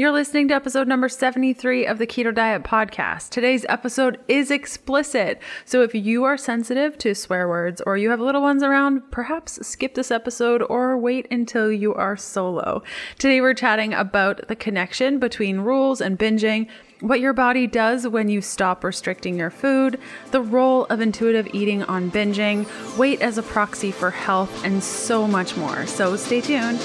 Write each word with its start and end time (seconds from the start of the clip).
You're 0.00 0.12
listening 0.12 0.48
to 0.48 0.54
episode 0.54 0.88
number 0.88 1.10
73 1.10 1.84
of 1.84 1.98
the 1.98 2.06
Keto 2.06 2.34
Diet 2.34 2.62
Podcast. 2.62 3.28
Today's 3.28 3.66
episode 3.68 4.18
is 4.28 4.50
explicit. 4.50 5.42
So 5.66 5.82
if 5.82 5.94
you 5.94 6.24
are 6.24 6.38
sensitive 6.38 6.96
to 6.96 7.14
swear 7.14 7.46
words 7.46 7.82
or 7.82 7.98
you 7.98 8.08
have 8.08 8.18
little 8.18 8.40
ones 8.40 8.62
around, 8.62 9.02
perhaps 9.10 9.58
skip 9.60 9.94
this 9.94 10.10
episode 10.10 10.62
or 10.70 10.96
wait 10.96 11.28
until 11.30 11.70
you 11.70 11.92
are 11.92 12.16
solo. 12.16 12.82
Today 13.18 13.42
we're 13.42 13.52
chatting 13.52 13.92
about 13.92 14.48
the 14.48 14.56
connection 14.56 15.18
between 15.18 15.60
rules 15.60 16.00
and 16.00 16.18
binging 16.18 16.66
what 17.00 17.20
your 17.20 17.34
body 17.34 17.66
does 17.66 18.08
when 18.08 18.30
you 18.30 18.40
stop 18.40 18.82
restricting 18.82 19.36
your 19.36 19.50
food, 19.50 20.00
the 20.30 20.40
role 20.40 20.86
of 20.86 21.02
intuitive 21.02 21.46
eating 21.52 21.82
on 21.82 22.10
binging, 22.10 22.66
weight 22.96 23.20
as 23.20 23.36
a 23.36 23.42
proxy 23.42 23.90
for 23.90 24.10
health, 24.10 24.64
and 24.64 24.82
so 24.82 25.26
much 25.28 25.58
more. 25.58 25.86
So 25.86 26.16
stay 26.16 26.40
tuned. 26.40 26.80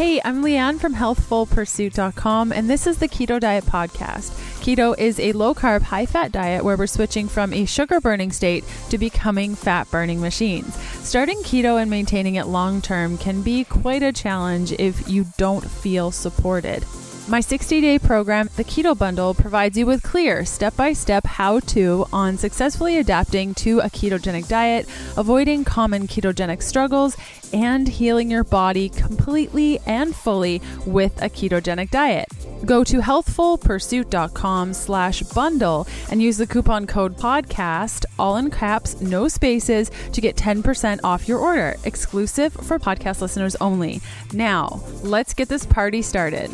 Hey, 0.00 0.18
I'm 0.24 0.42
Leanne 0.42 0.80
from 0.80 0.94
healthfulpursuit.com, 0.94 2.52
and 2.52 2.70
this 2.70 2.86
is 2.86 2.96
the 2.96 3.06
Keto 3.06 3.38
Diet 3.38 3.66
Podcast. 3.66 4.30
Keto 4.62 4.98
is 4.98 5.20
a 5.20 5.32
low 5.32 5.54
carb, 5.54 5.82
high 5.82 6.06
fat 6.06 6.32
diet 6.32 6.64
where 6.64 6.78
we're 6.78 6.86
switching 6.86 7.28
from 7.28 7.52
a 7.52 7.66
sugar 7.66 8.00
burning 8.00 8.32
state 8.32 8.64
to 8.88 8.96
becoming 8.96 9.54
fat 9.54 9.90
burning 9.90 10.18
machines. 10.18 10.74
Starting 11.06 11.42
keto 11.42 11.78
and 11.78 11.90
maintaining 11.90 12.36
it 12.36 12.46
long 12.46 12.80
term 12.80 13.18
can 13.18 13.42
be 13.42 13.62
quite 13.62 14.02
a 14.02 14.10
challenge 14.10 14.72
if 14.72 15.06
you 15.06 15.26
don't 15.36 15.70
feel 15.70 16.10
supported. 16.10 16.82
My 17.30 17.40
60 17.40 17.80
day 17.80 17.98
program, 17.98 18.50
the 18.56 18.64
Keto 18.64 18.98
Bundle, 18.98 19.34
provides 19.34 19.78
you 19.78 19.86
with 19.86 20.02
clear 20.02 20.44
step 20.44 20.74
by 20.74 20.94
step 20.94 21.24
how 21.24 21.60
to 21.60 22.06
on 22.12 22.36
successfully 22.38 22.98
adapting 22.98 23.54
to 23.54 23.78
a 23.78 23.90
ketogenic 23.90 24.48
diet, 24.48 24.88
avoiding 25.16 25.62
common 25.62 26.08
ketogenic 26.08 26.60
struggles, 26.60 27.16
and 27.52 27.88
healing 27.88 28.30
your 28.30 28.44
body 28.44 28.88
completely 28.88 29.78
and 29.86 30.14
fully 30.14 30.60
with 30.86 31.20
a 31.22 31.28
ketogenic 31.28 31.90
diet. 31.90 32.28
Go 32.64 32.84
to 32.84 32.98
healthfulpursuit.com 32.98 34.74
slash 34.74 35.22
bundle 35.22 35.86
and 36.10 36.22
use 36.22 36.36
the 36.36 36.46
coupon 36.46 36.86
code 36.86 37.16
podcast, 37.16 38.04
all 38.18 38.36
in 38.36 38.50
caps, 38.50 39.00
no 39.00 39.28
spaces, 39.28 39.90
to 40.12 40.20
get 40.20 40.36
10% 40.36 41.00
off 41.04 41.28
your 41.28 41.38
order, 41.38 41.76
exclusive 41.84 42.52
for 42.52 42.78
podcast 42.78 43.20
listeners 43.20 43.56
only. 43.56 44.00
Now, 44.32 44.82
let's 45.02 45.34
get 45.34 45.48
this 45.48 45.66
party 45.66 46.02
started. 46.02 46.50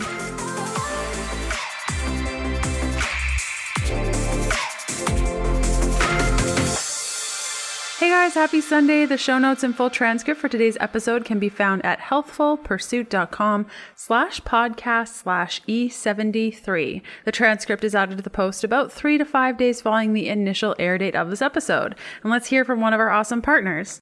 Hey 7.98 8.10
guys, 8.10 8.34
happy 8.34 8.60
Sunday. 8.60 9.06
The 9.06 9.16
show 9.16 9.38
notes 9.38 9.62
and 9.62 9.74
full 9.74 9.88
transcript 9.88 10.38
for 10.38 10.50
today's 10.50 10.76
episode 10.80 11.24
can 11.24 11.38
be 11.38 11.48
found 11.48 11.82
at 11.82 11.98
healthfulpursuit.com 11.98 13.66
slash 13.94 14.38
podcast 14.42 15.08
slash 15.14 15.62
E73. 15.62 17.00
The 17.24 17.32
transcript 17.32 17.84
is 17.84 17.94
added 17.94 18.18
to 18.18 18.22
the 18.22 18.28
post 18.28 18.64
about 18.64 18.92
three 18.92 19.16
to 19.16 19.24
five 19.24 19.56
days 19.56 19.80
following 19.80 20.12
the 20.12 20.28
initial 20.28 20.76
air 20.78 20.98
date 20.98 21.16
of 21.16 21.30
this 21.30 21.40
episode. 21.40 21.94
And 22.22 22.30
let's 22.30 22.48
hear 22.48 22.66
from 22.66 22.82
one 22.82 22.92
of 22.92 23.00
our 23.00 23.08
awesome 23.08 23.40
partners. 23.40 23.98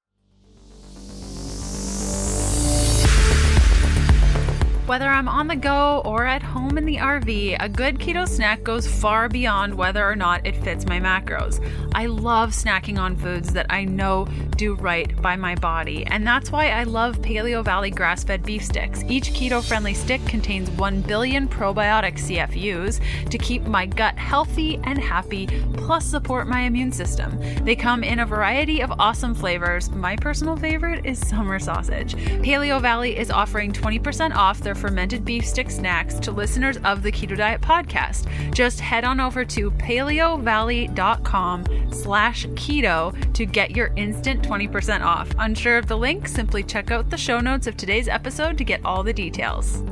Whether 4.87 5.09
I'm 5.09 5.29
on 5.29 5.47
the 5.47 5.57
go 5.57 6.03
or 6.05 6.27
at 6.27 6.43
home 6.43 6.77
in 6.77 6.85
the 6.85 6.99
RV, 6.99 7.57
a 7.59 7.71
good 7.71 7.99
keto 7.99 8.29
snack 8.29 8.63
goes 8.63 8.87
far 8.87 9.31
beyond 9.31 9.75
whether 9.75 10.07
or 10.07 10.15
not 10.15 10.47
it 10.47 10.63
fits 10.63 10.85
my 10.85 11.01
macros. 11.01 11.59
I 11.95 12.05
love 12.05 12.51
snacking 12.51 12.99
on 12.99 13.17
foods 13.17 13.55
that 13.55 13.65
I 13.71 13.87
know 13.87 14.27
do 14.57 14.75
right 14.75 15.21
by 15.23 15.37
my 15.37 15.55
body, 15.55 16.05
and 16.09 16.27
that's 16.27 16.53
why 16.53 16.69
I 16.69 16.83
love 16.83 17.17
Paleovalley 17.23 17.95
grass 17.95 18.25
fed 18.25 18.43
beef 18.43 18.63
sticks. 18.63 19.03
Each 19.09 19.31
keto 19.31 19.65
friendly 19.67 19.95
stick 19.95 20.23
contains 20.27 20.71
1 20.73 21.01
billion 21.01 21.49
probiotic 21.49 22.19
CFUs 22.19 23.01
to 23.31 23.39
keep 23.39 23.63
my 23.63 23.87
gut 23.87 24.19
healthy 24.19 24.79
and 24.85 24.99
happy, 24.99 25.47
plus 25.79 26.05
support 26.05 26.47
my 26.47 26.61
immune 26.61 26.93
system. 26.93 27.41
They 27.65 27.75
come 27.75 28.05
in 28.05 28.21
a 28.21 28.27
variety 28.27 28.83
of 28.83 28.93
awesome 28.99 29.35
flavors. 29.35 29.89
My 29.91 30.15
personal 30.17 30.59
favorite 30.59 31.07
is 31.07 31.27
summer 31.27 31.59
sausage. 31.59 32.17
Paleovalley 32.17 33.17
is 33.17 33.31
offering 33.31 33.73
20% 33.73 34.35
off 34.37 34.61
their 34.61 34.74
fermented 34.75 35.25
beef 35.25 35.47
stick 35.47 35.71
snacks 35.71 36.15
to 36.21 36.31
listeners 36.31 36.79
of 36.85 37.03
the 37.03 37.13
Keto 37.13 37.37
Diet 37.37 37.61
podcast. 37.61 38.29
Just 38.53 38.81
head 38.81 39.05
on 39.05 39.21
over 39.21 39.45
to 39.45 39.71
paleovalley.com 39.71 41.93
slash 41.93 42.47
keto 42.47 43.35
to 43.35 43.47
get 43.47 43.73
your 43.73 43.93
instant 43.97 44.43
20% 44.43 45.05
off. 45.05 45.33
Unsure 45.39 45.79
of 45.79 45.87
the 45.87 45.97
link? 45.97 46.29
Simply 46.29 46.63
check 46.63 46.91
out 46.91 47.11
the 47.11 47.17
show 47.17 47.41
notes 47.41 47.67
of 47.67 47.77
today's 47.77 48.09
episode 48.09 48.59
to 48.59 48.65
get 48.65 48.85
all 48.85 49.03
the 49.03 49.13
details. 49.13 49.83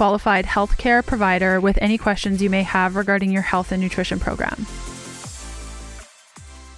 qualified 0.01 0.45
healthcare 0.45 1.05
provider 1.05 1.61
with 1.61 1.77
any 1.79 1.95
questions 1.95 2.41
you 2.41 2.49
may 2.49 2.63
have 2.63 2.95
regarding 2.95 3.31
your 3.31 3.43
health 3.43 3.71
and 3.71 3.79
nutrition 3.79 4.19
program. 4.19 4.65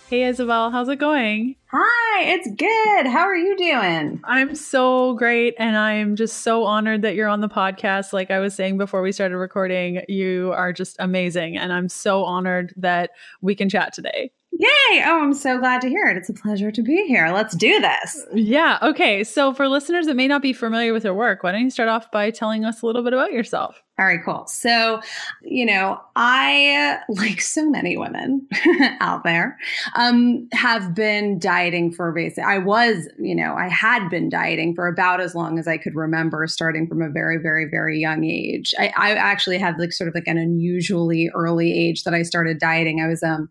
Hey 0.09 0.23
Isabel, 0.23 0.71
how's 0.71 0.89
it 0.89 0.97
going? 0.97 1.55
Hi, 1.71 2.23
it's 2.23 2.49
good. 2.49 3.07
How 3.07 3.21
are 3.21 3.37
you 3.37 3.55
doing? 3.55 4.19
I'm 4.25 4.55
so 4.55 5.13
great 5.13 5.55
and 5.57 5.77
I'm 5.77 6.17
just 6.17 6.41
so 6.41 6.65
honored 6.65 7.01
that 7.03 7.15
you're 7.15 7.29
on 7.29 7.39
the 7.39 7.47
podcast. 7.47 8.11
Like 8.11 8.29
I 8.29 8.39
was 8.39 8.53
saying 8.55 8.77
before 8.77 9.01
we 9.01 9.13
started 9.13 9.37
recording, 9.37 10.01
you 10.09 10.51
are 10.53 10.73
just 10.73 10.97
amazing 10.99 11.55
and 11.55 11.71
I'm 11.71 11.87
so 11.87 12.25
honored 12.25 12.73
that 12.75 13.11
we 13.39 13.55
can 13.55 13.69
chat 13.69 13.93
today. 13.93 14.31
Yay! 14.59 15.03
Oh, 15.05 15.19
I'm 15.21 15.33
so 15.33 15.57
glad 15.57 15.81
to 15.81 15.89
hear 15.89 16.05
it. 16.05 16.15
It's 16.15 16.29
a 16.29 16.33
pleasure 16.33 16.71
to 16.71 16.81
be 16.83 17.07
here. 17.07 17.29
Let's 17.33 17.55
do 17.55 17.79
this. 17.79 18.23
Yeah. 18.33 18.77
Okay. 18.83 19.23
So, 19.23 19.51
for 19.53 19.67
listeners 19.67 20.05
that 20.05 20.15
may 20.15 20.27
not 20.27 20.43
be 20.43 20.53
familiar 20.53 20.93
with 20.93 21.03
your 21.03 21.15
work, 21.15 21.41
why 21.43 21.51
don't 21.51 21.63
you 21.63 21.69
start 21.71 21.89
off 21.89 22.11
by 22.11 22.29
telling 22.29 22.63
us 22.63 22.81
a 22.81 22.85
little 22.85 23.03
bit 23.03 23.13
about 23.13 23.31
yourself? 23.31 23.81
All 23.99 24.07
right, 24.07 24.21
cool. 24.25 24.47
So, 24.47 25.01
you 25.43 25.67
know, 25.67 26.01
I, 26.15 26.97
like 27.09 27.39
so 27.41 27.69
many 27.69 27.95
women 27.95 28.47
out 28.99 29.23
there, 29.23 29.55
um, 29.95 30.47
have 30.51 30.95
been 30.95 31.37
dieting 31.37 31.91
for 31.91 32.11
basic. 32.11 32.43
I 32.43 32.57
was, 32.57 33.07
you 33.19 33.35
know, 33.35 33.53
I 33.53 33.67
had 33.67 34.09
been 34.09 34.29
dieting 34.29 34.73
for 34.73 34.87
about 34.87 35.21
as 35.21 35.35
long 35.35 35.59
as 35.59 35.67
I 35.67 35.77
could 35.77 35.93
remember, 35.93 36.47
starting 36.47 36.87
from 36.87 37.03
a 37.03 37.09
very, 37.09 37.37
very, 37.37 37.67
very 37.69 37.99
young 37.99 38.23
age. 38.23 38.73
I, 38.79 38.91
I 38.97 39.11
actually 39.11 39.59
had 39.59 39.77
like 39.77 39.93
sort 39.93 40.07
of 40.07 40.15
like 40.15 40.27
an 40.27 40.39
unusually 40.39 41.29
early 41.35 41.71
age 41.71 42.03
that 42.05 42.15
I 42.15 42.23
started 42.23 42.57
dieting. 42.57 42.99
I 42.99 43.07
was 43.07 43.21
um, 43.21 43.47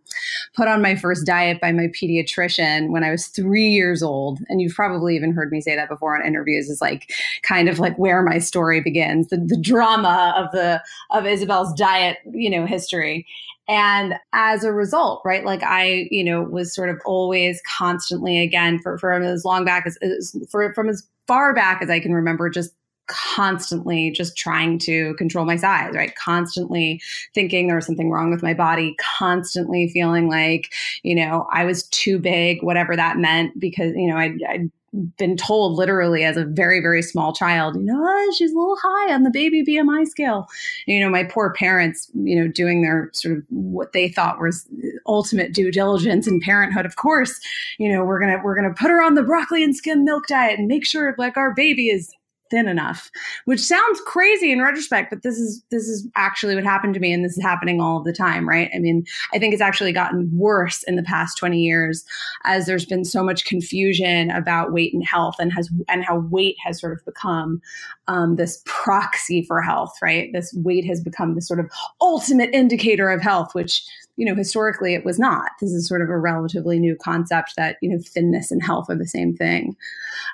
put 0.57 0.67
on 0.67 0.83
my 0.83 0.97
first 0.97 1.25
diet 1.25 1.61
by 1.61 1.71
my 1.71 1.87
pediatrician 1.87 2.91
when 2.91 3.05
I 3.05 3.13
was 3.13 3.29
three 3.29 3.69
years 3.69 4.03
old. 4.03 4.41
And 4.49 4.61
you've 4.61 4.75
probably 4.75 5.15
even 5.15 5.33
heard 5.33 5.53
me 5.53 5.61
say 5.61 5.77
that 5.77 5.89
before 5.89 6.17
on 6.17 6.27
interviews, 6.27 6.69
is 6.69 6.81
like 6.81 7.13
kind 7.43 7.69
of 7.69 7.79
like 7.79 7.97
where 7.97 8.23
my 8.23 8.39
story 8.39 8.81
begins, 8.81 9.29
the, 9.29 9.37
the 9.37 9.57
drama 9.57 10.33
of 10.43 10.51
the 10.53 10.83
of 11.11 11.27
Isabel's 11.27 11.73
diet, 11.75 12.19
you 12.33 12.51
know, 12.51 12.67
history. 12.67 13.27
And 13.69 14.15
as 14.33 14.65
a 14.65 14.73
result, 14.73 15.23
right, 15.25 15.45
like 15.45 15.63
I, 15.63 16.09
you 16.11 16.25
know, 16.25 16.43
was 16.43 16.75
sort 16.75 16.91
of 16.91 17.01
always 17.05 17.63
constantly 17.67 18.41
again 18.41 18.79
for 18.81 18.99
for 18.99 19.13
as 19.13 19.45
long 19.45 19.65
back 19.65 19.87
as, 19.87 19.97
as 19.99 20.37
for 20.51 20.75
from 20.75 20.89
as 20.89 21.07
far 21.29 21.55
back 21.55 21.81
as 21.81 21.89
I 21.89 22.01
can 22.01 22.13
remember, 22.13 22.51
just 22.51 22.75
constantly 23.09 24.11
just 24.11 24.37
trying 24.37 24.79
to 24.79 25.15
control 25.15 25.45
my 25.45 25.57
size, 25.57 25.95
right? 25.95 26.15
Constantly 26.17 27.01
thinking 27.35 27.67
there 27.67 27.77
was 27.77 27.87
something 27.87 28.11
wrong 28.11 28.31
with 28.31 28.43
my 28.43 28.55
body, 28.55 28.97
constantly 29.19 29.89
feeling 29.89 30.29
like, 30.29 30.73
you 31.03 31.15
know, 31.15 31.47
I 31.53 31.65
was 31.65 31.89
too 31.89 32.19
big, 32.19 32.63
whatever 32.63 32.97
that 32.97 33.19
meant, 33.19 33.59
because, 33.59 33.93
you 33.95 34.09
know, 34.09 34.17
I, 34.17 34.37
I 34.49 34.71
been 35.17 35.37
told 35.37 35.79
literally 35.79 36.23
as 36.23 36.37
a 36.37 36.45
very 36.45 36.81
very 36.81 37.01
small 37.01 37.33
child 37.33 37.77
you 37.77 37.83
know 37.83 37.99
oh, 37.99 38.35
she's 38.37 38.53
a 38.53 38.59
little 38.59 38.77
high 38.83 39.15
on 39.15 39.23
the 39.23 39.31
baby 39.31 39.65
bmi 39.65 40.07
scale. 40.07 40.47
You 40.87 41.01
know 41.01 41.09
my 41.09 41.25
poor 41.25 41.53
parents 41.55 42.11
you 42.15 42.39
know 42.39 42.49
doing 42.49 42.83
their 42.83 43.09
sort 43.13 43.39
of 43.39 43.45
what 43.49 43.93
they 43.93 44.09
thought 44.09 44.41
was 44.41 44.69
ultimate 45.07 45.55
due 45.55 45.71
diligence 45.71 46.27
in 46.27 46.41
parenthood 46.41 46.87
of 46.87 46.97
course 46.97 47.41
you 47.79 47.91
know 47.91 48.05
we're 48.05 48.21
gonna 48.21 48.41
we're 48.45 48.55
gonna 48.55 48.75
put 48.75 48.91
her 48.91 49.03
on 49.03 49.15
the 49.15 49.23
broccoli 49.23 49.65
and 49.65 49.77
skim 49.77 50.05
milk 50.05 50.27
diet 50.27 50.59
and 50.59 50.69
make 50.69 50.87
sure 50.87 51.15
like 51.19 51.37
our 51.37 51.55
baby 51.55 51.89
is 51.89 52.15
thin 52.53 52.69
enough 52.69 53.11
which 53.47 53.61
sounds 53.61 54.01
crazy 54.07 54.53
in 54.53 54.61
retrospect 54.61 55.09
but 55.11 55.23
this 55.23 55.39
is 55.39 55.65
this 55.71 55.89
is 55.89 56.07
actually 56.15 56.55
what 56.55 56.65
happened 56.65 56.93
to 56.93 57.01
me 57.01 57.13
and 57.13 57.25
this 57.25 57.37
is 57.37 57.43
happening 57.43 57.81
all 57.81 57.99
of 57.99 58.05
the 58.05 58.13
time 58.13 58.49
right? 58.49 58.71
I 58.75 58.79
mean 58.79 59.05
i 59.33 59.39
think 59.39 59.55
it's 59.55 59.63
actually 59.63 59.93
gotten 59.93 60.31
worse 60.37 60.83
in 60.85 60.97
the 60.97 61.03
past 61.03 61.39
20 61.39 61.59
years 61.59 62.05
as 62.45 62.67
there's 62.67 62.85
been 62.85 63.05
so 63.05 63.25
much 63.25 63.47
confusion 63.47 64.31
about 64.31 64.73
weight 64.73 64.93
and 64.93 65.05
health 65.05 65.37
and 65.39 65.53
has 65.53 65.71
and 65.89 66.05
how 66.05 66.19
weight 66.19 66.57
has 66.63 66.79
sort 66.79 66.93
of 66.93 67.05
become 67.05 67.61
um, 68.09 68.37
this 68.37 68.63
proxy 68.67 69.43
for 69.43 69.63
health 69.63 69.97
right? 70.03 70.31
This 70.33 70.53
weight 70.55 70.85
has 70.85 71.01
become 71.01 71.35
the 71.35 71.43
sort 71.43 71.59
of 71.59 71.71
ultimate 72.01 72.51
indicator 72.53 73.09
of 73.09 73.23
health 73.23 73.55
which 73.55 73.83
you 74.17 74.27
know, 74.27 74.35
historically 74.35 74.95
it 74.95 75.05
was 75.05 75.19
not. 75.19 75.51
This 75.61 75.73
is 75.73 75.89
sort 75.89 76.03
of 76.03 76.11
a 76.11 76.19
relatively 76.19 76.79
new 76.79 76.97
concept 76.97 77.55
that, 77.57 77.77
you 77.81 77.89
know, 77.89 77.99
thinness 78.05 78.51
and 78.51 78.63
health 78.63 78.87
are 78.89 78.97
the 78.97 79.07
same 79.07 79.35
thing. 79.35 79.77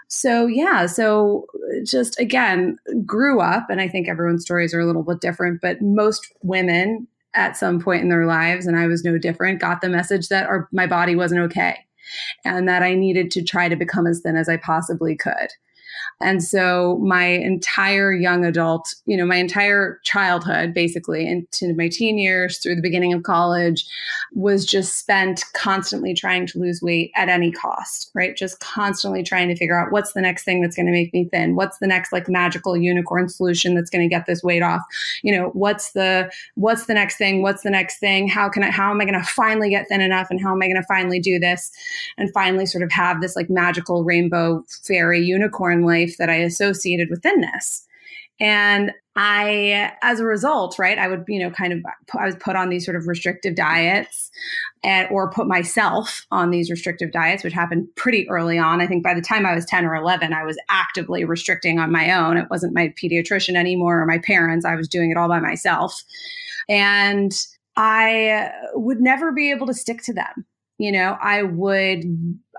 So, 0.08 0.46
yeah, 0.46 0.86
so 0.86 1.46
uh, 1.54 1.84
just 1.84 2.18
again, 2.18 2.78
grew 3.04 3.40
up, 3.40 3.70
and 3.70 3.80
I 3.80 3.88
think 3.88 4.08
everyone's 4.08 4.42
stories 4.42 4.74
are 4.74 4.80
a 4.80 4.86
little 4.86 5.02
bit 5.02 5.20
different, 5.20 5.60
but 5.60 5.80
most 5.80 6.32
women 6.42 7.06
at 7.34 7.56
some 7.56 7.80
point 7.80 8.02
in 8.02 8.08
their 8.08 8.26
lives, 8.26 8.66
and 8.66 8.76
I 8.76 8.86
was 8.86 9.04
no 9.04 9.18
different, 9.18 9.60
got 9.60 9.80
the 9.80 9.88
message 9.88 10.28
that 10.28 10.46
our, 10.46 10.68
my 10.72 10.86
body 10.86 11.14
wasn't 11.14 11.42
okay 11.42 11.76
and 12.44 12.68
that 12.68 12.82
I 12.82 12.94
needed 12.94 13.30
to 13.32 13.44
try 13.44 13.68
to 13.68 13.76
become 13.76 14.06
as 14.06 14.20
thin 14.20 14.36
as 14.36 14.48
I 14.48 14.56
possibly 14.56 15.14
could. 15.16 15.48
And 16.20 16.42
so 16.42 16.98
my 16.98 17.26
entire 17.26 18.12
young 18.12 18.44
adult, 18.44 18.94
you 19.06 19.16
know, 19.16 19.24
my 19.24 19.36
entire 19.36 20.00
childhood, 20.04 20.74
basically 20.74 21.26
into 21.26 21.74
my 21.74 21.88
teen 21.88 22.18
years 22.18 22.58
through 22.58 22.74
the 22.74 22.82
beginning 22.82 23.12
of 23.12 23.22
college, 23.22 23.86
was 24.34 24.66
just 24.66 24.96
spent 24.96 25.44
constantly 25.54 26.14
trying 26.14 26.46
to 26.48 26.58
lose 26.58 26.82
weight 26.82 27.12
at 27.14 27.28
any 27.28 27.52
cost, 27.52 28.10
right? 28.14 28.36
Just 28.36 28.60
constantly 28.60 29.22
trying 29.22 29.48
to 29.48 29.56
figure 29.56 29.78
out 29.78 29.92
what's 29.92 30.12
the 30.12 30.20
next 30.20 30.44
thing 30.44 30.60
that's 30.60 30.76
going 30.76 30.86
to 30.86 30.92
make 30.92 31.12
me 31.12 31.28
thin? 31.30 31.54
What's 31.54 31.78
the 31.78 31.86
next 31.86 32.12
like 32.12 32.28
magical 32.28 32.76
unicorn 32.76 33.28
solution 33.28 33.74
that's 33.74 33.90
going 33.90 34.08
to 34.08 34.14
get 34.14 34.26
this 34.26 34.42
weight 34.42 34.62
off? 34.62 34.82
You 35.22 35.36
know, 35.36 35.48
what's 35.50 35.92
the 35.92 36.30
what's 36.54 36.86
the 36.86 36.94
next 36.94 37.16
thing? 37.16 37.42
What's 37.42 37.62
the 37.62 37.70
next 37.70 37.98
thing? 37.98 38.28
How 38.28 38.48
can 38.48 38.62
I 38.62 38.70
how 38.70 38.90
am 38.90 39.00
I 39.00 39.04
going 39.04 39.20
to 39.20 39.26
finally 39.26 39.70
get 39.70 39.88
thin 39.88 40.00
enough 40.00 40.28
and 40.30 40.40
how 40.40 40.52
am 40.52 40.62
I 40.62 40.66
going 40.66 40.80
to 40.80 40.86
finally 40.86 41.20
do 41.20 41.38
this 41.38 41.70
and 42.16 42.32
finally 42.32 42.66
sort 42.66 42.82
of 42.82 42.90
have 42.92 43.20
this 43.20 43.36
like 43.36 43.48
magical 43.48 44.04
rainbow 44.04 44.64
fairy 44.84 45.20
unicorn 45.20 45.84
life 45.88 46.16
that 46.18 46.30
I 46.30 46.36
associated 46.36 47.08
with 47.10 47.22
thinness. 47.22 47.84
And 48.40 48.92
I, 49.16 49.92
as 50.00 50.20
a 50.20 50.24
result, 50.24 50.78
right, 50.78 50.96
I 50.96 51.08
would, 51.08 51.24
you 51.26 51.40
know, 51.40 51.50
kind 51.50 51.72
of, 51.72 51.80
I 52.16 52.24
was 52.24 52.36
put 52.36 52.54
on 52.54 52.68
these 52.68 52.84
sort 52.84 52.96
of 52.96 53.08
restrictive 53.08 53.56
diets 53.56 54.30
and, 54.84 55.08
or 55.10 55.28
put 55.28 55.48
myself 55.48 56.24
on 56.30 56.50
these 56.50 56.70
restrictive 56.70 57.10
diets, 57.10 57.42
which 57.42 57.52
happened 57.52 57.88
pretty 57.96 58.30
early 58.30 58.58
on. 58.58 58.80
I 58.80 58.86
think 58.86 59.02
by 59.02 59.14
the 59.14 59.20
time 59.20 59.44
I 59.44 59.56
was 59.56 59.66
10 59.66 59.84
or 59.84 59.96
11, 59.96 60.32
I 60.32 60.44
was 60.44 60.56
actively 60.68 61.24
restricting 61.24 61.80
on 61.80 61.90
my 61.90 62.12
own. 62.12 62.36
It 62.36 62.48
wasn't 62.48 62.74
my 62.74 62.94
pediatrician 63.02 63.56
anymore 63.56 64.00
or 64.00 64.06
my 64.06 64.18
parents. 64.18 64.64
I 64.64 64.76
was 64.76 64.86
doing 64.86 65.10
it 65.10 65.16
all 65.16 65.28
by 65.28 65.40
myself. 65.40 66.00
And 66.68 67.32
I 67.76 68.52
would 68.74 69.00
never 69.00 69.32
be 69.32 69.50
able 69.50 69.66
to 69.66 69.74
stick 69.74 70.02
to 70.02 70.12
them. 70.12 70.46
You 70.78 70.92
know, 70.92 71.16
I 71.20 71.42
would, 71.42 72.04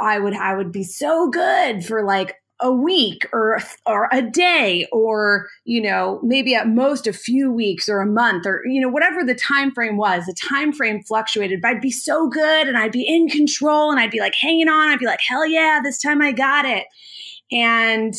I 0.01 0.19
would, 0.19 0.33
I 0.33 0.55
would 0.55 0.73
be 0.73 0.83
so 0.83 1.29
good 1.29 1.85
for 1.85 2.03
like 2.03 2.35
a 2.61 2.71
week 2.71 3.25
or 3.31 3.59
or 3.85 4.09
a 4.11 4.21
day 4.21 4.85
or 4.91 5.47
you 5.65 5.81
know 5.81 6.19
maybe 6.23 6.55
at 6.55 6.67
most 6.67 7.07
a 7.07 7.13
few 7.13 7.51
weeks 7.51 7.87
or 7.87 8.01
a 8.01 8.05
month 8.05 8.45
or 8.45 8.61
you 8.65 8.81
know 8.81 8.89
whatever 8.89 9.23
the 9.23 9.35
time 9.35 9.71
frame 9.71 9.97
was 9.97 10.25
the 10.25 10.33
time 10.33 10.73
frame 10.73 11.01
fluctuated. 11.03 11.61
But 11.61 11.69
i'd 11.69 11.81
be 11.81 11.91
so 11.91 12.27
good 12.27 12.67
and 12.67 12.77
i'd 12.77 12.91
be 12.91 13.07
in 13.07 13.29
control 13.29 13.91
and 13.91 13.99
i'd 13.99 14.11
be 14.11 14.19
like 14.19 14.35
hanging 14.35 14.67
on. 14.67 14.89
I'd 14.89 14.99
be 14.99 15.05
like 15.05 15.21
hell 15.21 15.45
yeah 15.45 15.79
this 15.83 16.01
time 16.01 16.21
i 16.21 16.31
got 16.31 16.65
it. 16.65 16.85
And 17.51 18.13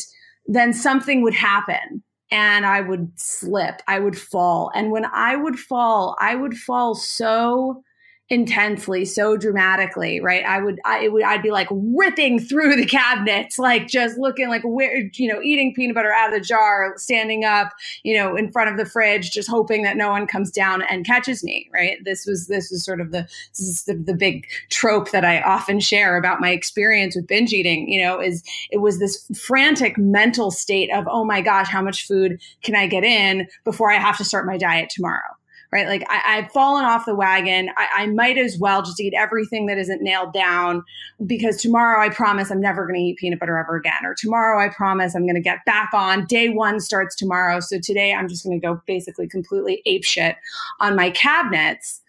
then 0.47 0.73
something 0.73 1.21
would 1.21 1.35
happen 1.35 2.03
and 2.31 2.65
i 2.65 2.81
would 2.81 3.11
slip. 3.15 3.81
I 3.87 3.99
would 3.99 4.17
fall. 4.17 4.71
And 4.73 4.91
when 4.91 5.05
i 5.05 5.35
would 5.35 5.59
fall 5.59 6.17
i 6.19 6.35
would 6.35 6.57
fall 6.57 6.95
so 6.95 7.83
intensely 8.31 9.03
so 9.03 9.35
dramatically 9.35 10.21
right? 10.21 10.45
I 10.45 10.61
would 10.61 10.79
i 10.85 11.09
would 11.09 11.23
i'd 11.23 11.43
be 11.43 11.51
like 11.51 11.67
ripping 11.69 12.39
through 12.39 12.77
the 12.77 12.85
cabinets 12.85 13.59
like 13.59 13.87
just 13.87 14.17
looking 14.17 14.47
like 14.47 14.61
where 14.63 15.09
you 15.13 15.31
know 15.31 15.41
eating 15.41 15.73
peanut 15.75 15.95
butter 15.95 16.13
out 16.13 16.33
of 16.33 16.39
the 16.39 16.45
jar 16.45 16.93
standing 16.95 17.43
up 17.43 17.73
you 18.03 18.15
know 18.15 18.37
in 18.37 18.49
front 18.49 18.69
of 18.69 18.77
the 18.77 18.85
fridge 18.85 19.31
just 19.31 19.49
hoping 19.49 19.83
that 19.83 19.97
no 19.97 20.09
one 20.09 20.25
comes 20.25 20.49
down 20.49 20.81
and 20.83 21.05
catches 21.05 21.43
me 21.43 21.69
right? 21.73 21.97
This 22.05 22.25
was 22.25 22.47
this 22.47 22.71
was 22.71 22.85
sort 22.85 23.01
of 23.01 23.11
the 23.11 23.27
this 23.51 23.59
is 23.59 23.83
the, 23.83 23.95
the 23.95 24.15
big 24.15 24.47
trope 24.69 25.11
that 25.11 25.25
i 25.25 25.41
often 25.41 25.81
share 25.81 26.15
about 26.15 26.39
my 26.39 26.51
experience 26.51 27.17
with 27.17 27.27
binge 27.27 27.51
eating 27.51 27.89
you 27.89 28.01
know 28.01 28.21
is 28.21 28.43
it 28.69 28.77
was 28.77 28.99
this 28.99 29.27
frantic 29.37 29.97
mental 29.97 30.51
state 30.51 30.89
of 30.93 31.05
oh 31.09 31.25
my 31.25 31.41
gosh 31.41 31.67
how 31.67 31.81
much 31.81 32.07
food 32.07 32.39
can 32.63 32.75
i 32.75 32.87
get 32.87 33.03
in 33.03 33.45
before 33.65 33.91
i 33.91 33.95
have 33.95 34.17
to 34.17 34.23
start 34.23 34.45
my 34.45 34.57
diet 34.57 34.89
tomorrow 34.89 35.35
right? 35.71 35.87
Like 35.87 36.03
I, 36.09 36.41
have 36.41 36.51
fallen 36.51 36.83
off 36.83 37.05
the 37.05 37.15
wagon. 37.15 37.69
I, 37.77 38.03
I 38.03 38.07
might 38.07 38.37
as 38.37 38.57
well 38.59 38.81
just 38.81 38.99
eat 38.99 39.13
everything 39.15 39.67
that 39.67 39.77
isn't 39.77 40.01
nailed 40.01 40.33
down 40.33 40.83
because 41.25 41.61
tomorrow 41.61 42.01
I 42.03 42.09
promise 42.09 42.51
I'm 42.51 42.59
never 42.59 42.85
going 42.85 42.95
to 42.95 43.01
eat 43.01 43.17
peanut 43.17 43.39
butter 43.39 43.57
ever 43.57 43.77
again. 43.77 44.05
Or 44.05 44.13
tomorrow 44.13 44.63
I 44.63 44.69
promise 44.69 45.15
I'm 45.15 45.25
going 45.25 45.35
to 45.35 45.41
get 45.41 45.63
back 45.65 45.89
on. 45.93 46.25
Day 46.25 46.49
one 46.49 46.79
starts 46.81 47.15
tomorrow. 47.15 47.61
So 47.61 47.79
today 47.79 48.13
I'm 48.13 48.27
just 48.27 48.43
going 48.43 48.59
to 48.59 48.65
go 48.65 48.81
basically 48.85 49.27
completely 49.27 49.81
ape 49.85 50.03
shit 50.03 50.35
on 50.79 50.95
my 50.95 51.09
cabinets. 51.09 52.01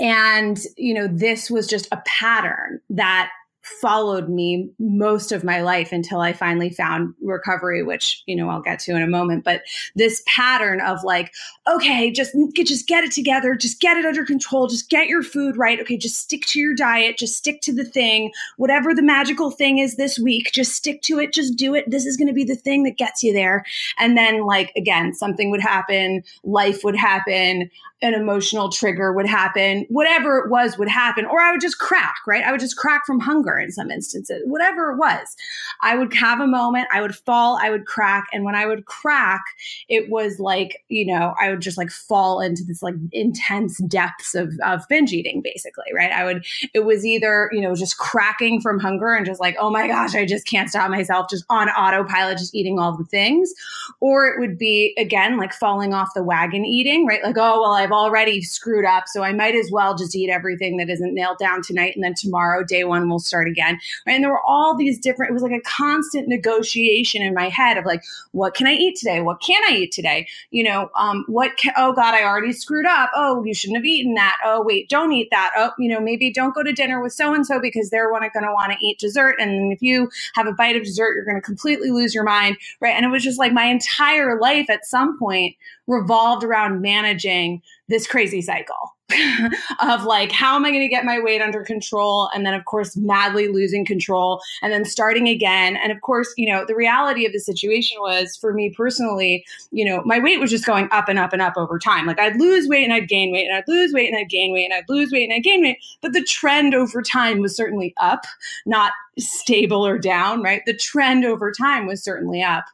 And, 0.00 0.58
you 0.76 0.94
know, 0.94 1.06
this 1.06 1.50
was 1.50 1.66
just 1.66 1.88
a 1.92 2.02
pattern 2.06 2.80
that 2.90 3.30
followed 3.62 4.28
me 4.28 4.68
most 4.78 5.32
of 5.32 5.44
my 5.44 5.62
life 5.62 5.92
until 5.92 6.20
I 6.20 6.32
finally 6.32 6.70
found 6.70 7.14
recovery, 7.22 7.82
which, 7.82 8.22
you 8.26 8.34
know, 8.34 8.48
I'll 8.48 8.60
get 8.60 8.80
to 8.80 8.96
in 8.96 9.02
a 9.02 9.06
moment. 9.06 9.44
But 9.44 9.62
this 9.94 10.22
pattern 10.26 10.80
of 10.80 11.04
like, 11.04 11.32
okay, 11.68 12.10
just, 12.10 12.34
just 12.64 12.88
get 12.88 13.04
it 13.04 13.12
together, 13.12 13.54
just 13.54 13.80
get 13.80 13.96
it 13.96 14.04
under 14.04 14.24
control, 14.24 14.66
just 14.66 14.90
get 14.90 15.08
your 15.08 15.22
food 15.22 15.56
right. 15.56 15.80
Okay, 15.80 15.96
just 15.96 16.16
stick 16.16 16.44
to 16.46 16.58
your 16.58 16.74
diet, 16.74 17.18
just 17.18 17.36
stick 17.36 17.60
to 17.62 17.72
the 17.72 17.84
thing. 17.84 18.32
Whatever 18.56 18.94
the 18.94 19.02
magical 19.02 19.50
thing 19.50 19.78
is 19.78 19.96
this 19.96 20.18
week, 20.18 20.50
just 20.52 20.72
stick 20.72 21.02
to 21.02 21.20
it, 21.20 21.32
just 21.32 21.56
do 21.56 21.74
it. 21.74 21.88
This 21.88 22.04
is 22.04 22.16
going 22.16 22.28
to 22.28 22.34
be 22.34 22.44
the 22.44 22.56
thing 22.56 22.82
that 22.82 22.98
gets 22.98 23.22
you 23.22 23.32
there. 23.32 23.64
And 23.98 24.16
then, 24.16 24.44
like, 24.44 24.72
again, 24.76 25.14
something 25.14 25.50
would 25.50 25.62
happen, 25.62 26.24
life 26.42 26.82
would 26.84 26.96
happen 26.96 27.70
an 28.02 28.14
emotional 28.14 28.68
trigger 28.68 29.12
would 29.12 29.28
happen, 29.28 29.86
whatever 29.88 30.38
it 30.38 30.50
was 30.50 30.76
would 30.76 30.88
happen, 30.88 31.24
or 31.24 31.40
I 31.40 31.52
would 31.52 31.60
just 31.60 31.78
crack, 31.78 32.16
right? 32.26 32.44
I 32.44 32.50
would 32.50 32.60
just 32.60 32.76
crack 32.76 33.06
from 33.06 33.20
hunger 33.20 33.56
in 33.56 33.70
some 33.70 33.92
instances, 33.92 34.42
whatever 34.44 34.90
it 34.90 34.98
was. 34.98 35.36
I 35.82 35.96
would 35.96 36.12
have 36.14 36.40
a 36.40 36.46
moment, 36.46 36.88
I 36.92 37.00
would 37.00 37.14
fall, 37.14 37.58
I 37.62 37.70
would 37.70 37.86
crack. 37.86 38.24
And 38.32 38.44
when 38.44 38.56
I 38.56 38.66
would 38.66 38.86
crack, 38.86 39.42
it 39.88 40.10
was 40.10 40.40
like, 40.40 40.82
you 40.88 41.06
know, 41.06 41.34
I 41.40 41.50
would 41.50 41.60
just 41.60 41.78
like 41.78 41.90
fall 41.90 42.40
into 42.40 42.64
this 42.64 42.82
like 42.82 42.94
intense 43.12 43.78
depths 43.84 44.34
of, 44.34 44.52
of 44.64 44.82
binge 44.88 45.12
eating, 45.12 45.40
basically, 45.40 45.86
right? 45.94 46.10
I 46.10 46.24
would, 46.24 46.44
it 46.74 46.84
was 46.84 47.06
either, 47.06 47.50
you 47.52 47.60
know, 47.60 47.76
just 47.76 47.98
cracking 47.98 48.60
from 48.60 48.80
hunger 48.80 49.14
and 49.14 49.24
just 49.24 49.40
like, 49.40 49.56
oh 49.60 49.70
my 49.70 49.86
gosh, 49.86 50.16
I 50.16 50.26
just 50.26 50.46
can't 50.46 50.68
stop 50.68 50.90
myself, 50.90 51.30
just 51.30 51.44
on 51.48 51.68
autopilot, 51.68 52.38
just 52.38 52.54
eating 52.54 52.80
all 52.80 52.96
the 52.96 53.04
things. 53.04 53.54
Or 54.00 54.26
it 54.26 54.40
would 54.40 54.58
be, 54.58 54.92
again, 54.98 55.36
like 55.36 55.52
falling 55.52 55.94
off 55.94 56.14
the 56.14 56.24
wagon 56.24 56.64
eating, 56.64 57.06
right? 57.06 57.22
Like, 57.22 57.38
oh, 57.38 57.60
well, 57.60 57.72
I've 57.72 57.91
I've 57.92 57.98
already 57.98 58.40
screwed 58.40 58.84
up, 58.84 59.04
so 59.06 59.22
I 59.22 59.32
might 59.32 59.54
as 59.54 59.70
well 59.70 59.94
just 59.94 60.16
eat 60.16 60.30
everything 60.30 60.78
that 60.78 60.88
isn't 60.88 61.14
nailed 61.14 61.38
down 61.38 61.62
tonight, 61.62 61.94
and 61.94 62.02
then 62.02 62.14
tomorrow, 62.14 62.64
day 62.64 62.84
one, 62.84 63.08
we'll 63.08 63.18
start 63.18 63.48
again. 63.48 63.78
And 64.06 64.24
there 64.24 64.30
were 64.30 64.42
all 64.46 64.76
these 64.76 64.98
different. 64.98 65.30
It 65.30 65.34
was 65.34 65.42
like 65.42 65.52
a 65.52 65.60
constant 65.60 66.28
negotiation 66.28 67.22
in 67.22 67.34
my 67.34 67.48
head 67.48 67.76
of 67.76 67.84
like, 67.84 68.02
what 68.32 68.54
can 68.54 68.66
I 68.66 68.72
eat 68.72 68.96
today? 68.96 69.20
What 69.20 69.42
can 69.42 69.62
I 69.68 69.76
eat 69.76 69.92
today? 69.92 70.26
You 70.50 70.64
know, 70.64 70.90
um, 70.94 71.24
what? 71.28 71.56
Can, 71.56 71.72
oh 71.76 71.92
God, 71.92 72.14
I 72.14 72.24
already 72.24 72.52
screwed 72.52 72.86
up. 72.86 73.10
Oh, 73.14 73.44
you 73.44 73.54
shouldn't 73.54 73.76
have 73.76 73.84
eaten 73.84 74.14
that. 74.14 74.38
Oh 74.44 74.62
wait, 74.62 74.88
don't 74.88 75.12
eat 75.12 75.28
that. 75.30 75.50
Oh, 75.56 75.72
you 75.78 75.90
know, 75.90 76.00
maybe 76.00 76.32
don't 76.32 76.54
go 76.54 76.62
to 76.62 76.72
dinner 76.72 77.02
with 77.02 77.12
so 77.12 77.34
and 77.34 77.46
so 77.46 77.60
because 77.60 77.90
they're 77.90 78.10
going 78.10 78.44
to 78.44 78.52
want 78.52 78.72
to 78.72 78.78
eat 78.84 78.98
dessert, 78.98 79.36
and 79.38 79.72
if 79.72 79.82
you 79.82 80.10
have 80.34 80.46
a 80.46 80.52
bite 80.52 80.76
of 80.76 80.84
dessert, 80.84 81.14
you're 81.14 81.24
going 81.24 81.36
to 81.36 81.42
completely 81.42 81.90
lose 81.90 82.14
your 82.14 82.24
mind, 82.24 82.56
right? 82.80 82.94
And 82.94 83.04
it 83.04 83.08
was 83.08 83.22
just 83.22 83.38
like 83.38 83.52
my 83.52 83.64
entire 83.64 84.38
life 84.40 84.70
at 84.70 84.86
some 84.86 85.18
point 85.18 85.56
revolved 85.86 86.44
around 86.44 86.80
managing 86.80 87.60
this 87.88 88.06
crazy 88.06 88.40
cycle 88.40 88.94
of 89.80 90.04
like, 90.04 90.32
how 90.32 90.56
am 90.56 90.64
I 90.64 90.70
going 90.70 90.82
to 90.82 90.88
get 90.88 91.04
my 91.04 91.18
weight 91.18 91.42
under 91.42 91.62
control? 91.62 92.30
And 92.34 92.46
then, 92.46 92.54
of 92.54 92.64
course, 92.64 92.96
madly 92.96 93.48
losing 93.48 93.84
control 93.84 94.40
and 94.62 94.72
then 94.72 94.84
starting 94.84 95.28
again. 95.28 95.76
And 95.76 95.92
of 95.92 96.00
course, 96.00 96.32
you 96.36 96.50
know, 96.50 96.64
the 96.66 96.74
reality 96.74 97.26
of 97.26 97.32
the 97.32 97.40
situation 97.40 97.98
was 98.00 98.36
for 98.36 98.52
me 98.52 98.70
personally, 98.70 99.44
you 99.70 99.84
know, 99.84 100.02
my 100.04 100.18
weight 100.18 100.40
was 100.40 100.50
just 100.50 100.66
going 100.66 100.88
up 100.90 101.08
and 101.08 101.18
up 101.18 101.32
and 101.32 101.42
up 101.42 101.54
over 101.56 101.78
time. 101.78 102.06
Like 102.06 102.20
I'd 102.20 102.40
lose 102.40 102.68
weight 102.68 102.84
and 102.84 102.92
I'd 102.92 103.08
gain 103.08 103.32
weight 103.32 103.46
and 103.46 103.56
I'd 103.56 103.68
lose 103.68 103.92
weight 103.92 104.08
and 104.08 104.18
I'd 104.18 104.30
gain 104.30 104.52
weight 104.52 104.64
and 104.64 104.74
I'd 104.74 104.88
lose 104.88 105.10
weight 105.12 105.24
and 105.24 105.34
I'd 105.34 105.44
gain 105.44 105.62
weight. 105.62 105.78
But 106.00 106.12
the 106.12 106.24
trend 106.24 106.74
over 106.74 107.02
time 107.02 107.40
was 107.40 107.54
certainly 107.54 107.94
up, 107.98 108.24
not 108.66 108.92
stable 109.18 109.86
or 109.86 109.98
down, 109.98 110.42
right? 110.42 110.62
The 110.64 110.76
trend 110.76 111.24
over 111.24 111.52
time 111.52 111.86
was 111.86 112.02
certainly 112.02 112.42
up 112.42 112.64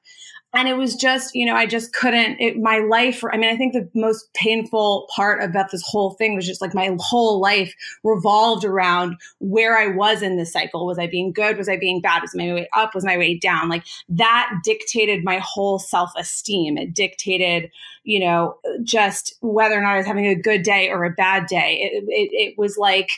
and 0.54 0.68
it 0.68 0.76
was 0.76 0.94
just 0.94 1.34
you 1.34 1.44
know 1.44 1.54
i 1.54 1.66
just 1.66 1.92
couldn't 1.92 2.40
it, 2.40 2.58
my 2.58 2.78
life 2.78 3.22
i 3.32 3.36
mean 3.36 3.52
i 3.52 3.56
think 3.56 3.72
the 3.72 3.88
most 3.94 4.32
painful 4.34 5.06
part 5.14 5.42
about 5.42 5.70
this 5.70 5.82
whole 5.86 6.12
thing 6.12 6.34
was 6.34 6.46
just 6.46 6.60
like 6.60 6.74
my 6.74 6.96
whole 6.98 7.40
life 7.40 7.74
revolved 8.02 8.64
around 8.64 9.16
where 9.38 9.76
i 9.76 9.86
was 9.86 10.22
in 10.22 10.36
the 10.36 10.46
cycle. 10.46 10.86
Was 10.86 10.98
i 10.98 11.06
being 11.06 11.32
good? 11.32 11.56
Was 11.56 11.68
i 11.68 11.76
being 11.76 12.00
bad? 12.00 12.22
Was 12.22 12.34
my 12.34 12.52
way 12.52 12.68
up? 12.74 12.94
Was 12.94 13.04
my 13.04 13.18
way 13.18 13.38
down? 13.38 13.68
Like 13.68 13.84
that 14.08 14.50
dictated 14.64 15.24
my 15.24 15.38
whole 15.38 15.78
self-esteem. 15.78 16.78
It 16.78 16.94
dictated 16.94 17.70
you 18.04 18.20
know 18.20 18.56
just 18.82 19.34
whether 19.40 19.78
or 19.78 19.82
not 19.82 19.94
i 19.94 19.96
was 19.98 20.06
having 20.06 20.26
a 20.26 20.34
good 20.34 20.62
day 20.62 20.88
or 20.90 21.04
a 21.04 21.10
bad 21.10 21.46
day. 21.46 21.90
It, 21.92 22.04
it, 22.08 22.30
it 22.32 22.58
was 22.58 22.78
like 22.78 23.10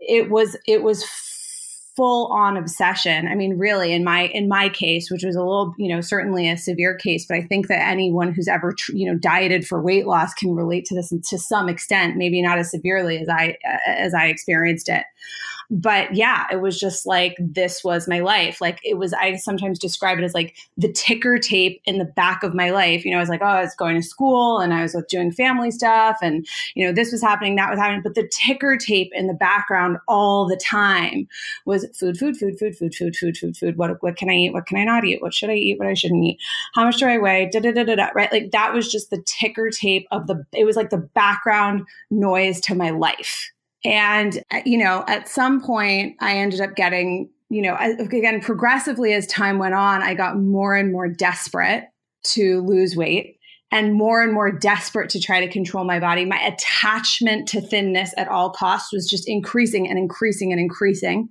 it 0.00 0.30
was 0.30 0.56
it 0.66 0.82
was 0.82 1.04
full 1.96 2.26
on 2.32 2.56
obsession. 2.56 3.28
I 3.28 3.34
mean 3.34 3.58
really 3.58 3.92
in 3.92 4.04
my 4.04 4.26
in 4.28 4.48
my 4.48 4.68
case 4.68 5.10
which 5.10 5.24
was 5.24 5.36
a 5.36 5.40
little 5.40 5.74
you 5.78 5.88
know 5.88 6.00
certainly 6.00 6.48
a 6.48 6.56
severe 6.56 6.94
case 6.94 7.26
but 7.26 7.36
i 7.36 7.42
think 7.42 7.68
that 7.68 7.86
anyone 7.86 8.32
who's 8.32 8.48
ever 8.48 8.74
you 8.88 9.10
know 9.10 9.18
dieted 9.18 9.66
for 9.66 9.80
weight 9.80 10.06
loss 10.06 10.34
can 10.34 10.54
relate 10.54 10.84
to 10.86 10.94
this 10.94 11.12
to 11.24 11.38
some 11.38 11.68
extent 11.68 12.16
maybe 12.16 12.42
not 12.42 12.58
as 12.58 12.70
severely 12.70 13.18
as 13.18 13.28
i 13.28 13.56
uh, 13.66 13.78
as 13.86 14.14
i 14.14 14.26
experienced 14.26 14.88
it 14.88 15.04
but 15.70 16.14
yeah, 16.14 16.46
it 16.50 16.60
was 16.60 16.78
just 16.78 17.06
like 17.06 17.36
this 17.38 17.82
was 17.82 18.08
my 18.08 18.20
life. 18.20 18.60
Like 18.60 18.80
it 18.84 18.98
was, 18.98 19.12
I 19.12 19.36
sometimes 19.36 19.78
describe 19.78 20.18
it 20.18 20.24
as 20.24 20.34
like 20.34 20.54
the 20.76 20.92
ticker 20.92 21.38
tape 21.38 21.80
in 21.84 21.98
the 21.98 22.04
back 22.04 22.42
of 22.42 22.54
my 22.54 22.70
life. 22.70 23.04
You 23.04 23.12
know, 23.12 23.18
I 23.18 23.20
was 23.20 23.28
like, 23.28 23.42
oh, 23.42 23.46
I 23.46 23.62
was 23.62 23.74
going 23.74 23.96
to 23.96 24.02
school 24.06 24.60
and 24.60 24.74
I 24.74 24.82
was 24.82 24.96
doing 25.08 25.32
family 25.32 25.70
stuff 25.70 26.18
and, 26.22 26.46
you 26.74 26.86
know, 26.86 26.92
this 26.92 27.12
was 27.12 27.22
happening, 27.22 27.56
that 27.56 27.70
was 27.70 27.78
happening. 27.78 28.02
But 28.02 28.14
the 28.14 28.28
ticker 28.28 28.76
tape 28.76 29.10
in 29.12 29.26
the 29.26 29.34
background 29.34 29.98
all 30.08 30.46
the 30.46 30.56
time 30.56 31.28
was 31.64 31.86
food, 31.98 32.18
food, 32.18 32.36
food, 32.36 32.58
food, 32.58 32.76
food, 32.76 32.94
food, 32.94 33.16
food, 33.16 33.36
food, 33.36 33.56
food. 33.56 33.76
What, 33.76 34.02
what 34.02 34.16
can 34.16 34.30
I 34.30 34.34
eat? 34.34 34.52
What 34.52 34.66
can 34.66 34.78
I 34.78 34.84
not 34.84 35.04
eat? 35.04 35.22
What 35.22 35.34
should 35.34 35.50
I 35.50 35.54
eat? 35.54 35.78
What 35.78 35.88
I 35.88 35.94
shouldn't 35.94 36.24
eat? 36.24 36.38
How 36.74 36.84
much 36.84 36.98
do 36.98 37.06
I 37.06 37.18
weigh? 37.18 37.48
Da, 37.50 37.60
da, 37.60 37.72
da, 37.72 37.84
da, 37.84 37.94
da, 37.94 38.08
right? 38.14 38.32
Like 38.32 38.50
that 38.52 38.74
was 38.74 38.90
just 38.90 39.10
the 39.10 39.22
ticker 39.22 39.70
tape 39.70 40.06
of 40.10 40.26
the, 40.26 40.44
it 40.52 40.64
was 40.64 40.76
like 40.76 40.90
the 40.90 40.98
background 40.98 41.86
noise 42.10 42.60
to 42.62 42.74
my 42.74 42.90
life 42.90 43.50
and, 43.84 44.42
uh, 44.50 44.60
you 44.64 44.78
know, 44.78 45.04
at 45.06 45.28
some 45.28 45.60
point, 45.60 46.16
I 46.20 46.38
ended 46.38 46.60
up 46.60 46.74
getting, 46.74 47.30
you 47.50 47.62
know, 47.62 47.76
again, 47.76 48.40
progressively 48.40 49.12
as 49.12 49.26
time 49.26 49.58
went 49.58 49.74
on, 49.74 50.02
I 50.02 50.14
got 50.14 50.38
more 50.38 50.74
and 50.74 50.90
more 50.90 51.08
desperate 51.08 51.84
to 52.24 52.62
lose 52.62 52.96
weight 52.96 53.38
and 53.70 53.94
more 53.94 54.22
and 54.22 54.32
more 54.32 54.50
desperate 54.50 55.10
to 55.10 55.20
try 55.20 55.40
to 55.40 55.52
control 55.52 55.84
my 55.84 56.00
body. 56.00 56.24
My 56.24 56.40
attachment 56.40 57.48
to 57.48 57.60
thinness 57.60 58.14
at 58.16 58.28
all 58.28 58.50
costs 58.50 58.92
was 58.92 59.08
just 59.08 59.28
increasing 59.28 59.88
and 59.88 59.98
increasing 59.98 60.52
and 60.52 60.60
increasing. 60.60 61.28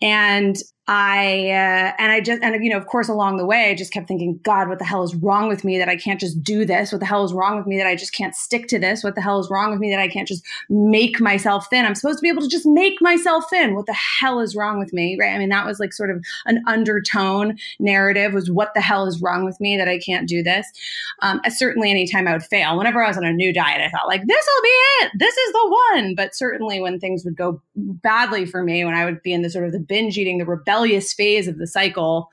And 0.00 0.56
I 0.88 1.50
uh, 1.50 1.92
and 1.98 2.10
I 2.10 2.22
just 2.22 2.42
and 2.42 2.64
you 2.64 2.70
know 2.70 2.78
of 2.78 2.86
course 2.86 3.10
along 3.10 3.36
the 3.36 3.44
way 3.44 3.70
I 3.70 3.74
just 3.74 3.92
kept 3.92 4.08
thinking 4.08 4.40
God 4.42 4.70
what 4.70 4.78
the 4.78 4.86
hell 4.86 5.02
is 5.02 5.14
wrong 5.14 5.46
with 5.46 5.62
me 5.62 5.76
that 5.76 5.88
I 5.88 5.96
can't 5.96 6.18
just 6.18 6.42
do 6.42 6.64
this? 6.64 6.92
What 6.92 7.00
the 7.00 7.06
hell 7.06 7.26
is 7.26 7.34
wrong 7.34 7.58
with 7.58 7.66
me 7.66 7.76
that 7.76 7.86
I 7.86 7.94
just 7.94 8.14
can't 8.14 8.34
stick 8.34 8.68
to 8.68 8.78
this? 8.78 9.04
What 9.04 9.14
the 9.14 9.20
hell 9.20 9.38
is 9.38 9.50
wrong 9.50 9.70
with 9.70 9.80
me 9.80 9.90
that 9.90 10.00
I 10.00 10.08
can't 10.08 10.26
just 10.26 10.42
make 10.70 11.20
myself 11.20 11.66
thin? 11.68 11.84
I'm 11.84 11.94
supposed 11.94 12.20
to 12.20 12.22
be 12.22 12.30
able 12.30 12.40
to 12.40 12.48
just 12.48 12.64
make 12.64 13.02
myself 13.02 13.44
thin. 13.50 13.74
What 13.74 13.84
the 13.84 13.92
hell 13.92 14.40
is 14.40 14.56
wrong 14.56 14.78
with 14.78 14.94
me? 14.94 15.18
Right? 15.20 15.34
I 15.34 15.38
mean 15.38 15.50
that 15.50 15.66
was 15.66 15.78
like 15.78 15.92
sort 15.92 16.10
of 16.10 16.24
an 16.46 16.64
undertone 16.66 17.58
narrative 17.78 18.32
was 18.32 18.50
what 18.50 18.72
the 18.72 18.80
hell 18.80 19.04
is 19.04 19.20
wrong 19.20 19.44
with 19.44 19.60
me 19.60 19.76
that 19.76 19.88
I 19.88 19.98
can't 19.98 20.26
do 20.26 20.42
this? 20.42 20.66
Um, 21.20 21.42
certainly 21.50 21.90
anytime 21.90 22.26
I 22.26 22.32
would 22.32 22.44
fail. 22.44 22.78
Whenever 22.78 23.04
I 23.04 23.08
was 23.08 23.18
on 23.18 23.26
a 23.26 23.32
new 23.32 23.52
diet 23.52 23.82
I 23.82 23.90
thought 23.90 24.08
like 24.08 24.26
this 24.26 24.48
will 24.54 24.62
be 24.62 24.68
it. 25.02 25.12
This 25.18 25.36
is 25.36 25.52
the 25.52 25.78
one. 25.92 26.14
But 26.14 26.34
certainly 26.34 26.80
when 26.80 26.98
things 26.98 27.26
would 27.26 27.36
go 27.36 27.60
badly 27.76 28.46
for 28.46 28.62
me 28.62 28.86
when 28.86 28.94
I 28.94 29.04
would 29.04 29.22
be 29.22 29.34
in 29.34 29.42
the 29.42 29.50
sort 29.50 29.66
of 29.66 29.72
the 29.72 29.78
binge 29.78 30.16
eating 30.16 30.38
the 30.38 30.46
rebellion 30.46 30.77
rebellious 30.78 31.12
phase 31.12 31.48
of 31.48 31.58
the 31.58 31.66
cycle, 31.66 32.30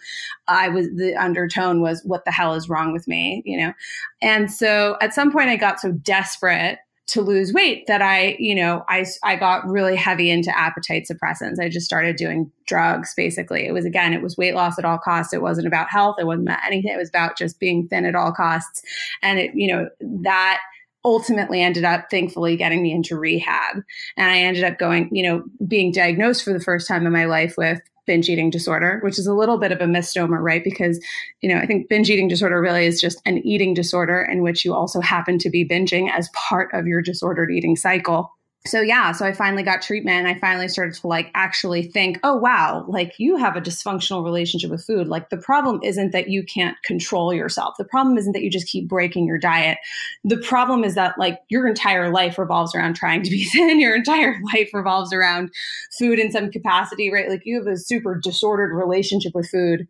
I 0.47 0.69
was 0.69 0.87
the 0.95 1.15
undertone 1.15 1.81
was 1.81 2.01
what 2.03 2.25
the 2.25 2.31
hell 2.31 2.53
is 2.53 2.69
wrong 2.69 2.93
with 2.93 3.07
me, 3.07 3.41
you 3.45 3.57
know? 3.57 3.73
And 4.21 4.51
so 4.51 4.97
at 5.01 5.13
some 5.13 5.31
point 5.31 5.49
I 5.49 5.55
got 5.55 5.79
so 5.79 5.91
desperate 5.91 6.79
to 7.07 7.21
lose 7.21 7.53
weight 7.53 7.85
that 7.85 8.01
I, 8.01 8.35
you 8.39 8.55
know, 8.55 8.83
I, 8.89 9.05
I 9.23 9.35
got 9.35 9.67
really 9.67 9.95
heavy 9.95 10.31
into 10.31 10.57
appetite 10.57 11.05
suppressants. 11.09 11.59
I 11.59 11.69
just 11.69 11.85
started 11.85 12.15
doing 12.15 12.51
drugs 12.65 13.13
basically. 13.15 13.67
It 13.67 13.73
was 13.73 13.85
again, 13.85 14.13
it 14.13 14.23
was 14.23 14.37
weight 14.37 14.55
loss 14.55 14.79
at 14.79 14.85
all 14.85 14.97
costs. 14.97 15.33
It 15.33 15.41
wasn't 15.41 15.67
about 15.67 15.89
health. 15.89 16.15
It 16.19 16.25
wasn't 16.25 16.47
about 16.47 16.65
anything. 16.65 16.91
It 16.91 16.97
was 16.97 17.09
about 17.09 17.37
just 17.37 17.59
being 17.59 17.87
thin 17.87 18.05
at 18.05 18.15
all 18.15 18.31
costs. 18.31 18.81
And 19.21 19.37
it, 19.37 19.51
you 19.53 19.67
know, 19.67 19.87
that 20.01 20.61
ultimately 21.03 21.61
ended 21.61 21.85
up 21.85 22.09
thankfully 22.09 22.57
getting 22.57 22.81
me 22.81 22.91
into 22.91 23.15
rehab. 23.15 23.83
And 24.17 24.31
I 24.31 24.39
ended 24.39 24.63
up 24.63 24.79
going, 24.79 25.09
you 25.11 25.21
know, 25.21 25.43
being 25.67 25.91
diagnosed 25.91 26.43
for 26.43 26.53
the 26.53 26.59
first 26.59 26.87
time 26.87 27.05
in 27.05 27.13
my 27.13 27.25
life 27.25 27.53
with 27.55 27.79
binge 28.05 28.29
eating 28.29 28.49
disorder, 28.49 28.99
which 29.03 29.17
is 29.17 29.27
a 29.27 29.33
little 29.33 29.57
bit 29.57 29.71
of 29.71 29.81
a 29.81 29.87
misnomer, 29.87 30.41
right? 30.41 30.63
Because, 30.63 30.99
you 31.41 31.49
know, 31.49 31.59
I 31.59 31.65
think 31.65 31.89
binge 31.89 32.09
eating 32.09 32.27
disorder 32.27 32.61
really 32.61 32.85
is 32.85 33.01
just 33.01 33.21
an 33.25 33.39
eating 33.39 33.73
disorder 33.73 34.21
in 34.21 34.41
which 34.41 34.65
you 34.65 34.73
also 34.73 35.01
happen 35.01 35.37
to 35.39 35.49
be 35.49 35.67
binging 35.67 36.11
as 36.11 36.29
part 36.33 36.69
of 36.73 36.87
your 36.87 37.01
disordered 37.01 37.51
eating 37.51 37.75
cycle. 37.75 38.34
So 38.67 38.81
yeah, 38.81 39.11
so 39.11 39.25
I 39.25 39.31
finally 39.31 39.61
got 39.61 39.83
treatment 39.83 40.17
and 40.17 40.27
I 40.27 40.39
finally 40.39 40.67
started 40.67 40.95
to 40.95 41.07
like 41.07 41.29
actually 41.35 41.83
think, 41.83 42.19
oh 42.23 42.35
wow, 42.35 42.83
like 42.87 43.13
you 43.19 43.37
have 43.37 43.55
a 43.55 43.61
dysfunctional 43.61 44.23
relationship 44.23 44.71
with 44.71 44.83
food. 44.83 45.07
Like 45.07 45.29
the 45.29 45.37
problem 45.37 45.79
isn't 45.83 46.11
that 46.13 46.29
you 46.29 46.43
can't 46.43 46.75
control 46.83 47.31
yourself. 47.31 47.75
The 47.77 47.85
problem 47.85 48.17
isn't 48.17 48.33
that 48.33 48.41
you 48.41 48.49
just 48.49 48.67
keep 48.67 48.87
breaking 48.87 49.27
your 49.27 49.37
diet. 49.37 49.77
The 50.23 50.37
problem 50.37 50.83
is 50.83 50.95
that 50.95 51.17
like 51.19 51.39
your 51.49 51.67
entire 51.67 52.11
life 52.11 52.39
revolves 52.39 52.73
around 52.73 52.95
trying 52.95 53.21
to 53.23 53.29
be 53.29 53.45
thin. 53.51 53.79
Your 53.79 53.95
entire 53.95 54.39
life 54.53 54.71
revolves 54.73 55.13
around 55.13 55.51
food 55.97 56.17
in 56.17 56.31
some 56.31 56.51
capacity, 56.51 57.11
right? 57.11 57.29
Like 57.29 57.43
you 57.45 57.57
have 57.57 57.67
a 57.67 57.77
super 57.77 58.15
disordered 58.15 58.71
relationship 58.73 59.35
with 59.35 59.47
food 59.47 59.87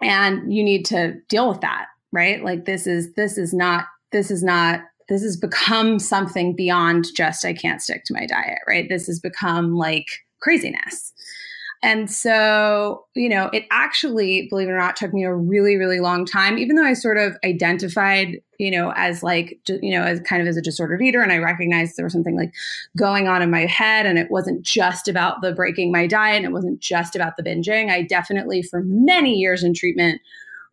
and 0.00 0.52
you 0.52 0.64
need 0.64 0.84
to 0.86 1.14
deal 1.28 1.50
with 1.50 1.60
that, 1.60 1.86
right? 2.12 2.42
Like 2.42 2.64
this 2.64 2.86
is 2.86 3.12
this 3.12 3.36
is 3.36 3.52
not 3.52 3.84
this 4.10 4.30
is 4.30 4.42
not 4.42 4.80
this 5.08 5.22
has 5.22 5.36
become 5.36 5.98
something 5.98 6.54
beyond 6.54 7.06
just 7.14 7.44
I 7.44 7.52
can't 7.52 7.82
stick 7.82 8.04
to 8.04 8.14
my 8.14 8.26
diet, 8.26 8.58
right? 8.66 8.88
This 8.88 9.06
has 9.06 9.20
become 9.20 9.74
like 9.74 10.06
craziness. 10.40 11.12
And 11.82 12.10
so, 12.10 13.04
you 13.14 13.28
know, 13.28 13.50
it 13.52 13.66
actually, 13.70 14.46
believe 14.48 14.68
it 14.68 14.72
or 14.72 14.78
not, 14.78 14.96
took 14.96 15.12
me 15.12 15.22
a 15.24 15.34
really, 15.34 15.76
really 15.76 16.00
long 16.00 16.24
time, 16.24 16.56
even 16.56 16.76
though 16.76 16.84
I 16.84 16.94
sort 16.94 17.18
of 17.18 17.36
identified, 17.44 18.40
you 18.58 18.70
know, 18.70 18.94
as 18.96 19.22
like, 19.22 19.58
you 19.68 19.90
know, 19.90 20.02
as 20.02 20.18
kind 20.20 20.40
of 20.40 20.48
as 20.48 20.56
a 20.56 20.62
disordered 20.62 21.02
eater. 21.02 21.20
And 21.20 21.30
I 21.30 21.36
recognized 21.36 21.98
there 21.98 22.06
was 22.06 22.14
something 22.14 22.38
like 22.38 22.54
going 22.96 23.28
on 23.28 23.42
in 23.42 23.50
my 23.50 23.66
head. 23.66 24.06
And 24.06 24.18
it 24.18 24.30
wasn't 24.30 24.62
just 24.62 25.08
about 25.08 25.42
the 25.42 25.52
breaking 25.52 25.92
my 25.92 26.06
diet. 26.06 26.36
And 26.36 26.46
it 26.46 26.52
wasn't 26.52 26.80
just 26.80 27.14
about 27.14 27.36
the 27.36 27.42
binging. 27.42 27.90
I 27.90 28.00
definitely, 28.00 28.62
for 28.62 28.82
many 28.86 29.34
years 29.34 29.62
in 29.62 29.74
treatment, 29.74 30.22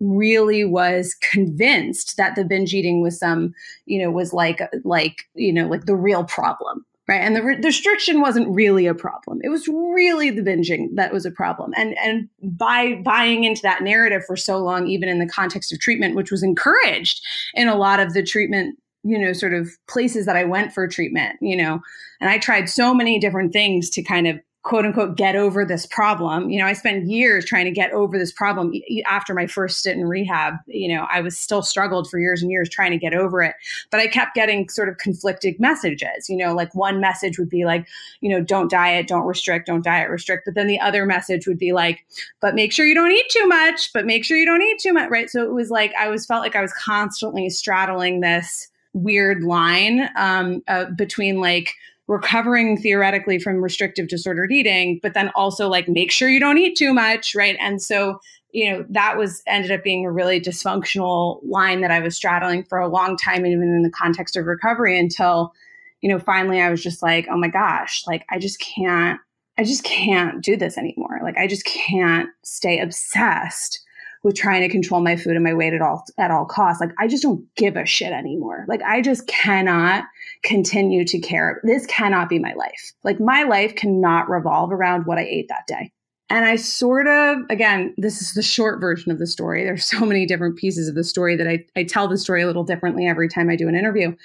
really 0.02 0.66
was 0.66 1.16
convinced 1.22 2.18
that 2.18 2.36
the 2.36 2.44
binge 2.44 2.74
eating 2.74 3.02
was 3.02 3.18
some, 3.18 3.54
you 3.86 4.02
know, 4.02 4.12
was 4.12 4.34
like 4.34 4.62
like 4.84 5.30
you 5.36 5.54
know 5.54 5.68
like 5.68 5.86
the 5.86 5.96
real 5.96 6.24
problem, 6.24 6.86
right? 7.08 7.22
And 7.22 7.36
the, 7.36 7.44
re- 7.44 7.60
restriction 7.62 8.20
wasn't 8.20 8.54
really 8.54 8.88
a 8.88 8.96
problem. 8.96 9.40
It 9.44 9.50
was 9.50 9.68
really 9.68 10.32
the 10.32 10.42
binging 10.42 10.88
that 10.96 11.14
was 11.14 11.26
a 11.26 11.32
problem. 11.32 11.74
And 11.78 11.98
and 12.00 12.28
by 12.42 12.96
buying 13.06 13.44
into 13.44 13.62
that 13.62 13.84
narrative 13.84 14.26
for 14.26 14.36
so 14.36 14.58
long, 14.58 14.88
even 14.88 15.08
in 15.08 15.20
the 15.20 15.28
context 15.28 15.72
of 15.72 15.80
treatment, 15.80 16.16
which 16.16 16.32
was 16.32 16.44
encouraged 16.44 17.24
in 17.54 17.68
a 17.68 17.76
lot 17.76 18.00
of 18.00 18.14
the 18.14 18.24
treatment 18.24 18.78
you 19.04 19.18
know 19.18 19.34
sort 19.34 19.54
of 19.54 19.70
places 19.88 20.28
that 20.28 20.36
i 20.36 20.44
went 20.44 20.72
for 20.72 20.88
treatment 20.88 21.36
you 21.42 21.56
know 21.56 21.82
and 22.20 22.30
i 22.30 22.38
tried 22.38 22.70
so 22.70 22.94
many 22.94 23.20
different 23.20 23.52
things 23.52 23.90
to 23.90 24.04
kind 24.04 24.28
of 24.28 24.40
quote 24.64 24.86
unquote 24.86 25.18
get 25.18 25.36
over 25.36 25.66
this 25.66 25.88
problem. 25.88 26.50
You 26.50 26.60
know, 26.60 26.68
I 26.68 26.74
spent 26.74 27.08
years 27.08 27.46
trying 27.46 27.66
to 27.66 27.72
get 27.72 27.92
over 27.92 28.18
this 28.18 28.32
problem 28.32 28.74
after 29.08 29.34
my 29.34 29.48
first 29.48 29.80
stint 29.80 30.00
in 30.00 30.08
rehab. 30.08 30.56
You 30.68 30.96
know, 30.96 31.08
I 31.12 31.22
was 31.22 31.38
still 31.38 31.64
struggled 31.64 32.10
for 32.10 32.20
years 32.20 32.44
and 32.44 32.52
years 32.52 32.70
trying 32.70 32.92
to 32.92 32.98
get 32.98 33.14
over 33.14 33.42
it, 33.42 33.56
but 33.90 34.00
I 34.00 34.08
kept 34.08 34.36
getting 34.36 34.70
sort 34.70 34.88
of 34.88 34.98
conflicting 34.98 35.56
messages. 35.58 36.30
You 36.30 36.38
know, 36.38 36.54
like 36.54 36.76
one 36.76 37.00
message 37.00 37.40
would 37.40 37.50
be 37.50 37.66
like, 37.66 37.88
you 38.22 38.30
know, 38.30 38.42
don't 38.42 38.70
diet, 38.70 39.08
don't 39.08 39.26
restrict, 39.26 39.66
don't 39.66 39.84
diet, 39.84 40.12
restrict. 40.12 40.44
But 40.46 40.54
then 40.54 40.68
the 40.68 40.80
other 40.80 41.08
message 41.08 41.48
would 41.48 41.60
be 41.60 41.74
like, 41.74 42.06
but 42.40 42.54
make 42.54 42.72
sure 42.72 42.86
you 42.86 42.96
don't 42.96 43.12
eat 43.12 43.30
too 43.30 43.48
much, 43.48 43.92
but 43.94 44.06
make 44.06 44.24
sure 44.24 44.38
you 44.38 44.46
don't 44.46 44.62
eat 44.62 44.80
too 44.80 44.94
much. 44.94 45.10
Right. 45.10 45.30
So 45.30 45.44
it 45.44 45.54
was 45.54 45.72
like 45.72 45.92
I 46.00 46.08
was 46.08 46.26
felt 46.28 46.44
like 46.44 46.56
I 46.56 46.62
was 46.62 46.74
constantly 46.74 47.50
straddling 47.50 48.20
this 48.20 48.68
weird 48.94 49.44
line 49.44 50.10
um, 50.16 50.62
uh, 50.68 50.86
between 50.96 51.40
like 51.40 51.74
recovering 52.12 52.76
theoretically 52.76 53.40
from 53.40 53.64
restrictive 53.64 54.10
disordered 54.10 54.52
eating, 54.52 55.00
but 55.02 55.14
then 55.14 55.32
also 55.34 55.70
like 55.70 55.88
make 55.88 56.12
sure 56.12 56.28
you 56.28 56.42
don't 56.42 56.58
eat 56.58 56.76
too 56.76 56.94
much, 56.94 57.34
right? 57.34 57.56
And 57.62 57.82
so, 57.82 58.20
you 58.52 58.70
know, 58.70 58.86
that 58.90 59.18
was 59.18 59.42
ended 59.48 59.72
up 59.72 59.82
being 59.82 60.06
a 60.06 60.12
really 60.12 60.42
dysfunctional 60.42 61.40
line 61.46 61.80
that 61.80 61.90
I 61.90 62.02
was 62.02 62.18
straddling 62.18 62.66
for 62.66 62.80
a 62.80 62.90
long 62.90 63.16
time, 63.16 63.46
even 63.46 63.64
in 63.64 63.84
the 63.84 63.90
context 63.90 64.36
of 64.36 64.46
recovery 64.46 65.00
until, 65.00 65.54
you 66.02 66.10
know, 66.10 66.20
finally 66.20 66.60
I 66.60 66.70
was 66.70 66.84
just 66.84 67.02
like, 67.02 67.28
oh 67.32 67.38
my 67.38 67.48
gosh, 67.48 68.04
like 68.06 68.26
I 68.30 68.40
just 68.40 68.60
can't, 68.60 69.18
I 69.58 69.64
just 69.64 69.86
can't 69.86 70.44
do 70.44 70.58
this 70.58 70.78
anymore. 70.78 71.22
Like 71.24 71.38
I 71.38 71.48
just 71.48 71.64
can't 71.64 72.28
stay 72.44 72.82
obsessed 72.82 73.80
with 74.24 74.36
trying 74.36 74.64
to 74.64 74.70
control 74.70 75.00
my 75.00 75.16
food 75.16 75.36
and 75.36 75.46
my 75.46 75.54
weight 75.54 75.74
at 75.74 75.82
all 75.82 76.04
at 76.20 76.30
all 76.30 76.44
costs. 76.44 76.82
Like 76.82 76.92
I 77.00 77.08
just 77.08 77.24
don't 77.24 77.46
give 77.56 77.78
a 77.78 77.86
shit 77.86 78.12
anymore. 78.12 78.66
Like 78.68 78.82
I 78.82 79.00
just 79.00 79.28
cannot 79.28 80.04
continue 80.44 81.06
to 81.06 81.20
care. 81.20 81.62
This 81.64 81.86
cannot 81.86 82.30
be 82.30 82.40
my 82.40 82.54
life. 82.54 82.94
Like 83.04 83.20
my 83.20 83.44
life 83.44 83.76
cannot 83.76 84.30
revolve 84.30 84.72
around 84.72 85.06
what 85.06 85.18
I 85.18 85.24
ate 85.24 85.48
that 85.50 85.68
day. 85.68 85.92
And 86.32 86.46
I 86.46 86.56
sort 86.56 87.08
of, 87.08 87.40
again, 87.50 87.94
this 87.98 88.22
is 88.22 88.34
the 88.36 88.42
short 88.42 88.80
version 88.80 89.12
of 89.12 89.20
the 89.20 89.28
story. 89.28 89.66
There's 89.66 89.86
so 89.86 90.06
many 90.06 90.26
different 90.26 90.56
pieces 90.56 90.88
of 90.88 90.96
the 90.96 91.04
story 91.04 91.36
that 91.36 91.46
I, 91.46 91.66
I 91.76 91.84
tell 91.84 92.08
the 92.08 92.18
story 92.18 92.42
a 92.42 92.48
little 92.48 92.64
differently 92.64 93.06
every 93.06 93.28
time 93.28 93.50
I 93.50 93.58
do 93.58 93.68
an 93.68 93.76
interview. 93.76 94.16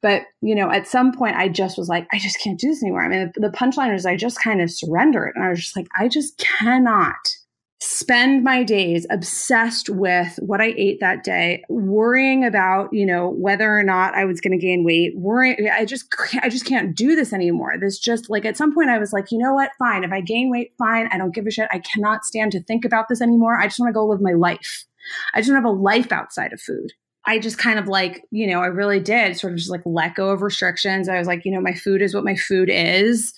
But, 0.00 0.22
you 0.40 0.56
know, 0.56 0.72
at 0.72 0.88
some 0.88 1.12
point 1.12 1.36
I 1.36 1.48
just 1.48 1.78
was 1.78 1.88
like, 1.88 2.08
I 2.12 2.18
just 2.18 2.40
can't 2.40 2.58
do 2.58 2.68
this 2.68 2.82
anymore. 2.82 3.04
I 3.04 3.08
mean, 3.08 3.32
the, 3.36 3.48
punchline 3.50 3.94
is 3.94 4.04
I 4.04 4.16
just 4.16 4.42
kind 4.42 4.60
of 4.60 4.72
surrendered. 4.72 5.34
And 5.36 5.44
I 5.44 5.50
was 5.50 5.60
just 5.60 5.76
like, 5.76 5.86
I 5.96 6.08
just 6.08 6.36
cannot 6.38 7.36
spend 7.84 8.44
my 8.44 8.62
days 8.62 9.04
obsessed 9.10 9.90
with 9.90 10.38
what 10.40 10.60
I 10.60 10.72
ate 10.76 11.00
that 11.00 11.24
day, 11.24 11.64
worrying 11.68 12.44
about, 12.44 12.92
you 12.92 13.04
know, 13.04 13.30
whether 13.30 13.76
or 13.76 13.82
not 13.82 14.14
I 14.14 14.24
was 14.24 14.40
going 14.40 14.56
to 14.56 14.64
gain 14.64 14.84
weight, 14.84 15.16
worrying 15.16 15.68
I 15.68 15.84
just 15.84 16.06
I 16.40 16.48
just 16.48 16.64
can't 16.64 16.94
do 16.94 17.16
this 17.16 17.32
anymore. 17.32 17.74
This 17.80 17.98
just 17.98 18.30
like 18.30 18.44
at 18.44 18.56
some 18.56 18.72
point 18.72 18.90
I 18.90 18.98
was 18.98 19.12
like, 19.12 19.32
you 19.32 19.38
know 19.38 19.52
what? 19.52 19.72
Fine. 19.80 20.04
If 20.04 20.12
I 20.12 20.20
gain 20.20 20.48
weight, 20.48 20.74
fine. 20.78 21.08
I 21.10 21.18
don't 21.18 21.34
give 21.34 21.44
a 21.44 21.50
shit. 21.50 21.68
I 21.72 21.80
cannot 21.80 22.24
stand 22.24 22.52
to 22.52 22.62
think 22.62 22.84
about 22.84 23.08
this 23.08 23.20
anymore. 23.20 23.58
I 23.58 23.64
just 23.64 23.80
want 23.80 23.88
to 23.88 23.94
go 23.94 24.06
live 24.06 24.20
my 24.20 24.34
life. 24.34 24.84
I 25.34 25.40
just 25.40 25.50
want 25.50 25.64
to 25.64 25.68
have 25.68 25.76
a 25.76 25.82
life 25.82 26.12
outside 26.12 26.52
of 26.52 26.60
food. 26.60 26.92
I 27.24 27.40
just 27.40 27.58
kind 27.58 27.80
of 27.80 27.88
like, 27.88 28.24
you 28.30 28.46
know, 28.46 28.60
I 28.60 28.66
really 28.66 29.00
did 29.00 29.36
sort 29.36 29.54
of 29.54 29.58
just 29.58 29.70
like 29.70 29.82
let 29.84 30.14
go 30.14 30.30
of 30.30 30.42
restrictions. 30.42 31.08
I 31.08 31.18
was 31.18 31.26
like, 31.26 31.44
you 31.44 31.50
know, 31.50 31.60
my 31.60 31.74
food 31.74 32.00
is 32.00 32.14
what 32.14 32.24
my 32.24 32.36
food 32.36 32.68
is 32.70 33.32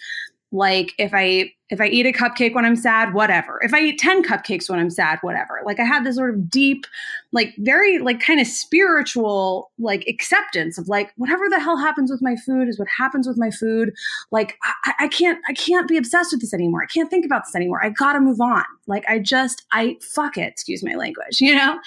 like 0.55 0.93
if 0.99 1.13
i 1.13 1.51
if 1.69 1.81
i 1.81 1.87
eat 1.87 2.07
a 2.07 2.13
cupcake 2.13 2.55
when 2.55 2.65
i'm 2.65 2.77
sad 2.77 3.13
whatever. 3.13 3.59
If 3.63 3.75
i 3.75 3.81
eat 3.81 3.99
10 3.99 4.23
cupcakes 4.23 4.71
when 4.71 4.79
i'm 4.79 4.89
sad 4.89 5.19
whatever. 5.23 5.61
Like 5.65 5.81
i 5.81 5.85
had 5.85 6.05
this 6.05 6.15
sort 6.15 6.31
of 6.31 6.49
deep 6.49 6.87
like 7.33 7.53
very 7.59 7.99
like 7.99 8.21
kind 8.21 8.41
of 8.41 8.47
spiritual 8.47 9.73
like 9.79 10.07
acceptance 10.07 10.79
of 10.79 10.87
like 10.87 11.13
whatever 11.17 11.49
the 11.51 11.59
hell 11.59 11.77
happens 11.77 12.09
with 12.09 12.23
my 12.23 12.37
food 12.37 12.69
is 12.69 12.79
what 12.79 12.87
happens 12.97 13.27
with 13.27 13.37
my 13.37 13.51
food. 13.51 13.93
Like 14.31 14.57
I, 14.85 14.95
I 15.01 15.09
can't 15.09 15.41
i 15.49 15.53
can't 15.53 15.89
be 15.89 15.97
obsessed 15.97 16.33
with 16.33 16.41
this 16.41 16.55
anymore. 16.55 16.85
I 16.85 16.87
can't 16.87 17.11
think 17.11 17.27
about 17.27 17.45
this 17.47 17.57
anymore. 17.57 17.85
I 17.85 17.91
gotta 17.91 18.21
move 18.21 18.41
on. 18.41 18.65
Like 18.87 19.05
i 19.09 19.19
just 19.19 19.67
i 19.73 19.97
fuck 20.01 20.39
it 20.39 20.53
excuse 20.53 20.85
my 20.85 20.95
language 20.95 21.41
you 21.41 21.55
know? 21.55 21.81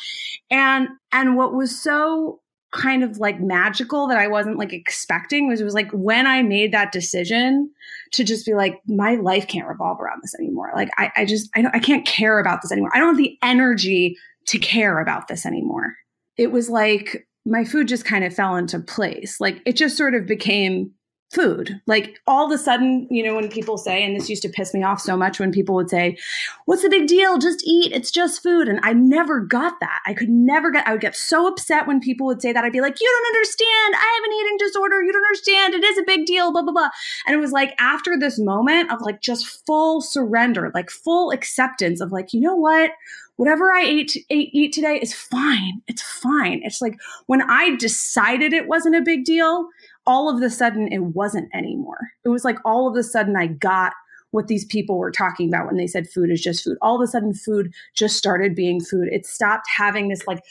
And 0.51 0.89
and 1.13 1.37
what 1.37 1.53
was 1.53 1.77
so 1.81 2.41
kind 2.71 3.03
of 3.03 3.17
like 3.17 3.39
magical 3.39 4.07
that 4.07 4.17
I 4.17 4.27
wasn't 4.27 4.57
like 4.57 4.73
expecting 4.73 5.47
was 5.47 5.61
it 5.61 5.63
was 5.63 5.73
like 5.73 5.89
when 5.91 6.27
I 6.27 6.41
made 6.41 6.73
that 6.73 6.91
decision 6.91 7.71
to 8.11 8.23
just 8.23 8.45
be 8.45 8.53
like, 8.53 8.81
my 8.87 9.15
life 9.15 9.47
can't 9.47 9.67
revolve 9.67 10.01
around 10.01 10.19
this 10.21 10.35
anymore. 10.35 10.71
Like 10.75 10.89
I, 10.97 11.11
I 11.15 11.25
just 11.25 11.49
I 11.55 11.61
don't 11.61 11.75
I 11.75 11.79
can't 11.79 12.05
care 12.05 12.39
about 12.39 12.61
this 12.61 12.71
anymore. 12.71 12.91
I 12.93 12.99
don't 12.99 13.09
have 13.09 13.17
the 13.17 13.37
energy 13.41 14.17
to 14.47 14.59
care 14.59 14.99
about 14.99 15.27
this 15.27 15.45
anymore. 15.45 15.95
It 16.37 16.51
was 16.51 16.69
like 16.69 17.27
my 17.45 17.63
food 17.63 17.87
just 17.87 18.05
kind 18.05 18.25
of 18.25 18.33
fell 18.33 18.55
into 18.55 18.79
place. 18.79 19.39
Like 19.39 19.61
it 19.65 19.73
just 19.73 19.97
sort 19.97 20.13
of 20.13 20.25
became 20.25 20.91
food. 21.31 21.81
Like 21.87 22.21
all 22.25 22.45
of 22.45 22.51
a 22.51 22.57
sudden, 22.57 23.07
you 23.11 23.23
know, 23.23 23.35
when 23.35 23.49
people 23.49 23.77
say, 23.77 24.03
and 24.03 24.15
this 24.15 24.29
used 24.29 24.41
to 24.43 24.49
piss 24.49 24.73
me 24.73 24.83
off 24.83 25.01
so 25.01 25.17
much 25.17 25.39
when 25.39 25.51
people 25.51 25.75
would 25.75 25.89
say, 25.89 26.17
What's 26.65 26.83
the 26.83 26.89
big 26.89 27.07
deal? 27.07 27.37
Just 27.37 27.63
eat. 27.65 27.91
It's 27.91 28.11
just 28.11 28.41
food. 28.41 28.67
And 28.67 28.79
I 28.83 28.93
never 28.93 29.41
got 29.41 29.79
that. 29.81 30.01
I 30.05 30.13
could 30.13 30.29
never 30.29 30.71
get, 30.71 30.87
I 30.87 30.93
would 30.93 31.01
get 31.01 31.15
so 31.15 31.47
upset 31.47 31.87
when 31.87 31.99
people 31.99 32.25
would 32.27 32.41
say 32.41 32.53
that. 32.53 32.63
I'd 32.63 32.71
be 32.71 32.81
like, 32.81 32.99
You 33.01 33.11
don't 33.13 33.35
understand. 33.35 33.95
I 33.95 34.15
have 34.15 34.23
an 34.23 34.39
eating 34.39 34.57
disorder. 34.59 35.03
You 35.03 35.11
don't 35.11 35.25
understand. 35.25 35.73
It 35.73 35.83
is 35.83 35.97
a 35.97 36.03
big 36.03 36.25
deal, 36.25 36.51
blah, 36.51 36.63
blah, 36.63 36.73
blah. 36.73 36.89
And 37.25 37.35
it 37.35 37.39
was 37.39 37.51
like 37.51 37.75
after 37.79 38.17
this 38.17 38.39
moment 38.39 38.91
of 38.91 39.01
like 39.01 39.21
just 39.21 39.65
full 39.65 40.01
surrender, 40.01 40.71
like 40.73 40.89
full 40.89 41.31
acceptance 41.31 41.99
of 41.99 42.11
like, 42.11 42.33
you 42.33 42.41
know 42.41 42.55
what? 42.55 42.91
whatever 43.37 43.71
I 43.71 43.83
ate, 43.83 44.17
ate, 44.31 44.49
eat 44.51 44.73
today 44.73 44.99
is 44.99 45.13
fine. 45.13 45.81
It's 45.87 46.01
fine. 46.01 46.61
It's 46.63 46.81
like 46.81 46.99
when 47.27 47.43
I 47.43 47.75
decided 47.75 48.51
it 48.51 48.67
wasn't 48.67 48.95
a 48.95 49.01
big 49.01 49.25
deal, 49.25 49.69
all 50.07 50.33
of 50.33 50.41
the 50.41 50.49
sudden 50.49 50.91
it 50.91 51.03
wasn't 51.03 51.49
anymore. 51.53 51.99
It 52.25 52.29
was 52.29 52.43
like 52.43 52.57
all 52.65 52.87
of 52.87 52.95
a 52.95 53.03
sudden 53.03 53.35
I 53.35 53.47
got 53.47 53.93
what 54.31 54.47
these 54.47 54.65
people 54.65 54.97
were 54.97 55.11
talking 55.11 55.47
about 55.47 55.67
when 55.67 55.77
they 55.77 55.87
said 55.87 56.09
food 56.09 56.31
is 56.31 56.41
just 56.41 56.63
food. 56.63 56.77
All 56.81 56.95
of 56.95 57.01
a 57.01 57.11
sudden 57.11 57.33
food 57.33 57.73
just 57.93 58.17
started 58.17 58.55
being 58.55 58.81
food. 58.81 59.07
It 59.11 59.25
stopped 59.25 59.67
having 59.69 60.07
this 60.09 60.25
like 60.25 60.41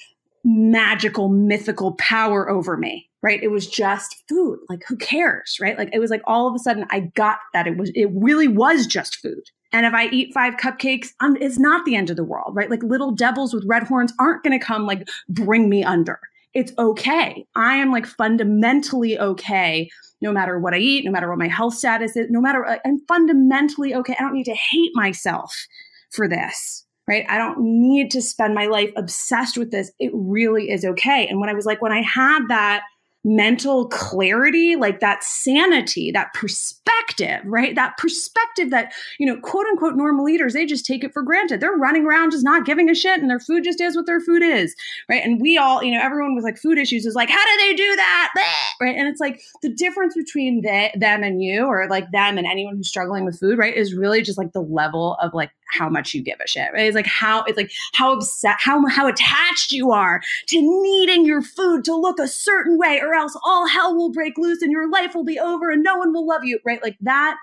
magical 0.45 1.29
mythical 1.29 1.95
power 1.95 2.49
over 2.49 2.77
me 2.77 3.11
right 3.21 3.43
it 3.43 3.49
was 3.49 3.67
just 3.67 4.23
food 4.29 4.61
like 4.69 4.81
who 4.87 4.97
cares 4.97 5.59
right 5.61 5.77
like 5.77 5.89
it 5.93 5.99
was 5.99 6.09
like 6.09 6.23
all 6.25 6.47
of 6.47 6.55
a 6.55 6.59
sudden 6.61 6.87
i 6.91 7.01
got 7.17 7.39
that 7.53 7.67
it 7.67 7.77
was 7.77 7.91
it 7.97 8.09
really 8.13 8.47
was 8.47 8.87
just 8.87 9.17
food 9.17 9.43
and 9.73 9.85
if 9.85 9.93
i 9.93 10.07
eat 10.11 10.33
five 10.33 10.55
cupcakes 10.55 11.09
um, 11.19 11.37
it's 11.41 11.59
not 11.59 11.85
the 11.85 11.97
end 11.97 12.11
of 12.11 12.17
the 12.17 12.23
world 12.23 12.55
right 12.55 12.71
like 12.71 12.83
little 12.85 13.11
devils 13.11 13.53
with 13.53 13.65
red 13.67 13.83
horns 13.83 14.13
aren't 14.21 14.45
going 14.45 14.57
to 14.57 14.65
come 14.65 14.87
like 14.87 15.09
bring 15.29 15.69
me 15.69 15.83
under 15.83 16.21
it's 16.57 16.73
okay. 16.79 17.47
I 17.55 17.77
am 17.77 17.93
like 17.93 18.07
fundamentally 18.07 19.19
okay 19.19 19.91
no 20.23 20.33
matter 20.33 20.59
what 20.59 20.73
I 20.73 20.79
eat, 20.79 21.05
no 21.05 21.11
matter 21.11 21.29
what 21.29 21.39
my 21.39 21.49
health 21.49 21.75
status 21.75 22.17
is, 22.17 22.29
no 22.31 22.41
matter, 22.41 22.65
I'm 22.83 22.99
fundamentally 23.07 23.95
okay. 23.95 24.17
I 24.19 24.23
don't 24.23 24.33
need 24.33 24.45
to 24.45 24.55
hate 24.55 24.93
myself 24.95 25.55
for 26.11 26.27
this, 26.27 26.87
right? 27.07 27.27
I 27.29 27.37
don't 27.37 27.59
need 27.61 28.11
to 28.13 28.23
spend 28.23 28.55
my 28.55 28.67
life 28.67 28.91
obsessed 28.97 29.59
with 29.59 29.71
this. 29.71 29.93
It 29.99 30.11
really 30.15 30.71
is 30.71 30.87
okay. 30.87 31.29
And 31.29 31.39
when 31.39 31.51
I 31.51 31.53
was 31.53 31.67
like, 31.67 31.83
when 31.83 31.93
I 31.93 32.01
had 32.01 32.49
that 32.49 32.85
mental 33.27 33.89
clarity, 33.89 34.77
like 34.77 35.01
that 35.01 35.25
sanity, 35.25 36.13
that 36.13 36.33
perspective, 36.33 37.41
right? 37.45 37.75
That 37.75 37.97
perspective 37.99 38.71
that, 38.71 38.93
you 39.19 39.27
know, 39.27 39.41
quote 39.41 39.67
unquote 39.67 39.97
normal 39.97 40.29
eaters, 40.29 40.53
they 40.53 40.65
just 40.65 40.87
take 40.87 41.03
it 41.03 41.13
for 41.13 41.23
granted. 41.23 41.61
They're 41.61 41.73
running 41.73 42.07
around 42.07 42.31
just 42.31 42.45
not 42.45 42.65
giving 42.65 42.89
a 42.89 42.95
shit 42.95 43.21
and 43.21 43.29
their 43.29 43.41
food 43.41 43.65
just 43.65 43.81
is 43.81 43.97
what 43.97 44.07
their 44.07 44.21
food 44.21 44.43
is, 44.43 44.77
right? 45.09 45.25
And 45.25 45.41
we 45.41 45.59
all, 45.59 45.83
you 45.83 45.91
know, 45.91 46.01
everyone 46.01 46.37
with 46.37 46.45
like 46.45 46.57
food 46.57 46.79
issues 46.79 47.05
is 47.05 47.17
like, 47.17 47.29
how 47.29 47.45
do 47.45 47.57
they 47.67 47.75
do 47.75 47.97
that? 47.97 48.33
Right. 48.81 48.97
And 48.97 49.09
it's 49.09 49.21
like 49.21 49.43
the 49.61 49.71
difference 49.71 50.15
between 50.15 50.63
they, 50.63 50.93
them 50.95 51.25
and 51.25 51.43
you, 51.43 51.67
or 51.67 51.89
like 51.89 52.09
them 52.13 52.39
and 52.39 52.47
anyone 52.47 52.77
who's 52.77 52.89
struggling 52.89 53.25
with 53.25 53.41
food, 53.41 53.59
right, 53.59 53.77
is 53.77 53.93
really 53.93 54.23
just 54.23 54.39
like 54.39 54.53
the 54.53 54.63
level 54.63 55.17
of 55.21 55.35
like 55.35 55.51
how 55.69 55.89
much 55.89 56.15
you 56.15 56.23
give 56.23 56.39
a 56.45 56.49
shit. 56.49 56.73
Right? 56.73 56.87
It's 56.87 56.95
like 56.95 57.07
how 57.07 57.45
it's 57.45 57.57
like 57.57 57.73
how 57.95 58.15
upset, 58.15 58.57
how 58.59 58.87
how 58.89 59.07
attached 59.07 59.73
you 59.73 59.93
are 59.93 60.21
to 60.47 60.83
needing 60.83 61.25
your 61.25 61.43
food 61.43 61.85
to 61.85 61.95
look 61.95 62.19
a 62.19 62.29
certain 62.29 62.79
way, 62.79 63.01
or 63.01 63.15
else 63.15 63.37
all 63.45 63.67
hell 63.67 63.95
will 63.95 64.13
break 64.13 64.39
loose 64.39 64.63
and 64.63 64.73
your 64.73 64.89
life 64.91 65.15
will 65.15 65.25
be 65.25 65.39
over 65.39 65.71
and 65.71 65.83
no 65.83 65.97
one 65.97 66.13
will 66.13 66.27
love 66.27 66.45
you. 66.45 66.59
Right? 66.65 66.83
Like 66.83 66.97
that. 67.01 67.37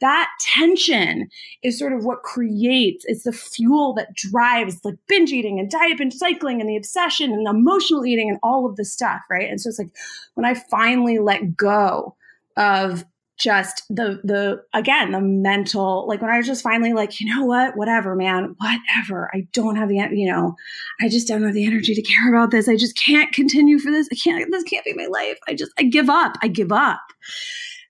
That 0.00 0.30
tension 0.40 1.28
is 1.62 1.78
sort 1.78 1.92
of 1.92 2.06
what 2.06 2.22
creates. 2.22 3.04
It's 3.06 3.24
the 3.24 3.32
fuel 3.32 3.92
that 3.94 4.14
drives 4.14 4.82
like 4.82 4.94
binge 5.06 5.30
eating 5.30 5.60
and 5.60 5.70
diet 5.70 5.98
binge 5.98 6.14
cycling 6.14 6.58
and 6.58 6.70
the 6.70 6.76
obsession 6.78 7.32
and 7.32 7.46
emotional 7.46 8.06
eating 8.06 8.30
and 8.30 8.38
all 8.42 8.64
of 8.64 8.76
this 8.76 8.90
stuff. 8.90 9.20
Right? 9.28 9.50
And 9.50 9.60
so 9.60 9.68
it's 9.68 9.78
like 9.78 9.90
when 10.36 10.46
I 10.46 10.54
finally 10.54 11.18
let 11.18 11.54
go 11.54 12.16
of 12.56 13.04
just 13.40 13.82
the 13.88 14.20
the 14.22 14.62
again 14.74 15.12
the 15.12 15.20
mental 15.20 16.06
like 16.06 16.20
when 16.20 16.30
i 16.30 16.36
was 16.36 16.46
just 16.46 16.62
finally 16.62 16.92
like 16.92 17.20
you 17.20 17.34
know 17.34 17.44
what? 17.44 17.76
Whatever 17.76 18.14
man. 18.14 18.54
Whatever. 18.58 19.30
I 19.34 19.46
don't 19.52 19.76
have 19.76 19.88
the 19.88 19.96
you 20.12 20.30
know 20.30 20.54
i 21.00 21.08
just 21.08 21.26
don't 21.26 21.42
have 21.42 21.54
the 21.54 21.66
energy 21.66 21.94
to 21.94 22.02
care 22.02 22.28
about 22.28 22.50
this. 22.50 22.68
I 22.68 22.76
just 22.76 22.96
can't 22.96 23.32
continue 23.32 23.78
for 23.78 23.90
this. 23.90 24.08
I 24.12 24.16
can't 24.16 24.50
this 24.50 24.64
can't 24.64 24.84
be 24.84 24.94
my 24.94 25.06
life. 25.06 25.38
I 25.48 25.54
just 25.54 25.72
i 25.78 25.82
give 25.82 26.10
up. 26.10 26.36
I 26.42 26.48
give 26.48 26.72
up. 26.72 27.00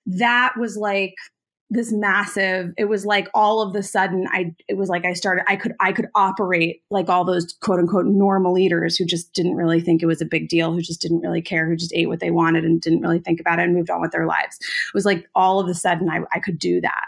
That 0.06 0.54
was 0.58 0.76
like 0.76 1.14
this 1.70 1.92
massive 1.92 2.74
it 2.76 2.86
was 2.86 3.06
like 3.06 3.28
all 3.32 3.62
of 3.62 3.72
the 3.72 3.82
sudden 3.82 4.26
i 4.32 4.52
it 4.66 4.74
was 4.74 4.88
like 4.88 5.04
i 5.04 5.12
started 5.12 5.44
i 5.48 5.54
could 5.54 5.72
i 5.78 5.92
could 5.92 6.08
operate 6.16 6.82
like 6.90 7.08
all 7.08 7.24
those 7.24 7.54
quote 7.60 7.78
unquote 7.78 8.06
normal 8.06 8.58
eaters 8.58 8.96
who 8.96 9.04
just 9.04 9.32
didn't 9.32 9.54
really 9.54 9.80
think 9.80 10.02
it 10.02 10.06
was 10.06 10.20
a 10.20 10.26
big 10.26 10.48
deal 10.48 10.72
who 10.72 10.82
just 10.82 11.00
didn't 11.00 11.20
really 11.20 11.40
care 11.40 11.66
who 11.66 11.76
just 11.76 11.94
ate 11.94 12.08
what 12.08 12.18
they 12.18 12.32
wanted 12.32 12.64
and 12.64 12.80
didn't 12.80 13.02
really 13.02 13.20
think 13.20 13.40
about 13.40 13.60
it 13.60 13.64
and 13.64 13.74
moved 13.74 13.90
on 13.90 14.00
with 14.00 14.10
their 14.10 14.26
lives. 14.26 14.58
It 14.60 14.94
was 14.94 15.04
like 15.04 15.28
all 15.34 15.60
of 15.60 15.68
a 15.68 15.74
sudden 15.74 16.10
i, 16.10 16.20
I 16.32 16.40
could 16.40 16.58
do 16.58 16.80
that 16.80 17.06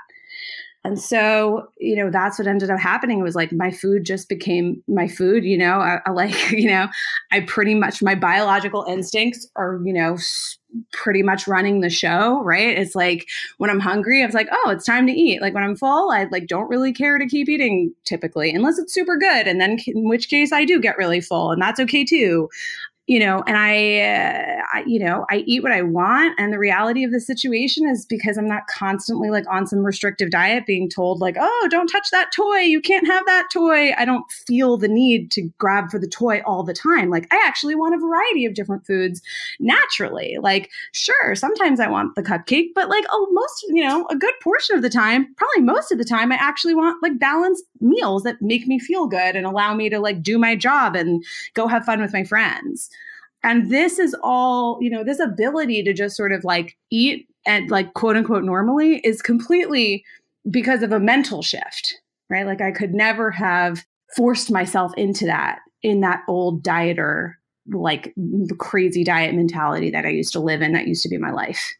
and 0.84 1.00
so, 1.00 1.68
you 1.78 1.94
know, 1.94 2.10
that's 2.10 2.38
what 2.38 2.48
ended 2.48 2.70
up 2.70 2.80
happening. 2.80 3.20
It 3.20 3.22
was 3.22 3.36
like 3.36 3.52
my 3.52 3.70
food 3.70 4.04
just 4.04 4.28
became 4.28 4.82
my 4.88 5.06
food, 5.06 5.44
you 5.44 5.56
know, 5.56 5.78
I, 5.78 6.00
I 6.04 6.10
like, 6.10 6.50
you 6.50 6.68
know, 6.68 6.88
I 7.30 7.40
pretty 7.40 7.74
much, 7.74 8.02
my 8.02 8.14
biological 8.14 8.84
instincts 8.88 9.48
are, 9.54 9.80
you 9.84 9.92
know, 9.92 10.16
pretty 10.90 11.22
much 11.22 11.46
running 11.46 11.80
the 11.80 11.90
show, 11.90 12.42
right? 12.42 12.76
It's 12.76 12.94
like 12.94 13.28
when 13.58 13.70
I'm 13.70 13.78
hungry, 13.78 14.22
I 14.22 14.26
was 14.26 14.34
like, 14.34 14.48
oh, 14.50 14.70
it's 14.70 14.86
time 14.86 15.06
to 15.06 15.12
eat. 15.12 15.40
Like 15.40 15.54
when 15.54 15.62
I'm 15.62 15.76
full, 15.76 16.10
I 16.10 16.24
like 16.32 16.46
don't 16.46 16.68
really 16.68 16.92
care 16.92 17.18
to 17.18 17.26
keep 17.26 17.48
eating 17.48 17.94
typically, 18.04 18.52
unless 18.52 18.78
it's 18.78 18.92
super 18.92 19.16
good. 19.16 19.46
And 19.46 19.60
then 19.60 19.78
in 19.86 20.08
which 20.08 20.28
case 20.28 20.50
I 20.50 20.64
do 20.64 20.80
get 20.80 20.98
really 20.98 21.20
full 21.20 21.52
and 21.52 21.62
that's 21.62 21.78
okay 21.80 22.04
too 22.04 22.48
you 23.06 23.18
know 23.18 23.42
and 23.46 23.56
I, 23.56 24.00
uh, 24.00 24.62
I, 24.72 24.84
you 24.86 24.98
know 24.98 25.26
i 25.30 25.38
eat 25.46 25.62
what 25.62 25.72
i 25.72 25.82
want 25.82 26.38
and 26.38 26.52
the 26.52 26.58
reality 26.58 27.04
of 27.04 27.12
the 27.12 27.20
situation 27.20 27.88
is 27.88 28.06
because 28.06 28.36
i'm 28.36 28.46
not 28.46 28.66
constantly 28.68 29.30
like 29.30 29.44
on 29.50 29.66
some 29.66 29.80
restrictive 29.80 30.30
diet 30.30 30.66
being 30.66 30.88
told 30.88 31.20
like 31.20 31.36
oh 31.38 31.68
don't 31.70 31.88
touch 31.88 32.10
that 32.10 32.30
toy. 32.32 32.58
You 32.58 32.80
can't 32.80 33.06
have 33.06 33.24
that 33.26 33.48
toy. 33.52 33.92
I 33.96 34.04
don't 34.04 34.30
feel 34.30 34.76
the 34.76 34.88
need 34.88 35.30
to 35.32 35.42
grab 35.58 35.90
for 35.90 35.98
the 35.98 36.06
toy 36.06 36.42
all 36.46 36.62
the 36.62 36.74
time. 36.74 37.10
Like 37.10 37.26
i 37.32 37.42
actually 37.44 37.74
want 37.74 37.94
a 37.94 37.98
variety 37.98 38.46
of 38.46 38.54
different 38.54 38.86
foods 38.86 39.20
naturally. 39.58 40.38
Like 40.40 40.70
sure 40.92 41.34
sometimes 41.34 41.80
i 41.80 41.88
want 41.88 42.14
the 42.14 42.22
cupcake 42.22 42.68
but 42.74 42.88
like 42.88 43.04
oh 43.10 43.28
most 43.32 43.64
you 43.68 43.82
know 43.82 44.06
a 44.10 44.16
good 44.16 44.34
portion 44.42 44.76
of 44.76 44.82
the 44.82 44.90
time 44.90 45.34
probably 45.36 45.62
most 45.62 45.90
of 45.90 45.98
the 45.98 46.04
time 46.04 46.32
i 46.32 46.36
actually 46.36 46.74
want 46.74 47.02
like 47.02 47.18
balanced 47.18 47.64
meals 47.82 48.22
that 48.22 48.40
make 48.40 48.66
me 48.66 48.78
feel 48.78 49.06
good 49.06 49.36
and 49.36 49.46
allow 49.46 49.74
me 49.74 49.88
to 49.90 49.98
like 49.98 50.22
do 50.22 50.38
my 50.38 50.56
job 50.56 50.96
and 50.96 51.24
go 51.54 51.66
have 51.66 51.84
fun 51.84 52.00
with 52.00 52.12
my 52.12 52.24
friends 52.24 52.90
and 53.44 53.70
this 53.70 53.98
is 53.98 54.14
all, 54.22 54.78
you 54.80 54.90
know, 54.90 55.02
this 55.04 55.18
ability 55.18 55.82
to 55.82 55.92
just 55.92 56.16
sort 56.16 56.32
of 56.32 56.44
like 56.44 56.76
eat 56.90 57.28
and 57.44 57.70
like 57.70 57.94
quote 57.94 58.16
unquote 58.16 58.44
normally 58.44 58.98
is 58.98 59.20
completely 59.20 60.04
because 60.50 60.82
of 60.82 60.92
a 60.92 61.00
mental 61.00 61.42
shift, 61.42 62.00
right? 62.30 62.46
Like 62.46 62.60
I 62.60 62.70
could 62.70 62.94
never 62.94 63.30
have 63.30 63.84
forced 64.16 64.50
myself 64.50 64.92
into 64.96 65.26
that 65.26 65.60
in 65.82 66.00
that 66.00 66.22
old 66.28 66.62
dieter, 66.62 67.34
like 67.68 68.14
crazy 68.58 69.02
diet 69.02 69.34
mentality 69.34 69.90
that 69.90 70.06
I 70.06 70.10
used 70.10 70.32
to 70.34 70.40
live 70.40 70.62
in 70.62 70.72
that 70.72 70.86
used 70.86 71.02
to 71.02 71.08
be 71.08 71.18
my 71.18 71.32
life. 71.32 71.74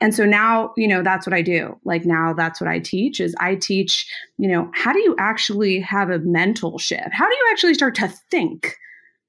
And 0.00 0.14
so 0.14 0.24
now, 0.24 0.72
you 0.76 0.86
know, 0.86 1.02
that's 1.02 1.26
what 1.26 1.34
I 1.34 1.42
do. 1.42 1.78
Like 1.84 2.04
now 2.04 2.32
that's 2.32 2.60
what 2.60 2.68
I 2.68 2.78
teach 2.78 3.20
is 3.20 3.34
I 3.40 3.56
teach, 3.56 4.06
you 4.38 4.48
know, 4.48 4.70
how 4.74 4.92
do 4.92 5.00
you 5.00 5.16
actually 5.18 5.80
have 5.80 6.10
a 6.10 6.20
mental 6.20 6.78
shift? 6.78 7.12
How 7.12 7.26
do 7.26 7.34
you 7.34 7.48
actually 7.50 7.74
start 7.74 7.94
to 7.96 8.08
think 8.30 8.76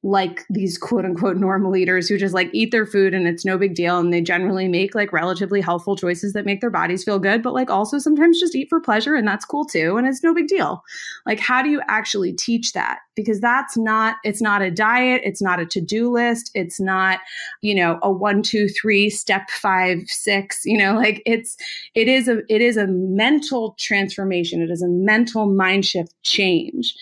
like 0.01 0.45
these 0.49 0.77
quote 0.77 1.03
unquote 1.03 1.35
normal 1.35 1.75
eaters 1.75 2.07
who 2.07 2.17
just 2.17 2.33
like 2.33 2.49
eat 2.53 2.71
their 2.71 2.85
food 2.85 3.13
and 3.13 3.27
it's 3.27 3.43
no 3.43 3.57
big 3.57 3.75
deal 3.75 3.99
and 3.99 4.13
they 4.13 4.21
generally 4.21 4.67
make 4.67 4.95
like 4.95 5.11
relatively 5.11 5.59
healthful 5.59 5.97
choices 5.97 6.31
that 6.31 6.45
make 6.45 6.61
their 6.61 6.69
bodies 6.69 7.03
feel 7.03 7.19
good 7.19 7.43
but 7.43 7.53
like 7.53 7.69
also 7.69 7.97
sometimes 7.99 8.39
just 8.39 8.55
eat 8.55 8.69
for 8.69 8.79
pleasure 8.79 9.13
and 9.13 9.27
that's 9.27 9.43
cool 9.43 9.65
too 9.65 9.97
and 9.97 10.07
it's 10.07 10.23
no 10.23 10.33
big 10.33 10.47
deal. 10.47 10.81
Like 11.25 11.39
how 11.39 11.61
do 11.61 11.69
you 11.69 11.81
actually 11.89 12.31
teach 12.31 12.71
that? 12.71 12.99
Because 13.15 13.41
that's 13.41 13.75
not 13.75 14.15
it's 14.23 14.41
not 14.41 14.61
a 14.61 14.71
diet 14.71 15.21
it's 15.25 15.41
not 15.41 15.59
a 15.59 15.65
to-do 15.65 16.09
list 16.09 16.51
it's 16.53 16.79
not 16.79 17.19
you 17.61 17.75
know 17.75 17.99
a 18.01 18.09
one 18.09 18.41
two 18.41 18.69
three 18.69 19.09
step 19.09 19.49
five 19.49 19.99
six 20.07 20.61
you 20.63 20.77
know 20.77 20.95
like 20.95 21.21
it's 21.25 21.57
it 21.95 22.07
is 22.07 22.29
a 22.29 22.39
it 22.47 22.61
is 22.61 22.77
a 22.77 22.87
mental 22.87 23.75
transformation. 23.77 24.61
It 24.61 24.69
is 24.69 24.81
a 24.81 24.87
mental 24.87 25.45
mind 25.47 25.85
shift 25.85 26.13
change 26.23 26.95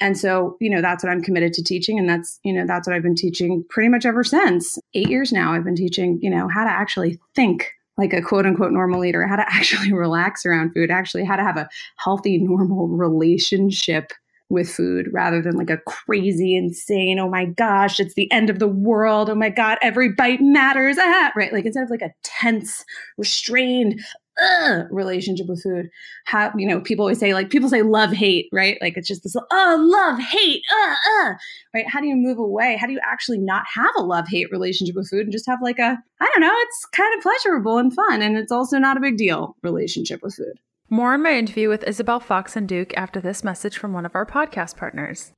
and 0.00 0.18
so, 0.18 0.56
you 0.60 0.70
know, 0.70 0.80
that's 0.80 1.04
what 1.04 1.10
I'm 1.10 1.22
committed 1.22 1.52
to 1.54 1.62
teaching. 1.62 1.98
And 1.98 2.08
that's, 2.08 2.40
you 2.42 2.52
know, 2.52 2.66
that's 2.66 2.88
what 2.88 2.96
I've 2.96 3.02
been 3.02 3.14
teaching 3.14 3.64
pretty 3.68 3.88
much 3.88 4.06
ever 4.06 4.24
since. 4.24 4.78
Eight 4.94 5.08
years 5.08 5.32
now, 5.32 5.52
I've 5.52 5.64
been 5.64 5.76
teaching, 5.76 6.18
you 6.22 6.30
know, 6.30 6.48
how 6.48 6.64
to 6.64 6.70
actually 6.70 7.18
think 7.34 7.72
like 7.98 8.12
a 8.14 8.22
quote 8.22 8.46
unquote 8.46 8.72
normal 8.72 9.04
eater, 9.04 9.26
how 9.26 9.36
to 9.36 9.44
actually 9.48 9.92
relax 9.92 10.46
around 10.46 10.72
food, 10.72 10.90
actually 10.90 11.24
how 11.24 11.36
to 11.36 11.42
have 11.42 11.56
a 11.56 11.68
healthy, 11.96 12.38
normal 12.38 12.88
relationship 12.88 14.12
with 14.48 14.68
food 14.68 15.06
rather 15.12 15.40
than 15.40 15.56
like 15.56 15.70
a 15.70 15.78
crazy, 15.86 16.56
insane, 16.56 17.20
oh 17.20 17.28
my 17.28 17.44
gosh, 17.44 18.00
it's 18.00 18.14
the 18.14 18.30
end 18.32 18.50
of 18.50 18.58
the 18.58 18.66
world. 18.66 19.30
Oh 19.30 19.34
my 19.36 19.48
God, 19.48 19.78
every 19.80 20.10
bite 20.12 20.40
matters. 20.40 20.96
Ah, 20.98 21.30
right. 21.36 21.52
Like 21.52 21.66
instead 21.66 21.84
of 21.84 21.90
like 21.90 22.02
a 22.02 22.12
tense, 22.24 22.84
restrained, 23.16 24.00
uh, 24.42 24.84
relationship 24.90 25.46
with 25.46 25.62
food. 25.62 25.90
How 26.26 26.52
you 26.56 26.66
know 26.66 26.80
people 26.80 27.04
always 27.04 27.18
say 27.18 27.34
like 27.34 27.50
people 27.50 27.68
say 27.68 27.82
love 27.82 28.12
hate 28.12 28.48
right 28.52 28.78
like 28.80 28.96
it's 28.96 29.08
just 29.08 29.22
this 29.22 29.36
oh 29.36 29.76
love 29.80 30.18
hate 30.18 30.62
uh 30.72 30.94
uh 31.22 31.34
right. 31.74 31.88
How 31.88 32.00
do 32.00 32.06
you 32.06 32.16
move 32.16 32.38
away? 32.38 32.76
How 32.80 32.86
do 32.86 32.92
you 32.92 33.00
actually 33.04 33.38
not 33.38 33.64
have 33.74 33.90
a 33.96 34.02
love 34.02 34.28
hate 34.28 34.50
relationship 34.50 34.96
with 34.96 35.08
food 35.08 35.22
and 35.22 35.32
just 35.32 35.46
have 35.46 35.60
like 35.62 35.78
a 35.78 35.98
I 36.20 36.26
don't 36.32 36.40
know 36.40 36.54
it's 36.54 36.86
kind 36.92 37.16
of 37.16 37.22
pleasurable 37.22 37.78
and 37.78 37.94
fun 37.94 38.22
and 38.22 38.36
it's 38.36 38.52
also 38.52 38.78
not 38.78 38.96
a 38.96 39.00
big 39.00 39.16
deal 39.16 39.56
relationship 39.62 40.22
with 40.22 40.34
food. 40.34 40.58
More 40.88 41.14
in 41.14 41.22
my 41.22 41.38
interview 41.38 41.68
with 41.68 41.84
Isabel 41.84 42.20
Foxen 42.20 42.66
Duke 42.66 42.92
after 42.96 43.20
this 43.20 43.44
message 43.44 43.78
from 43.78 43.92
one 43.92 44.04
of 44.04 44.16
our 44.16 44.26
podcast 44.26 44.76
partners. 44.76 45.32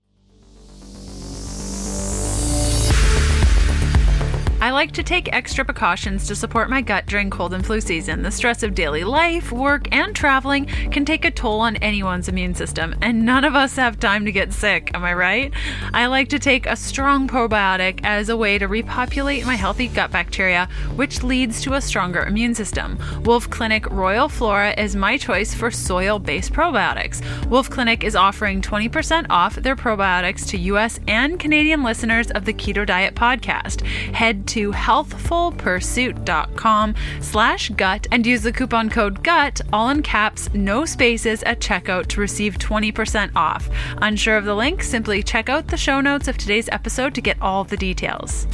I 4.62 4.70
like 4.70 4.92
to 4.92 5.02
take 5.02 5.32
extra 5.32 5.64
precautions 5.64 6.24
to 6.28 6.36
support 6.36 6.70
my 6.70 6.82
gut 6.82 7.06
during 7.06 7.30
cold 7.30 7.52
and 7.52 7.66
flu 7.66 7.80
season. 7.80 8.22
The 8.22 8.30
stress 8.30 8.62
of 8.62 8.76
daily 8.76 9.02
life, 9.02 9.50
work, 9.50 9.88
and 9.90 10.14
traveling 10.14 10.66
can 10.66 11.04
take 11.04 11.24
a 11.24 11.32
toll 11.32 11.58
on 11.58 11.74
anyone's 11.78 12.28
immune 12.28 12.54
system, 12.54 12.94
and 13.02 13.26
none 13.26 13.44
of 13.44 13.56
us 13.56 13.74
have 13.74 13.98
time 13.98 14.24
to 14.24 14.30
get 14.30 14.52
sick, 14.52 14.92
am 14.94 15.02
I 15.02 15.14
right? 15.14 15.52
I 15.92 16.06
like 16.06 16.28
to 16.28 16.38
take 16.38 16.66
a 16.66 16.76
strong 16.76 17.26
probiotic 17.26 18.02
as 18.04 18.28
a 18.28 18.36
way 18.36 18.56
to 18.56 18.68
repopulate 18.68 19.44
my 19.44 19.56
healthy 19.56 19.88
gut 19.88 20.12
bacteria, 20.12 20.68
which 20.94 21.24
leads 21.24 21.60
to 21.62 21.74
a 21.74 21.80
stronger 21.80 22.22
immune 22.22 22.54
system. 22.54 23.00
Wolfe 23.24 23.50
Clinic 23.50 23.90
Royal 23.90 24.28
Flora 24.28 24.80
is 24.80 24.94
my 24.94 25.16
choice 25.16 25.52
for 25.52 25.72
soil 25.72 26.20
based 26.20 26.52
probiotics. 26.52 27.20
Wolfe 27.48 27.68
Clinic 27.68 28.04
is 28.04 28.14
offering 28.14 28.62
20% 28.62 29.26
off 29.28 29.56
their 29.56 29.74
probiotics 29.74 30.46
to 30.50 30.56
US 30.56 31.00
and 31.08 31.40
Canadian 31.40 31.82
listeners 31.82 32.30
of 32.30 32.44
the 32.44 32.54
Keto 32.54 32.86
Diet 32.86 33.16
podcast. 33.16 33.84
Head 34.14 34.46
to 34.52 34.72
healthfulpursuit.com 34.72 36.94
slash 37.20 37.68
gut 37.70 38.06
and 38.12 38.26
use 38.26 38.42
the 38.42 38.52
coupon 38.52 38.90
code 38.90 39.24
GUT, 39.24 39.62
all 39.72 39.88
in 39.88 40.02
caps, 40.02 40.52
no 40.52 40.84
spaces, 40.84 41.42
at 41.44 41.60
checkout 41.60 42.08
to 42.08 42.20
receive 42.20 42.58
20% 42.58 43.30
off. 43.34 43.70
Unsure 43.98 44.36
of 44.36 44.44
the 44.44 44.54
link? 44.54 44.82
Simply 44.82 45.22
check 45.22 45.48
out 45.48 45.68
the 45.68 45.76
show 45.76 46.00
notes 46.00 46.28
of 46.28 46.36
today's 46.36 46.68
episode 46.68 47.14
to 47.14 47.22
get 47.22 47.40
all 47.40 47.64
the 47.64 47.76
details. 47.76 48.46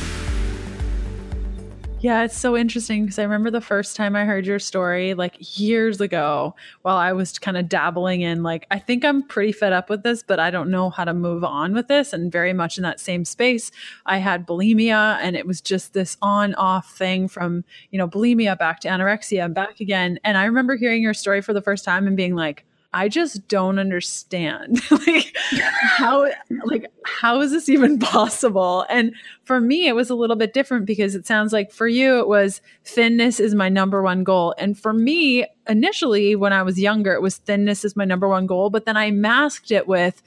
Yeah, 2.01 2.23
it's 2.23 2.39
so 2.39 2.57
interesting 2.57 3.03
because 3.05 3.19
I 3.19 3.25
remember 3.25 3.51
the 3.51 3.61
first 3.61 3.97
time 3.97 4.15
I 4.15 4.25
heard 4.25 4.47
your 4.47 4.61
story, 4.61 5.15
like 5.15 5.59
years 5.59 6.01
ago, 6.01 6.55
while 6.83 6.97
I 6.97 7.13
was 7.13 7.41
kind 7.41 7.57
of 7.57 7.69
dabbling 7.69 8.21
in, 8.21 8.45
like, 8.45 8.69
I 8.71 8.79
think 8.79 9.05
I'm 9.05 9.21
pretty 9.27 9.51
fed 9.51 9.73
up 9.73 9.91
with 9.91 10.05
this, 10.05 10.23
but 10.23 10.39
I 10.39 10.53
don't 10.53 10.71
know 10.71 10.91
how 10.91 11.05
to 11.05 11.13
move 11.13 11.43
on 11.43 11.75
with 11.75 11.89
this. 11.89 12.13
And 12.13 12.31
very 12.31 12.53
much 12.53 12.79
in 12.79 12.85
that 12.85 13.01
same 13.01 13.25
space, 13.25 13.73
I 14.07 14.19
had 14.19 14.47
bulimia, 14.47 15.19
and 15.21 15.35
it 15.35 15.45
was 15.45 15.61
just 15.61 15.93
this 15.93 16.17
on 16.23 16.55
off 16.55 16.97
thing 16.97 17.27
from, 17.27 17.65
you 17.91 17.99
know, 17.99 18.07
bulimia 18.07 18.57
back 18.57 18.79
to 18.81 18.89
anorexia 18.89 19.45
and 19.45 19.53
back 19.53 19.81
again. 19.81 20.21
And 20.23 20.39
I 20.39 20.45
remember 20.45 20.77
hearing 20.77 21.03
your 21.03 21.15
story 21.15 21.41
for 21.41 21.53
the 21.53 21.63
first 21.63 21.85
time 21.85 22.07
and 22.07 22.17
being 22.17 22.37
like, 22.37 22.65
I 22.99 23.09
just 23.09 23.47
don't 23.47 23.79
understand 23.79 24.81
like 24.91 25.33
how 25.53 26.29
like 26.65 26.91
how 27.05 27.41
is 27.41 27.53
this 27.53 27.69
even 27.69 28.01
possible? 28.01 28.85
And 28.91 29.15
for 29.45 29.61
me 29.61 29.87
it 29.87 29.95
was 29.95 30.11
a 30.11 30.17
little 30.17 30.35
bit 30.35 30.53
different 30.53 30.85
because 30.85 31.15
it 31.15 31.25
sounds 31.25 31.53
like 31.53 31.71
for 31.71 31.87
you 31.87 32.19
it 32.19 32.27
was 32.27 32.61
thinness 32.85 33.39
is 33.39 33.55
my 33.55 33.69
number 33.69 34.03
one 34.03 34.25
goal. 34.25 34.53
And 34.59 34.77
for 34.77 34.93
me 34.93 35.47
initially 35.69 36.35
when 36.35 36.53
I 36.53 36.65
was 36.65 36.81
younger 36.81 37.15
it 37.15 37.23
was 37.23 37.37
thinness 37.37 37.85
is 37.85 37.95
my 37.95 38.05
number 38.05 38.27
one 38.27 38.49
goal, 38.49 38.69
but 38.69 38.85
then 38.85 38.97
I 38.97 39.13
masked 39.13 39.71
it 39.71 39.87
with 39.87 40.21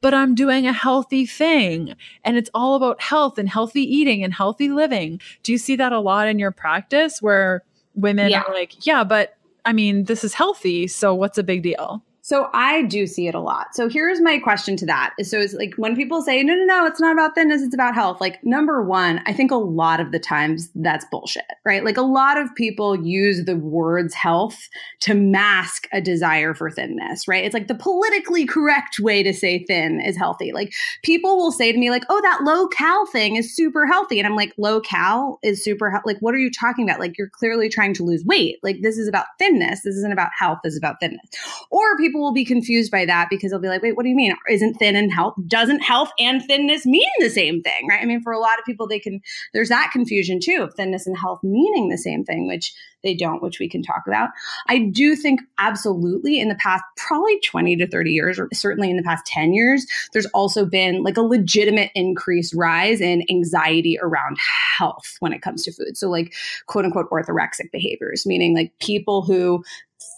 but 0.00 0.14
I'm 0.14 0.36
doing 0.36 0.68
a 0.68 0.72
healthy 0.72 1.26
thing 1.26 1.96
and 2.22 2.36
it's 2.36 2.50
all 2.54 2.76
about 2.76 3.02
health 3.02 3.36
and 3.36 3.48
healthy 3.48 3.82
eating 3.82 4.22
and 4.22 4.32
healthy 4.32 4.68
living. 4.68 5.20
Do 5.42 5.50
you 5.50 5.58
see 5.58 5.74
that 5.74 5.90
a 5.90 5.98
lot 5.98 6.28
in 6.28 6.38
your 6.38 6.52
practice 6.52 7.20
where 7.20 7.64
women 7.96 8.30
yeah. 8.30 8.42
are 8.42 8.54
like, 8.54 8.86
yeah, 8.86 9.02
but 9.02 9.36
I 9.64 9.72
mean, 9.72 10.04
this 10.04 10.22
is 10.22 10.34
healthy, 10.34 10.86
so 10.86 11.14
what's 11.14 11.38
a 11.38 11.42
big 11.42 11.64
deal? 11.64 12.04
So 12.24 12.48
I 12.54 12.82
do 12.82 13.06
see 13.08 13.26
it 13.26 13.34
a 13.34 13.40
lot. 13.40 13.74
So 13.74 13.88
here's 13.88 14.20
my 14.20 14.38
question 14.38 14.76
to 14.76 14.86
that. 14.86 15.14
So 15.22 15.40
it's 15.40 15.54
like 15.54 15.74
when 15.76 15.96
people 15.96 16.22
say, 16.22 16.40
no, 16.44 16.54
no, 16.54 16.64
no, 16.64 16.86
it's 16.86 17.00
not 17.00 17.12
about 17.12 17.34
thinness, 17.34 17.62
it's 17.62 17.74
about 17.74 17.94
health. 17.94 18.20
Like, 18.20 18.42
number 18.44 18.80
one, 18.80 19.20
I 19.26 19.32
think 19.32 19.50
a 19.50 19.56
lot 19.56 19.98
of 19.98 20.12
the 20.12 20.20
times 20.20 20.70
that's 20.76 21.04
bullshit, 21.10 21.44
right? 21.64 21.84
Like, 21.84 21.96
a 21.96 22.02
lot 22.02 22.38
of 22.38 22.54
people 22.54 23.04
use 23.04 23.44
the 23.44 23.56
words 23.56 24.14
health 24.14 24.68
to 25.00 25.14
mask 25.14 25.88
a 25.92 26.00
desire 26.00 26.54
for 26.54 26.70
thinness, 26.70 27.26
right? 27.26 27.44
It's 27.44 27.54
like 27.54 27.66
the 27.66 27.74
politically 27.74 28.46
correct 28.46 29.00
way 29.00 29.24
to 29.24 29.32
say 29.32 29.64
thin 29.64 30.00
is 30.00 30.16
healthy. 30.16 30.52
Like, 30.52 30.72
people 31.02 31.36
will 31.36 31.50
say 31.50 31.72
to 31.72 31.78
me, 31.78 31.90
like, 31.90 32.04
oh, 32.08 32.20
that 32.22 32.44
low 32.44 32.68
cal 32.68 33.04
thing 33.06 33.34
is 33.34 33.52
super 33.54 33.84
healthy. 33.84 34.20
And 34.20 34.28
I'm 34.28 34.36
like, 34.36 34.52
low 34.56 34.80
cal 34.80 35.40
is 35.42 35.64
super, 35.64 36.00
like, 36.04 36.18
what 36.20 36.34
are 36.34 36.38
you 36.38 36.52
talking 36.52 36.88
about? 36.88 37.00
Like, 37.00 37.18
you're 37.18 37.30
clearly 37.30 37.68
trying 37.68 37.94
to 37.94 38.04
lose 38.04 38.24
weight. 38.24 38.60
Like, 38.62 38.80
this 38.80 38.96
is 38.96 39.08
about 39.08 39.26
thinness. 39.40 39.80
This 39.80 39.96
isn't 39.96 40.12
about 40.12 40.30
health. 40.38 40.58
This 40.62 40.74
is 40.74 40.78
about 40.78 41.00
thinness. 41.00 41.26
Or 41.72 41.96
people 41.96 42.11
people 42.12 42.20
will 42.20 42.32
be 42.32 42.44
confused 42.44 42.92
by 42.92 43.06
that 43.06 43.28
because 43.30 43.50
they'll 43.50 43.60
be 43.60 43.68
like, 43.68 43.82
wait, 43.82 43.96
what 43.96 44.02
do 44.02 44.10
you 44.10 44.14
mean? 44.14 44.34
Isn't 44.50 44.74
thin 44.74 44.96
and 44.96 45.10
health? 45.10 45.34
Doesn't 45.46 45.80
health 45.80 46.10
and 46.18 46.42
thinness 46.44 46.84
mean 46.84 47.08
the 47.20 47.30
same 47.30 47.62
thing, 47.62 47.88
right? 47.88 48.02
I 48.02 48.04
mean, 48.04 48.20
for 48.20 48.32
a 48.32 48.38
lot 48.38 48.58
of 48.58 48.66
people, 48.66 48.86
they 48.86 48.98
can, 48.98 49.22
there's 49.54 49.70
that 49.70 49.90
confusion 49.92 50.38
too 50.38 50.58
of 50.62 50.74
thinness 50.74 51.06
and 51.06 51.16
health 51.16 51.40
meaning 51.42 51.88
the 51.88 51.96
same 51.96 52.22
thing, 52.22 52.46
which 52.46 52.74
they 53.02 53.14
don't, 53.14 53.42
which 53.42 53.58
we 53.58 53.68
can 53.68 53.82
talk 53.82 54.02
about. 54.06 54.28
I 54.68 54.78
do 54.78 55.16
think 55.16 55.40
absolutely 55.58 56.38
in 56.38 56.48
the 56.48 56.54
past, 56.56 56.84
probably 56.96 57.40
20 57.40 57.76
to 57.76 57.86
30 57.86 58.12
years, 58.12 58.38
or 58.38 58.48
certainly 58.52 58.90
in 58.90 58.96
the 58.96 59.02
past 59.02 59.24
10 59.26 59.54
years, 59.54 59.86
there's 60.12 60.26
also 60.26 60.66
been 60.66 61.02
like 61.02 61.16
a 61.16 61.22
legitimate 61.22 61.90
increased 61.94 62.54
rise 62.54 63.00
in 63.00 63.24
anxiety 63.30 63.98
around 64.00 64.36
health 64.78 65.16
when 65.20 65.32
it 65.32 65.42
comes 65.42 65.62
to 65.64 65.72
food. 65.72 65.96
So, 65.96 66.10
like, 66.10 66.34
quote 66.66 66.84
unquote, 66.84 67.10
orthorexic 67.10 67.72
behaviors, 67.72 68.26
meaning 68.26 68.54
like 68.54 68.72
people 68.80 69.22
who 69.22 69.64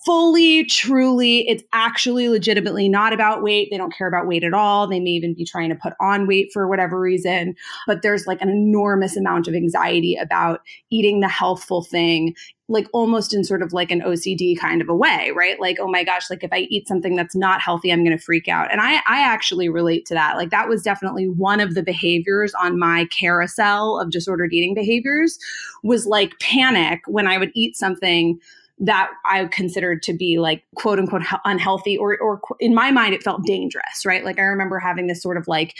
fully, 0.04 0.64
truly, 0.64 1.48
it's 1.48 1.62
actually 1.72 2.28
legitimately 2.28 2.88
not 2.88 3.12
about 3.12 3.42
weight. 3.42 3.68
They 3.70 3.78
don't 3.78 3.94
care 3.94 4.06
about 4.06 4.26
weight 4.26 4.44
at 4.44 4.52
all. 4.52 4.86
They 4.86 5.00
may 5.00 5.10
even 5.10 5.34
be 5.34 5.44
trying 5.44 5.70
to 5.70 5.74
put 5.74 5.94
on 5.98 6.26
weight 6.26 6.50
for 6.52 6.68
whatever 6.68 7.00
reason. 7.00 7.54
But 7.86 8.02
there's 8.02 8.26
like 8.26 8.40
an 8.42 8.50
enormous 8.50 9.16
amount 9.16 9.48
of 9.48 9.54
anxiety 9.54 10.14
about 10.16 10.60
eating 10.90 11.20
the 11.20 11.28
healthful 11.28 11.82
thing, 11.82 12.34
like 12.68 12.86
almost 12.92 13.32
in 13.32 13.44
sort 13.44 13.62
of 13.62 13.72
like 13.72 13.90
an 13.90 14.02
OCD 14.02 14.58
kind 14.58 14.82
of 14.82 14.90
a 14.90 14.94
way, 14.94 15.30
right? 15.34 15.58
Like, 15.58 15.78
oh 15.80 15.88
my 15.88 16.04
gosh, 16.04 16.28
like 16.28 16.44
if 16.44 16.52
I 16.52 16.66
eat 16.70 16.86
something 16.86 17.16
that's 17.16 17.36
not 17.36 17.62
healthy, 17.62 17.90
I'm 17.90 18.04
going 18.04 18.16
to 18.16 18.22
freak 18.22 18.46
out. 18.46 18.70
And 18.70 18.82
I, 18.82 18.96
I 19.08 19.20
actually 19.20 19.70
relate 19.70 20.04
to 20.06 20.14
that. 20.14 20.36
Like 20.36 20.50
that 20.50 20.68
was 20.68 20.82
definitely 20.82 21.28
one 21.28 21.60
of 21.60 21.74
the 21.74 21.82
behaviors 21.82 22.52
on 22.54 22.78
my 22.78 23.06
carousel 23.06 23.98
of 23.98 24.10
disordered 24.10 24.52
eating 24.52 24.74
behaviors 24.74 25.38
was 25.82 26.06
like 26.06 26.38
panic 26.40 27.02
when 27.06 27.26
I 27.26 27.38
would 27.38 27.52
eat 27.54 27.76
something 27.76 28.38
that 28.84 29.10
I 29.24 29.46
considered 29.46 30.02
to 30.04 30.12
be 30.12 30.38
like 30.38 30.62
quote 30.76 30.98
unquote 30.98 31.22
unhealthy 31.44 31.96
or 31.96 32.18
or 32.18 32.40
in 32.60 32.74
my 32.74 32.90
mind 32.90 33.14
it 33.14 33.22
felt 33.22 33.44
dangerous, 33.44 34.04
right? 34.04 34.24
Like 34.24 34.38
I 34.38 34.42
remember 34.42 34.78
having 34.78 35.06
this 35.06 35.22
sort 35.22 35.36
of 35.36 35.48
like 35.48 35.74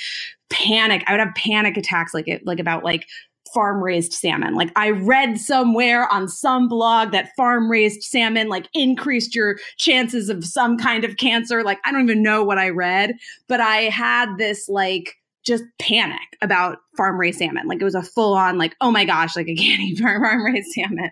panic. 0.51 1.05
I 1.07 1.13
would 1.13 1.21
have 1.21 1.35
panic 1.35 1.77
attacks 1.77 2.15
like 2.15 2.29
it 2.29 2.47
like 2.47 2.59
about 2.59 2.85
like 2.85 3.07
farm 3.53 3.83
raised 3.83 4.13
salmon. 4.13 4.55
Like 4.55 4.71
I 4.75 4.91
read 4.91 5.39
somewhere 5.39 6.13
on 6.13 6.29
some 6.29 6.69
blog 6.69 7.13
that 7.13 7.31
farm 7.37 7.71
raised 7.71 8.03
salmon 8.03 8.49
like 8.49 8.69
increased 8.75 9.35
your 9.35 9.59
chances 9.77 10.29
of 10.29 10.45
some 10.45 10.79
kind 10.79 11.05
of 11.05 11.19
cancer. 11.19 11.63
Like 11.63 11.79
I 11.85 11.93
don't 11.93 12.03
even 12.03 12.23
know 12.23 12.43
what 12.43 12.59
I 12.59 12.71
read, 12.71 13.15
but 13.49 13.61
I 13.61 13.83
had 13.83 14.39
this 14.39 14.69
like 14.69 15.15
just 15.45 15.65
panic 15.79 16.39
about 16.41 16.79
farm 16.97 17.19
raised 17.19 17.39
salmon. 17.39 17.67
Like 17.67 17.81
it 17.81 17.85
was 17.85 17.95
a 17.95 18.03
full 18.03 18.35
on, 18.35 18.57
like, 18.57 18.75
oh 18.81 18.91
my 18.91 19.05
gosh, 19.05 19.37
like 19.37 19.47
I 19.47 19.55
can't 19.55 19.81
eat 19.81 19.99
farm 19.99 20.45
raised 20.45 20.73
salmon. 20.73 21.11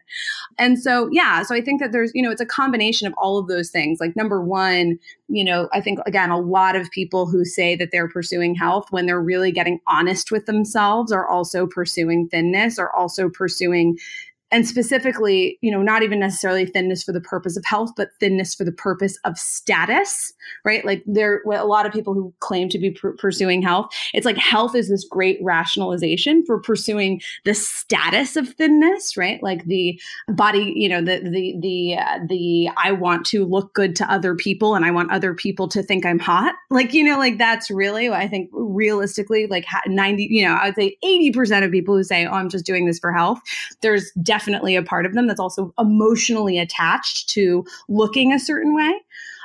And 0.59 0.79
so, 0.79 1.09
yeah, 1.13 1.43
so 1.43 1.55
I 1.55 1.61
think 1.61 1.81
that 1.81 1.93
there's, 1.93 2.11
you 2.15 2.23
know, 2.23 2.31
it's 2.31 2.41
a 2.41 2.47
combination 2.47 3.07
of 3.07 3.15
all 3.17 3.39
of 3.39 3.47
those 3.49 3.71
things. 3.71 4.01
Like, 4.01 4.17
number 4.17 4.43
one, 4.43 4.99
you 5.29 5.45
know, 5.45 5.69
I 5.73 5.81
think, 5.81 5.99
again, 6.07 6.31
a 6.31 6.41
lot 6.41 6.77
of 6.77 6.91
people 6.91 7.27
who 7.27 7.45
say 7.45 7.77
that 7.77 7.91
they're 7.93 8.09
pursuing 8.09 8.55
health 8.55 8.87
when 8.91 9.07
they're 9.07 9.23
really 9.23 9.53
getting 9.53 9.81
honest 9.87 10.31
with 10.31 10.47
themselves 10.47 11.13
are 11.13 11.29
also 11.29 11.67
pursuing 11.67 12.29
thinness, 12.29 12.79
are 12.79 12.95
also 12.95 13.29
pursuing 13.29 13.99
and 14.53 14.69
specifically, 14.69 15.59
you 15.63 15.71
know, 15.71 15.81
not 15.81 16.03
even 16.03 16.21
necessarily 16.21 16.67
thinness 16.67 17.03
for 17.03 17.11
the 17.13 17.23
purpose 17.23 17.57
of 17.57 17.65
health, 17.65 17.91
but 17.97 18.11
thinness 18.21 18.55
for 18.55 18.65
the 18.65 18.71
purpose 18.71 19.19
of 19.25 19.39
status, 19.39 20.33
right? 20.63 20.85
Like 20.85 21.03
there, 21.07 21.41
a 21.47 21.65
lot 21.65 21.87
of 21.87 21.93
people 21.93 22.13
who 22.13 22.35
claim 22.41 22.69
to 22.69 22.79
be 22.79 22.91
pr- 22.91 23.13
pursuing 23.13 23.63
health, 23.63 23.87
it's 24.13 24.27
like 24.27 24.37
health 24.37 24.75
is 24.75 24.91
this 24.91 25.05
great 25.05 25.39
rationalization 25.43 26.45
for 26.45 26.61
pursuing 26.61 27.23
the 27.47 27.55
status 27.55 28.37
of 28.37 28.51
thinness, 28.51 29.17
right? 29.17 29.43
Like 29.43 29.65
the 29.65 29.99
body, 30.29 30.75
you 30.77 30.89
know, 30.89 31.01
the 31.01 31.21
the 31.21 31.57
the 31.59 31.97
uh, 31.99 32.19
the 32.29 32.69
I 32.77 32.93
want 32.93 33.25
to 33.27 33.47
look 33.47 33.73
good 33.73 33.97
to 33.97 34.13
other 34.13 34.35
people, 34.35 34.75
and 34.75 34.85
I 34.85 34.91
want 34.91 35.11
other 35.11 35.33
people 35.33 35.67
to 35.69 35.83
think 35.83 36.05
I'm 36.05 36.19
hot. 36.19 36.55
Like 36.71 36.93
you 36.93 37.03
know, 37.03 37.19
like 37.19 37.39
that's 37.39 37.71
really, 37.71 38.11
I 38.11 38.29
think, 38.29 38.51
realistically, 38.53 39.47
like 39.47 39.65
ninety, 39.87 40.29
you 40.31 40.45
know, 40.45 40.55
I 40.55 40.67
would 40.67 40.75
say 40.75 40.99
eighty 41.03 41.31
percent 41.31 41.65
of 41.65 41.71
people 41.71 41.97
who 41.97 42.05
say, 42.05 42.27
"Oh, 42.27 42.33
I'm 42.33 42.51
just 42.51 42.67
doing 42.67 42.85
this 42.85 42.99
for 42.99 43.13
health," 43.13 43.41
there's 43.81 44.13
definitely 44.23 44.42
definitely 44.43 44.75
a 44.75 44.83
part 44.83 45.07
of 45.07 45.15
them 45.15 45.29
that's 45.29 45.39
also 45.39 45.73
emotionally 45.79 46.59
attached 46.59 47.29
to 47.29 47.65
looking 47.89 48.33
a 48.33 48.41
certain 48.41 48.75
way. 48.75 48.93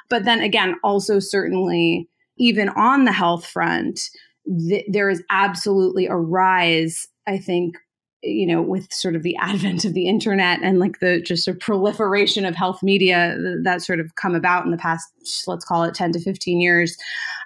But 0.09 0.25
then 0.25 0.41
again, 0.41 0.75
also 0.83 1.19
certainly, 1.19 2.09
even 2.37 2.69
on 2.69 3.05
the 3.05 3.11
health 3.11 3.45
front, 3.45 4.09
th- 4.67 4.85
there 4.87 5.09
is 5.09 5.21
absolutely 5.29 6.07
a 6.07 6.15
rise, 6.15 7.07
I 7.27 7.37
think, 7.37 7.77
you 8.23 8.47
know, 8.47 8.61
with 8.61 8.91
sort 8.91 9.15
of 9.15 9.23
the 9.23 9.35
advent 9.37 9.85
of 9.85 9.93
the 9.93 10.07
internet 10.07 10.59
and 10.63 10.79
like 10.79 10.99
the 10.99 11.21
just 11.21 11.47
a 11.47 11.53
proliferation 11.53 12.45
of 12.45 12.55
health 12.55 12.81
media 12.81 13.37
that 13.63 13.81
sort 13.81 13.99
of 13.99 14.15
come 14.15 14.33
about 14.33 14.65
in 14.65 14.71
the 14.71 14.77
past, 14.77 15.07
let's 15.45 15.63
call 15.63 15.83
it 15.83 15.93
10 15.93 16.13
to 16.13 16.19
15 16.19 16.59
years, 16.59 16.97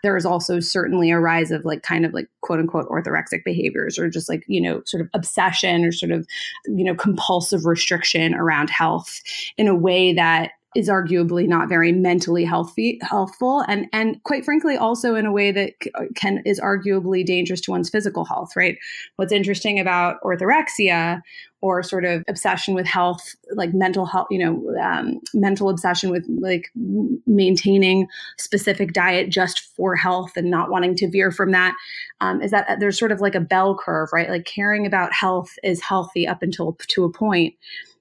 there 0.02 0.16
is 0.16 0.26
also 0.26 0.60
certainly 0.60 1.12
a 1.12 1.20
rise 1.20 1.52
of 1.52 1.66
like 1.66 1.84
kind 1.84 2.06
of 2.06 2.14
like 2.14 2.28
quote 2.40 2.60
unquote 2.60 2.88
orthorexic 2.90 3.44
behaviors 3.44 4.00
or 4.00 4.10
just 4.10 4.30
like, 4.30 4.44
you 4.48 4.62
know, 4.62 4.82
sort 4.86 5.02
of 5.02 5.10
obsession 5.14 5.84
or 5.84 5.92
sort 5.92 6.12
of, 6.12 6.26
you 6.66 6.84
know, 6.84 6.96
compulsive 6.96 7.66
restriction 7.66 8.34
around 8.34 8.70
health 8.70 9.22
in 9.58 9.68
a 9.68 9.76
way 9.76 10.14
that 10.14 10.52
is 10.76 10.90
arguably 10.90 11.48
not 11.48 11.68
very 11.68 11.92
mentally 11.92 12.46
healthy 12.46 12.98
healthful 13.02 13.64
and 13.68 13.88
and 13.92 14.24
quite 14.24 14.46
frankly 14.46 14.78
also 14.78 15.16
in 15.16 15.26
a 15.26 15.32
way 15.32 15.52
that 15.52 15.74
can 16.16 16.42
is 16.46 16.62
arguably 16.62 17.26
dangerous 17.26 17.60
to 17.60 17.72
one's 17.72 17.90
physical 17.90 18.24
health 18.24 18.56
right? 18.56 18.78
What's 19.18 19.34
interesting 19.34 19.80
about 19.80 20.22
orthorexia 20.24 21.22
or 21.60 21.84
sort 21.84 22.06
of 22.06 22.24
obsession 22.28 22.74
with 22.74 22.88
health 22.88 23.36
like 23.54 23.74
mental 23.74 24.06
health 24.06 24.28
you 24.32 24.40
know 24.40 24.82
um, 24.82 25.20
mental 25.34 25.70
obsession 25.70 26.10
with 26.10 26.26
like 26.40 26.72
maintaining 27.28 28.08
specific 28.38 28.94
diet 28.94 29.30
just 29.30 29.76
for 29.76 29.96
health 29.96 30.32
and 30.38 30.50
not 30.50 30.72
wanting 30.72 30.96
to 30.96 31.10
veer 31.10 31.32
from 31.32 31.52
that 31.52 31.76
um, 32.22 32.42
is 32.42 32.52
that 32.52 32.80
there's 32.80 32.98
sort 32.98 33.12
of 33.12 33.20
like 33.20 33.36
a 33.36 33.42
bell 33.42 33.78
curve 33.78 34.10
right? 34.14 34.30
Like 34.30 34.46
caring 34.46 34.86
about 34.86 35.14
health 35.14 35.52
is 35.64 35.82
healthy 35.82 36.28
up 36.28 36.42
until 36.42 36.78
to 36.88 37.04
a 37.04 37.12
point 37.12 37.56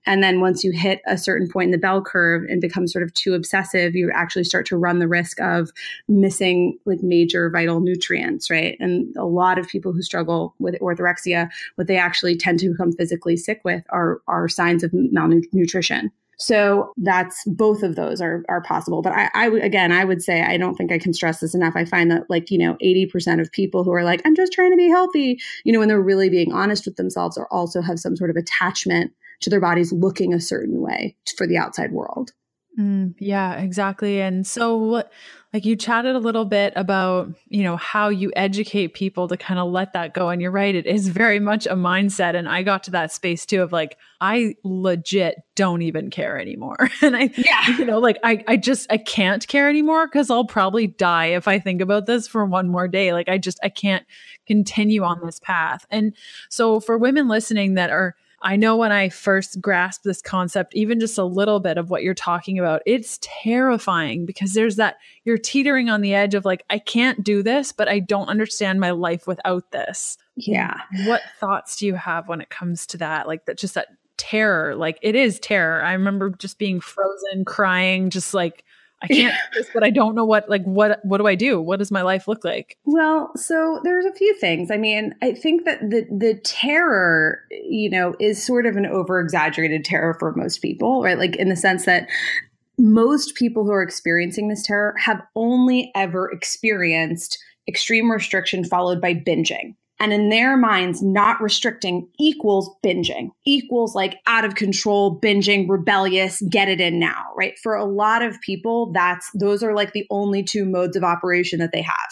and 0.07 0.23
then 0.23 0.41
once 0.41 0.65
you 0.65 0.73
hit 0.73 1.01
a 1.07 1.19
certain 1.19 1.49
point 1.49 1.67
in 1.67 1.71
the 1.73 1.79
bell 1.79 2.03
curve 2.03 2.45
and 2.49 2.61
become 2.61 2.87
sort 2.87 3.03
of 3.03 3.13
too 3.15 3.35
obsessive, 3.35 3.95
you 3.95 4.11
actually 4.15 4.45
start 4.45 4.67
to 4.67 4.77
run 4.77 4.99
the 4.99 5.09
risk 5.09 5.41
of 5.41 5.71
missing 6.09 6.79
like 6.87 7.03
major 7.03 7.51
vital 7.51 7.81
nutrients, 7.81 8.51
right? 8.51 8.77
And 8.81 9.15
a 9.17 9.25
lot 9.25 9.59
of 9.59 9.69
people 9.69 9.93
who 9.93 10.03
struggle 10.03 10.55
with 10.59 10.79
orthorexia, 10.81 11.51
what 11.75 11.87
they 11.87 11.99
actually 11.99 12.37
tend 12.37 12.61
to 12.61 12.71
become 12.71 12.93
physically 12.93 13.37
sick 13.37 13.61
with 13.65 13.85
are, 13.91 14.21
are 14.27 14.49
signs 14.49 14.83
of 14.83 14.91
malnutrition. 14.93 16.11
So 16.41 16.93
that's 16.97 17.45
both 17.47 17.83
of 17.83 17.97
those 17.97 18.21
are 18.21 18.45
are 18.49 18.63
possible. 18.63 19.03
But 19.03 19.13
I, 19.13 19.31
I 19.35 19.47
again, 19.59 19.93
I 19.93 20.05
would 20.05 20.23
say 20.23 20.43
I 20.43 20.57
don't 20.57 20.75
think 20.75 20.91
I 20.91 20.99
can 20.99 21.13
stress 21.13 21.41
this 21.41 21.55
enough. 21.55 21.75
I 21.77 21.85
find 21.85 22.11
that 22.11 22.23
like 22.31 22.51
you 22.51 22.59
know, 22.59 22.77
eighty 22.81 23.07
percent 23.07 23.41
of 23.41 23.53
people 23.53 23.85
who 23.85 23.93
are 23.93 24.05
like, 24.05 24.23
I'm 24.25 24.35
just 24.35 24.53
trying 24.53 24.71
to 24.71 24.77
be 24.77 24.89
healthy, 24.89 25.39
you 25.65 25.73
know, 25.73 25.79
when 25.79 25.89
they're 25.89 26.01
really 26.01 26.31
being 26.31 26.53
honest 26.53 26.87
with 26.87 26.97
themselves, 26.97 27.37
or 27.37 27.47
also 27.53 27.83
have 27.83 27.99
some 27.99 28.17
sort 28.17 28.31
of 28.31 28.37
attachment 28.37 29.13
to 29.41 29.51
their 29.51 29.61
bodies 29.61 29.93
looking 29.93 30.33
a 30.33 30.41
certain 30.41 30.81
way 30.81 31.15
for 31.37 31.47
the 31.47 31.59
outside 31.59 31.93
world. 31.93 32.33
Mm, 32.79 33.15
yeah, 33.19 33.57
exactly. 33.57 34.21
And 34.21 34.47
so, 34.47 35.05
like, 35.53 35.65
you 35.65 35.75
chatted 35.75 36.15
a 36.15 36.21
little 36.21 36.45
bit 36.45 36.73
about, 36.77 37.35
you 37.49 37.65
know, 37.65 37.77
how 37.77 38.09
you 38.09 38.31
educate 38.37 38.95
people 38.95 39.27
to 39.27 39.37
kind 39.37 39.59
of 39.59 39.71
let 39.71 39.93
that 39.95 40.15
go. 40.15 40.29
And 40.29 40.41
you're 40.41 40.53
right, 40.53 40.75
it 40.75 40.87
is 40.87 41.09
very 41.09 41.41
much 41.41 41.67
a 41.67 41.75
mindset. 41.75 42.37
And 42.37 42.49
I 42.49 42.63
got 42.63 42.85
to 42.85 42.93
that 42.93 43.11
space 43.11 43.45
too 43.45 43.61
of 43.61 43.73
like, 43.73 43.97
I 44.21 44.55
legit 44.63 45.37
don't 45.57 45.83
even 45.83 46.11
care 46.11 46.39
anymore. 46.39 46.89
and 47.03 47.17
I, 47.17 47.31
yeah. 47.37 47.77
you 47.79 47.85
know, 47.85 47.99
like, 47.99 48.19
I, 48.23 48.45
I 48.47 48.57
just, 48.57 48.87
I 48.93 48.97
can't 48.97 49.47
care 49.49 49.69
anymore 49.69 50.07
because 50.07 50.31
I'll 50.31 50.45
probably 50.45 50.87
die 50.87 51.27
if 51.27 51.49
I 51.49 51.59
think 51.59 51.81
about 51.81 52.07
this 52.07 52.29
for 52.29 52.45
one 52.45 52.69
more 52.69 52.87
day. 52.87 53.13
Like, 53.13 53.29
I 53.29 53.37
just, 53.37 53.59
I 53.63 53.71
can't 53.71 54.07
continue 54.47 55.03
on 55.03 55.21
this 55.25 55.41
path. 55.41 55.85
And 55.91 56.15
so, 56.49 56.79
for 56.79 56.97
women 56.97 57.27
listening 57.27 57.75
that 57.75 57.91
are, 57.91 58.15
I 58.43 58.57
know 58.57 58.77
when 58.77 58.91
I 58.91 59.11
first 59.11 59.61
grasped 59.61 60.05
this 60.05 60.23
concept, 60.23 60.75
even 60.75 60.99
just 60.99 61.19
a 61.19 61.25
little 61.25 61.61
bit 61.61 61.77
of 61.77 61.91
what 61.91 62.03
you're 62.03 62.15
talking 62.15 62.59
about, 62.59 62.83
it's 62.87 63.19
terrifying 63.21 64.25
because 64.25 64.55
there's 64.55 64.77
that 64.77 64.97
you're 65.25 65.39
teetering 65.39 65.91
on 65.91 66.01
the 66.01 66.15
edge 66.15 66.35
of 66.35 66.45
like, 66.45 66.65
I 66.71 66.79
can't 66.79 67.23
do 67.23 67.43
this, 67.43 67.73
but 67.73 67.89
I 67.89 67.99
don't 67.99 68.29
understand 68.29 68.81
my 68.81 68.93
life 68.93 69.27
without 69.27 69.71
this. 69.73 70.17
Yeah. 70.37 70.75
What 71.05 71.21
thoughts 71.39 71.77
do 71.77 71.87
you 71.87 71.95
have 71.95 72.29
when 72.29 72.41
it 72.41 72.49
comes 72.49 72.87
to 72.89 72.99
that? 72.99 73.27
Like 73.27 73.45
that, 73.45 73.59
just 73.59 73.75
that 73.75 73.89
terror. 74.17 74.75
Like 74.75 74.99
it 75.03 75.15
is 75.15 75.39
terror. 75.39 75.83
I 75.83 75.93
remember 75.93 76.31
just 76.31 76.59
being 76.59 76.81
frozen, 76.81 77.45
crying, 77.45 78.09
just 78.09 78.33
like, 78.33 78.65
I 79.03 79.07
can't 79.07 79.35
do 79.53 79.61
this, 79.61 79.71
but 79.73 79.83
I 79.83 79.91
don't 79.91 80.15
know 80.15 80.25
what 80.25 80.49
like 80.49 80.63
what 80.65 81.05
what 81.05 81.19
do 81.19 81.27
I 81.27 81.35
do? 81.35 81.61
What 81.61 81.79
does 81.79 81.91
my 81.91 82.03
life 82.03 82.29
look 82.29 82.45
like? 82.45 82.77
Well, 82.85 83.33
so 83.37 83.81
there's 83.85 84.05
a 84.05 84.13
few 84.13 84.35
things. 84.39 84.71
I 84.71 84.77
mean, 84.77 85.15
I 85.23 85.33
think 85.33 85.65
that 85.65 85.81
the 85.81 86.07
the 86.11 86.35
terror, 86.45 87.43
you 87.51 87.91
know, 87.91 88.15
is 88.21 88.45
sort 88.45 88.67
of 88.67 88.77
an 88.77 88.87
over 88.87 89.21
exaggerated 89.21 89.85
terror 89.85 90.15
for 90.19 90.35
most 90.35 90.63
people, 90.63 91.03
right? 91.03 91.19
Like 91.19 91.37
in 91.37 91.49
the 91.49 91.57
sense 91.57 91.85
that 91.87 92.09
most 92.79 93.35
people 93.35 93.65
who 93.65 93.73
are 93.73 93.83
experiencing 93.83 94.49
this 94.49 94.63
terror 94.63 94.95
have 94.99 95.23
only 95.37 95.93
ever 95.95 96.31
experienced 96.31 97.39
extreme 97.69 98.11
restriction 98.11 98.65
followed 98.65 99.01
by 99.01 99.15
binging. 99.15 99.75
And 100.01 100.15
in 100.15 100.31
their 100.31 100.57
minds, 100.57 101.03
not 101.03 101.41
restricting 101.43 102.09
equals 102.19 102.75
binging, 102.83 103.31
equals 103.45 103.95
like 103.95 104.17
out 104.27 104.47
of 104.47 104.55
control, 104.55 105.21
binging, 105.21 105.69
rebellious, 105.69 106.43
get 106.49 106.69
it 106.69 106.81
in 106.81 106.99
now, 106.99 107.27
right? 107.37 107.59
For 107.59 107.75
a 107.75 107.85
lot 107.85 108.23
of 108.23 108.41
people, 108.41 108.91
that's 108.93 109.31
those 109.35 109.63
are 109.63 109.75
like 109.75 109.93
the 109.93 110.07
only 110.11 110.43
two 110.43 110.65
modes 110.65 110.97
of 110.97 111.05
operation 111.05 111.59
that 111.59 111.73
they 111.73 111.83
have 111.83 112.11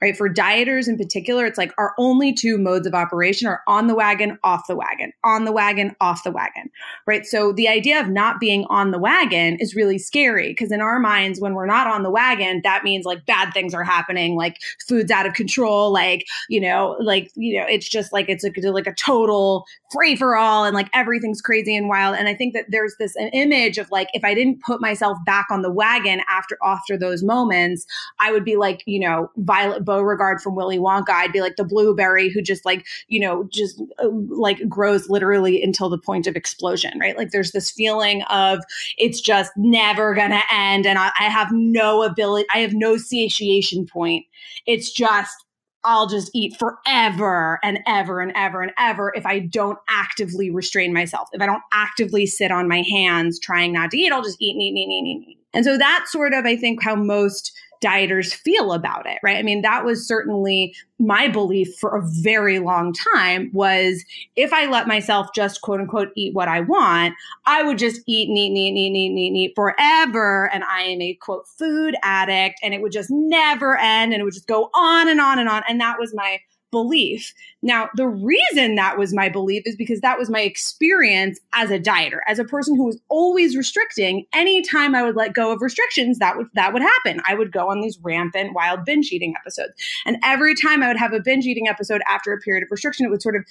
right? 0.00 0.16
For 0.16 0.28
dieters 0.28 0.88
in 0.88 0.96
particular, 0.96 1.44
it's 1.44 1.58
like 1.58 1.72
our 1.78 1.94
only 1.98 2.32
two 2.32 2.58
modes 2.58 2.86
of 2.86 2.94
operation 2.94 3.46
are 3.46 3.62
on 3.66 3.86
the 3.86 3.94
wagon, 3.94 4.38
off 4.42 4.66
the 4.66 4.76
wagon, 4.76 5.12
on 5.24 5.44
the 5.44 5.52
wagon, 5.52 5.94
off 6.00 6.24
the 6.24 6.30
wagon, 6.30 6.70
right? 7.06 7.26
So 7.26 7.52
the 7.52 7.68
idea 7.68 8.00
of 8.00 8.08
not 8.08 8.40
being 8.40 8.64
on 8.70 8.90
the 8.90 8.98
wagon 8.98 9.56
is 9.60 9.74
really 9.74 9.98
scary 9.98 10.48
because 10.48 10.72
in 10.72 10.80
our 10.80 10.98
minds, 10.98 11.40
when 11.40 11.54
we're 11.54 11.66
not 11.66 11.86
on 11.86 12.02
the 12.02 12.10
wagon, 12.10 12.60
that 12.64 12.82
means 12.82 13.04
like 13.04 13.26
bad 13.26 13.52
things 13.52 13.74
are 13.74 13.84
happening, 13.84 14.36
like 14.36 14.56
food's 14.88 15.10
out 15.10 15.26
of 15.26 15.34
control, 15.34 15.92
like, 15.92 16.26
you 16.48 16.60
know, 16.60 16.96
like, 17.00 17.30
you 17.34 17.58
know, 17.58 17.66
it's 17.68 17.88
just 17.88 18.12
like 18.12 18.28
it's 18.28 18.44
a, 18.44 18.50
like 18.70 18.86
a 18.86 18.94
total 18.94 19.64
free 19.92 20.16
for 20.16 20.36
all 20.36 20.64
and 20.64 20.74
like 20.74 20.88
everything's 20.94 21.42
crazy 21.42 21.76
and 21.76 21.88
wild. 21.88 22.16
And 22.16 22.28
I 22.28 22.34
think 22.34 22.54
that 22.54 22.66
there's 22.68 22.94
this 22.98 23.16
an 23.16 23.28
image 23.28 23.76
of 23.76 23.90
like, 23.90 24.08
if 24.14 24.24
I 24.24 24.34
didn't 24.34 24.62
put 24.62 24.80
myself 24.80 25.18
back 25.26 25.46
on 25.50 25.62
the 25.62 25.70
wagon 25.70 26.22
after 26.28 26.56
after 26.64 26.96
those 26.96 27.22
moments, 27.22 27.86
I 28.18 28.32
would 28.32 28.44
be 28.44 28.56
like, 28.56 28.82
you 28.86 29.00
know, 29.00 29.30
Violet 29.36 29.84
Beauregarde 29.90 30.40
from 30.40 30.54
Willy 30.54 30.78
Wonka. 30.78 31.10
I'd 31.10 31.32
be 31.32 31.40
like 31.40 31.56
the 31.56 31.64
blueberry 31.64 32.28
who 32.30 32.40
just 32.40 32.64
like, 32.64 32.86
you 33.08 33.18
know, 33.18 33.44
just 33.52 33.82
uh, 33.98 34.08
like 34.28 34.68
grows 34.68 35.10
literally 35.10 35.62
until 35.62 35.88
the 35.88 35.98
point 35.98 36.28
of 36.28 36.36
explosion, 36.36 36.98
right? 37.00 37.16
Like 37.16 37.30
there's 37.30 37.50
this 37.50 37.70
feeling 37.70 38.22
of 38.30 38.60
it's 38.98 39.20
just 39.20 39.50
never 39.56 40.14
going 40.14 40.30
to 40.30 40.42
end. 40.52 40.86
And 40.86 40.98
I, 40.98 41.10
I 41.18 41.24
have 41.24 41.48
no 41.50 42.02
ability, 42.04 42.46
I 42.54 42.58
have 42.58 42.72
no 42.72 42.96
satiation 42.96 43.84
point. 43.86 44.26
It's 44.66 44.92
just 44.92 45.44
I'll 45.82 46.06
just 46.06 46.30
eat 46.34 46.56
forever 46.58 47.58
and 47.64 47.80
ever 47.86 48.20
and 48.20 48.32
ever 48.36 48.62
and 48.62 48.72
ever 48.78 49.12
if 49.16 49.24
I 49.24 49.38
don't 49.40 49.78
actively 49.88 50.50
restrain 50.50 50.92
myself. 50.92 51.28
If 51.32 51.40
I 51.40 51.46
don't 51.46 51.62
actively 51.72 52.26
sit 52.26 52.52
on 52.52 52.68
my 52.68 52.82
hands 52.82 53.40
trying 53.40 53.72
not 53.72 53.90
to 53.90 53.98
eat, 53.98 54.12
I'll 54.12 54.22
just 54.22 54.40
eat, 54.40 54.56
eat, 54.56 54.76
eat, 54.76 54.88
eat, 54.88 55.24
eat. 55.26 55.38
And 55.52 55.64
so 55.64 55.78
that's 55.78 56.12
sort 56.12 56.32
of, 56.32 56.44
I 56.44 56.56
think, 56.56 56.82
how 56.82 56.94
most 56.94 57.52
dieters 57.80 58.34
feel 58.34 58.72
about 58.72 59.06
it, 59.06 59.18
right? 59.22 59.36
I 59.36 59.42
mean, 59.42 59.62
that 59.62 59.84
was 59.84 60.06
certainly 60.06 60.74
my 60.98 61.28
belief 61.28 61.74
for 61.78 61.96
a 61.96 62.02
very 62.20 62.58
long 62.58 62.92
time 62.92 63.50
was 63.54 64.04
if 64.36 64.52
I 64.52 64.66
let 64.66 64.86
myself 64.86 65.28
just 65.34 65.62
quote 65.62 65.80
unquote 65.80 66.10
eat 66.14 66.34
what 66.34 66.48
I 66.48 66.60
want, 66.60 67.14
I 67.46 67.62
would 67.62 67.78
just 67.78 68.02
eat 68.06 68.28
and 68.28 68.36
eat 68.36 68.48
and 68.48 68.58
eat 68.58 68.68
and 68.68 68.76
eat 68.76 68.86
and 68.86 68.96
eat 68.96 69.06
and 69.06 69.18
eat, 69.18 69.28
and 69.28 69.36
eat 69.36 69.52
forever. 69.54 70.50
And 70.52 70.62
I 70.64 70.82
am 70.82 71.00
a 71.00 71.14
quote 71.14 71.48
food 71.48 71.96
addict 72.02 72.60
and 72.62 72.74
it 72.74 72.82
would 72.82 72.92
just 72.92 73.10
never 73.10 73.78
end 73.78 74.12
and 74.12 74.20
it 74.20 74.24
would 74.24 74.34
just 74.34 74.46
go 74.46 74.68
on 74.74 75.08
and 75.08 75.20
on 75.20 75.38
and 75.38 75.48
on. 75.48 75.62
And 75.66 75.80
that 75.80 75.98
was 75.98 76.14
my 76.14 76.38
belief. 76.70 77.32
Now, 77.62 77.88
the 77.96 78.06
reason 78.06 78.74
that 78.76 78.98
was 78.98 79.14
my 79.14 79.28
belief 79.28 79.62
is 79.66 79.76
because 79.76 80.00
that 80.00 80.18
was 80.18 80.30
my 80.30 80.40
experience 80.40 81.40
as 81.52 81.70
a 81.70 81.78
dieter, 81.78 82.18
as 82.26 82.38
a 82.38 82.44
person 82.44 82.76
who 82.76 82.84
was 82.84 83.00
always 83.08 83.56
restricting. 83.56 84.26
Anytime 84.32 84.94
I 84.94 85.02
would 85.02 85.16
let 85.16 85.34
go 85.34 85.52
of 85.52 85.62
restrictions, 85.62 86.18
that 86.18 86.36
would 86.36 86.48
that 86.54 86.72
would 86.72 86.82
happen. 86.82 87.20
I 87.26 87.34
would 87.34 87.52
go 87.52 87.70
on 87.70 87.80
these 87.80 87.98
rampant 88.02 88.54
wild 88.54 88.84
binge 88.84 89.10
eating 89.12 89.34
episodes. 89.40 89.72
And 90.06 90.16
every 90.22 90.54
time 90.54 90.82
I 90.82 90.88
would 90.88 90.98
have 90.98 91.12
a 91.12 91.20
binge 91.20 91.46
eating 91.46 91.68
episode 91.68 92.02
after 92.08 92.32
a 92.32 92.38
period 92.38 92.62
of 92.62 92.70
restriction, 92.70 93.06
it 93.06 93.10
would 93.10 93.22
sort 93.22 93.36
of 93.36 93.44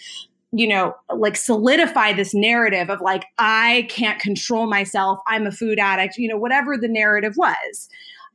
you 0.51 0.67
know, 0.67 0.95
like 1.15 1.37
solidify 1.37 2.13
this 2.13 2.33
narrative 2.33 2.89
of 2.89 3.01
like, 3.01 3.25
I 3.37 3.85
can't 3.89 4.19
control 4.19 4.67
myself. 4.67 5.19
I'm 5.27 5.45
a 5.45 5.51
food 5.51 5.77
addict, 5.77 6.17
you 6.17 6.27
know, 6.27 6.37
whatever 6.37 6.75
the 6.75 6.87
narrative 6.87 7.35
was. 7.37 7.87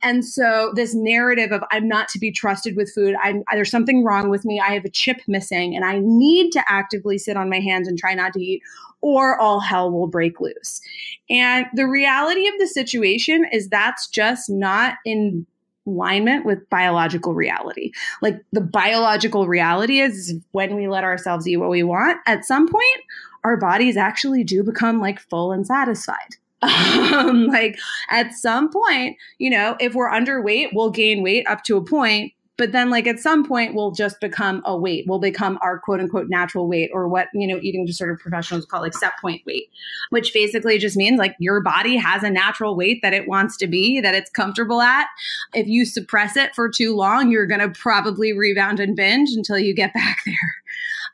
And 0.05 0.23
so 0.23 0.71
this 0.75 0.93
narrative 0.93 1.51
of 1.51 1.63
I'm 1.71 1.87
not 1.87 2.07
to 2.09 2.19
be 2.19 2.31
trusted 2.31 2.75
with 2.75 2.93
food, 2.93 3.15
I'm 3.23 3.43
there's 3.51 3.71
something 3.71 4.03
wrong 4.03 4.29
with 4.29 4.45
me, 4.45 4.59
I 4.59 4.75
have 4.75 4.85
a 4.85 4.89
chip 4.89 5.17
missing, 5.27 5.75
and 5.75 5.83
I 5.83 5.99
need 5.99 6.51
to 6.51 6.63
actively 6.67 7.17
sit 7.17 7.35
on 7.35 7.49
my 7.49 7.59
hands 7.59 7.87
and 7.87 7.97
try 7.97 8.13
not 8.13 8.31
to 8.33 8.39
eat, 8.39 8.61
or 9.01 9.39
all 9.39 9.59
hell 9.59 9.91
will 9.91 10.05
break 10.05 10.39
loose. 10.39 10.79
And 11.27 11.65
the 11.73 11.87
reality 11.87 12.47
of 12.47 12.53
the 12.59 12.67
situation 12.67 13.45
is 13.51 13.67
that's 13.67 14.07
just 14.07 14.47
not 14.47 14.97
in 15.05 15.47
alignment 15.87 16.45
with 16.45 16.69
biological 16.69 17.33
reality. 17.33 17.91
Like 18.21 18.39
the 18.51 18.61
biological 18.61 19.47
reality 19.47 20.01
is 20.01 20.35
when 20.51 20.75
we 20.75 20.87
let 20.87 21.03
ourselves 21.03 21.47
eat 21.47 21.57
what 21.57 21.69
we 21.69 21.81
want, 21.81 22.19
at 22.27 22.45
some 22.45 22.67
point, 22.67 23.01
our 23.43 23.57
bodies 23.57 23.97
actually 23.97 24.43
do 24.43 24.61
become 24.61 24.99
like 24.99 25.19
full 25.19 25.51
and 25.51 25.65
satisfied. 25.65 26.35
Um, 27.15 27.47
like 27.47 27.77
at 28.09 28.33
some 28.33 28.71
point, 28.71 29.17
you 29.37 29.49
know, 29.49 29.77
if 29.79 29.93
we're 29.93 30.09
underweight, 30.09 30.69
we'll 30.73 30.89
gain 30.89 31.23
weight 31.23 31.47
up 31.47 31.63
to 31.63 31.77
a 31.77 31.83
point. 31.83 32.33
But 32.57 32.71
then, 32.71 32.89
like 32.89 33.05
at 33.05 33.19
some 33.19 33.45
point, 33.45 33.75
we'll 33.75 33.91
just 33.91 34.21
become 34.21 34.61
a 34.65 34.77
weight. 34.77 35.05
We'll 35.07 35.19
become 35.19 35.59
our 35.61 35.77
quote 35.79 35.99
unquote 35.99 36.29
natural 36.29 36.67
weight, 36.67 36.89
or 36.93 37.07
what 37.07 37.27
you 37.33 37.47
know 37.47 37.59
eating 37.61 37.85
disorder 37.85 38.17
professionals 38.17 38.65
call 38.65 38.81
like 38.81 38.93
set 38.93 39.13
point 39.19 39.41
weight, 39.45 39.69
which 40.09 40.33
basically 40.33 40.77
just 40.77 40.95
means 40.95 41.19
like 41.19 41.35
your 41.37 41.61
body 41.61 41.97
has 41.97 42.23
a 42.23 42.29
natural 42.29 42.75
weight 42.75 43.01
that 43.01 43.13
it 43.13 43.27
wants 43.27 43.57
to 43.57 43.67
be, 43.67 43.99
that 43.99 44.15
it's 44.15 44.29
comfortable 44.29 44.81
at. 44.81 45.07
If 45.53 45.67
you 45.67 45.85
suppress 45.85 46.37
it 46.37 46.55
for 46.55 46.69
too 46.69 46.95
long, 46.95 47.29
you're 47.29 47.47
going 47.47 47.59
to 47.59 47.69
probably 47.69 48.31
rebound 48.31 48.79
and 48.79 48.95
binge 48.95 49.31
until 49.31 49.59
you 49.59 49.73
get 49.73 49.93
back 49.93 50.19
there. 50.25 50.35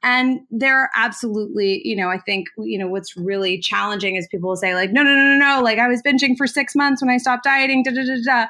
And 0.03 0.39
there 0.49 0.79
are 0.79 0.89
absolutely, 0.95 1.87
you 1.87 1.95
know, 1.95 2.09
I 2.09 2.17
think, 2.17 2.47
you 2.57 2.77
know, 2.77 2.87
what's 2.87 3.15
really 3.15 3.59
challenging 3.59 4.15
is 4.15 4.27
people 4.27 4.49
will 4.49 4.55
say, 4.55 4.73
like, 4.73 4.91
no, 4.91 5.03
no, 5.03 5.13
no, 5.13 5.35
no, 5.35 5.37
no, 5.37 5.61
like 5.61 5.77
I 5.77 5.87
was 5.87 6.01
binging 6.01 6.35
for 6.35 6.47
six 6.47 6.75
months 6.75 7.01
when 7.01 7.09
I 7.09 7.17
stopped 7.17 7.43
dieting, 7.43 7.83
da, 7.83 7.91
da, 7.91 8.03
da, 8.03 8.21
da. 8.23 8.45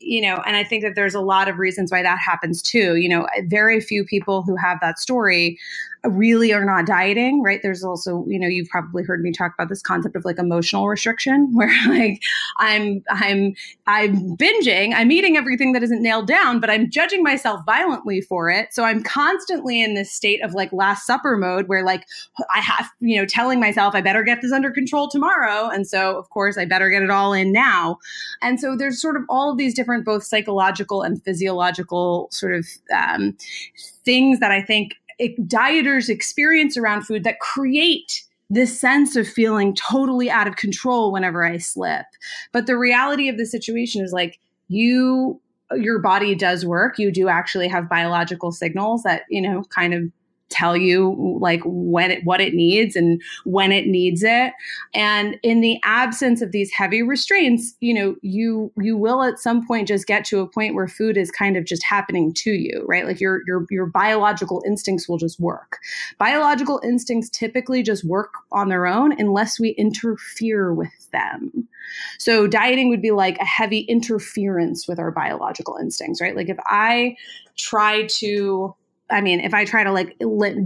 You 0.00 0.20
know, 0.22 0.42
and 0.46 0.56
I 0.56 0.64
think 0.64 0.82
that 0.82 0.96
there's 0.96 1.14
a 1.14 1.20
lot 1.20 1.48
of 1.48 1.58
reasons 1.58 1.92
why 1.92 2.02
that 2.02 2.18
happens 2.18 2.60
too. 2.60 2.96
You 2.96 3.08
know, 3.08 3.28
very 3.44 3.80
few 3.80 4.04
people 4.04 4.42
who 4.42 4.56
have 4.56 4.78
that 4.80 4.98
story 4.98 5.58
really 6.04 6.52
are 6.52 6.64
not 6.64 6.86
dieting, 6.86 7.42
right? 7.42 7.60
There's 7.62 7.82
also, 7.82 8.24
you 8.26 8.38
know, 8.38 8.46
you've 8.46 8.68
probably 8.68 9.02
heard 9.02 9.20
me 9.20 9.32
talk 9.32 9.52
about 9.54 9.68
this 9.68 9.82
concept 9.82 10.16
of 10.16 10.24
like 10.24 10.38
emotional 10.38 10.88
restriction, 10.88 11.50
where 11.54 11.72
like 11.88 12.22
I'm 12.58 13.02
I'm 13.10 13.54
I'm 13.86 14.36
binging, 14.36 14.92
I'm 14.94 15.10
eating 15.10 15.36
everything 15.36 15.72
that 15.72 15.82
isn't 15.82 16.02
nailed 16.02 16.26
down, 16.26 16.60
but 16.60 16.70
I'm 16.70 16.90
judging 16.90 17.22
myself 17.22 17.60
violently 17.66 18.20
for 18.20 18.50
it. 18.50 18.72
So 18.72 18.84
I'm 18.84 19.02
constantly 19.02 19.82
in 19.82 19.94
this 19.94 20.12
state 20.12 20.42
of 20.42 20.54
like 20.54 20.72
last 20.72 21.06
supper 21.06 21.36
mode 21.36 21.68
where 21.68 21.84
like 21.84 22.06
I 22.54 22.60
have, 22.60 22.90
you 23.00 23.16
know, 23.16 23.26
telling 23.26 23.60
myself 23.60 23.94
I 23.94 24.00
better 24.00 24.22
get 24.22 24.42
this 24.42 24.52
under 24.52 24.70
control 24.70 25.08
tomorrow. 25.08 25.68
And 25.68 25.86
so 25.86 26.16
of 26.18 26.30
course 26.30 26.58
I 26.58 26.64
better 26.64 26.90
get 26.90 27.02
it 27.02 27.10
all 27.10 27.32
in 27.32 27.52
now. 27.52 27.98
And 28.42 28.60
so 28.60 28.76
there's 28.76 29.00
sort 29.00 29.16
of 29.16 29.22
all 29.28 29.50
of 29.50 29.58
these 29.58 29.74
different 29.74 30.04
both 30.04 30.24
psychological 30.24 31.02
and 31.02 31.22
physiological 31.22 32.28
sort 32.30 32.54
of 32.54 32.66
um, 32.94 33.36
things 34.04 34.40
that 34.40 34.52
I 34.52 34.62
think 34.62 34.94
dieters 35.20 36.08
experience 36.08 36.76
around 36.76 37.02
food 37.02 37.24
that 37.24 37.40
create 37.40 38.22
this 38.48 38.78
sense 38.78 39.16
of 39.16 39.26
feeling 39.26 39.74
totally 39.74 40.30
out 40.30 40.46
of 40.46 40.56
control 40.56 41.12
whenever 41.12 41.44
I 41.44 41.58
slip. 41.58 42.06
But 42.52 42.66
the 42.66 42.78
reality 42.78 43.28
of 43.28 43.38
the 43.38 43.46
situation 43.46 44.04
is 44.04 44.12
like 44.12 44.38
you 44.68 45.40
your 45.72 45.98
body 45.98 46.34
does 46.34 46.64
work. 46.64 46.98
You 46.98 47.10
do 47.10 47.28
actually 47.28 47.68
have 47.68 47.88
biological 47.88 48.52
signals 48.52 49.02
that, 49.02 49.22
you 49.28 49.42
know, 49.42 49.64
kind 49.64 49.94
of 49.94 50.04
tell 50.48 50.76
you 50.76 51.36
like 51.40 51.60
when 51.64 52.10
it 52.10 52.24
what 52.24 52.40
it 52.40 52.54
needs 52.54 52.96
and 52.96 53.20
when 53.44 53.72
it 53.72 53.86
needs 53.86 54.22
it. 54.22 54.52
And 54.94 55.38
in 55.42 55.60
the 55.60 55.78
absence 55.84 56.42
of 56.42 56.52
these 56.52 56.70
heavy 56.72 57.02
restraints 57.02 57.74
you 57.80 57.94
know 57.94 58.16
you 58.22 58.72
you 58.80 58.96
will 58.96 59.22
at 59.22 59.38
some 59.38 59.66
point 59.66 59.88
just 59.88 60.06
get 60.06 60.24
to 60.26 60.40
a 60.40 60.48
point 60.48 60.74
where 60.74 60.88
food 60.88 61.16
is 61.16 61.30
kind 61.30 61.56
of 61.56 61.64
just 61.64 61.84
happening 61.84 62.32
to 62.34 62.50
you 62.50 62.84
right? 62.86 63.06
Like 63.06 63.20
your 63.20 63.42
your 63.46 63.66
your 63.70 63.86
biological 63.86 64.62
instincts 64.66 65.08
will 65.08 65.18
just 65.18 65.40
work. 65.40 65.78
Biological 66.18 66.80
instincts 66.84 67.28
typically 67.30 67.82
just 67.82 68.04
work 68.04 68.34
on 68.52 68.68
their 68.68 68.86
own 68.86 69.18
unless 69.18 69.58
we 69.58 69.70
interfere 69.70 70.72
with 70.72 71.10
them. 71.12 71.68
So 72.18 72.46
dieting 72.46 72.88
would 72.88 73.02
be 73.02 73.12
like 73.12 73.38
a 73.38 73.44
heavy 73.44 73.80
interference 73.80 74.88
with 74.88 74.98
our 74.98 75.10
biological 75.10 75.76
instincts 75.80 76.20
right? 76.20 76.36
Like 76.36 76.48
if 76.48 76.58
i 76.66 77.16
try 77.56 78.06
to 78.06 78.74
I 79.10 79.20
mean, 79.20 79.40
if 79.40 79.54
I 79.54 79.64
try 79.64 79.84
to 79.84 79.92
like 79.92 80.16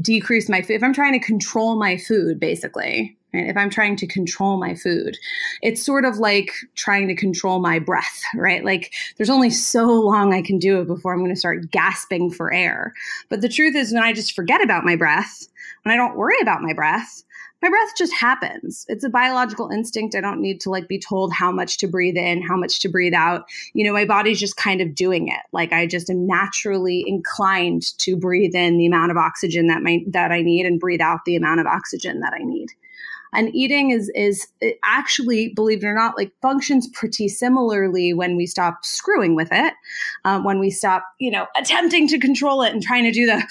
decrease 0.02 0.48
my 0.48 0.62
food, 0.62 0.74
if 0.74 0.82
I'm 0.82 0.94
trying 0.94 1.12
to 1.12 1.24
control 1.24 1.76
my 1.76 1.98
food, 1.98 2.40
basically, 2.40 3.16
right? 3.34 3.46
If 3.46 3.56
I'm 3.56 3.70
trying 3.70 3.96
to 3.96 4.06
control 4.06 4.56
my 4.56 4.74
food, 4.74 5.16
it's 5.62 5.84
sort 5.84 6.04
of 6.04 6.18
like 6.18 6.52
trying 6.74 7.08
to 7.08 7.14
control 7.14 7.60
my 7.60 7.78
breath, 7.78 8.22
right? 8.34 8.64
Like 8.64 8.94
there's 9.16 9.30
only 9.30 9.50
so 9.50 9.84
long 9.86 10.32
I 10.32 10.42
can 10.42 10.58
do 10.58 10.80
it 10.80 10.86
before 10.86 11.12
I'm 11.12 11.20
going 11.20 11.34
to 11.34 11.38
start 11.38 11.70
gasping 11.70 12.30
for 12.30 12.52
air. 12.52 12.94
But 13.28 13.42
the 13.42 13.48
truth 13.48 13.76
is, 13.76 13.92
when 13.92 14.02
I 14.02 14.12
just 14.12 14.32
forget 14.32 14.62
about 14.62 14.84
my 14.84 14.96
breath, 14.96 15.46
when 15.82 15.92
I 15.92 15.96
don't 15.96 16.16
worry 16.16 16.40
about 16.40 16.62
my 16.62 16.72
breath, 16.72 17.22
my 17.62 17.68
breath 17.68 17.90
just 17.96 18.14
happens. 18.14 18.86
It's 18.88 19.04
a 19.04 19.10
biological 19.10 19.68
instinct. 19.68 20.14
I 20.14 20.20
don't 20.20 20.40
need 20.40 20.60
to 20.62 20.70
like 20.70 20.88
be 20.88 20.98
told 20.98 21.32
how 21.32 21.52
much 21.52 21.76
to 21.78 21.86
breathe 21.86 22.16
in, 22.16 22.42
how 22.42 22.56
much 22.56 22.80
to 22.80 22.88
breathe 22.88 23.14
out. 23.14 23.44
You 23.74 23.84
know, 23.84 23.92
my 23.92 24.06
body's 24.06 24.40
just 24.40 24.56
kind 24.56 24.80
of 24.80 24.94
doing 24.94 25.28
it. 25.28 25.40
Like 25.52 25.72
I 25.72 25.86
just 25.86 26.08
am 26.08 26.26
naturally 26.26 27.04
inclined 27.06 27.96
to 27.98 28.16
breathe 28.16 28.54
in 28.54 28.78
the 28.78 28.86
amount 28.86 29.10
of 29.10 29.16
oxygen 29.16 29.66
that 29.66 29.82
my 29.82 30.02
that 30.08 30.32
I 30.32 30.42
need 30.42 30.64
and 30.64 30.80
breathe 30.80 31.02
out 31.02 31.24
the 31.26 31.36
amount 31.36 31.60
of 31.60 31.66
oxygen 31.66 32.20
that 32.20 32.32
I 32.32 32.42
need. 32.42 32.68
And 33.32 33.54
eating 33.54 33.90
is 33.90 34.10
is 34.14 34.48
actually, 34.82 35.48
believe 35.48 35.84
it 35.84 35.86
or 35.86 35.94
not, 35.94 36.16
like 36.16 36.32
functions 36.40 36.88
pretty 36.88 37.28
similarly 37.28 38.14
when 38.14 38.36
we 38.36 38.46
stop 38.46 38.84
screwing 38.84 39.36
with 39.36 39.50
it, 39.52 39.74
um, 40.24 40.44
when 40.44 40.58
we 40.58 40.70
stop, 40.70 41.04
you 41.18 41.30
know, 41.30 41.46
attempting 41.56 42.08
to 42.08 42.18
control 42.18 42.62
it 42.62 42.72
and 42.72 42.82
trying 42.82 43.04
to 43.04 43.12
do 43.12 43.26
the 43.26 43.42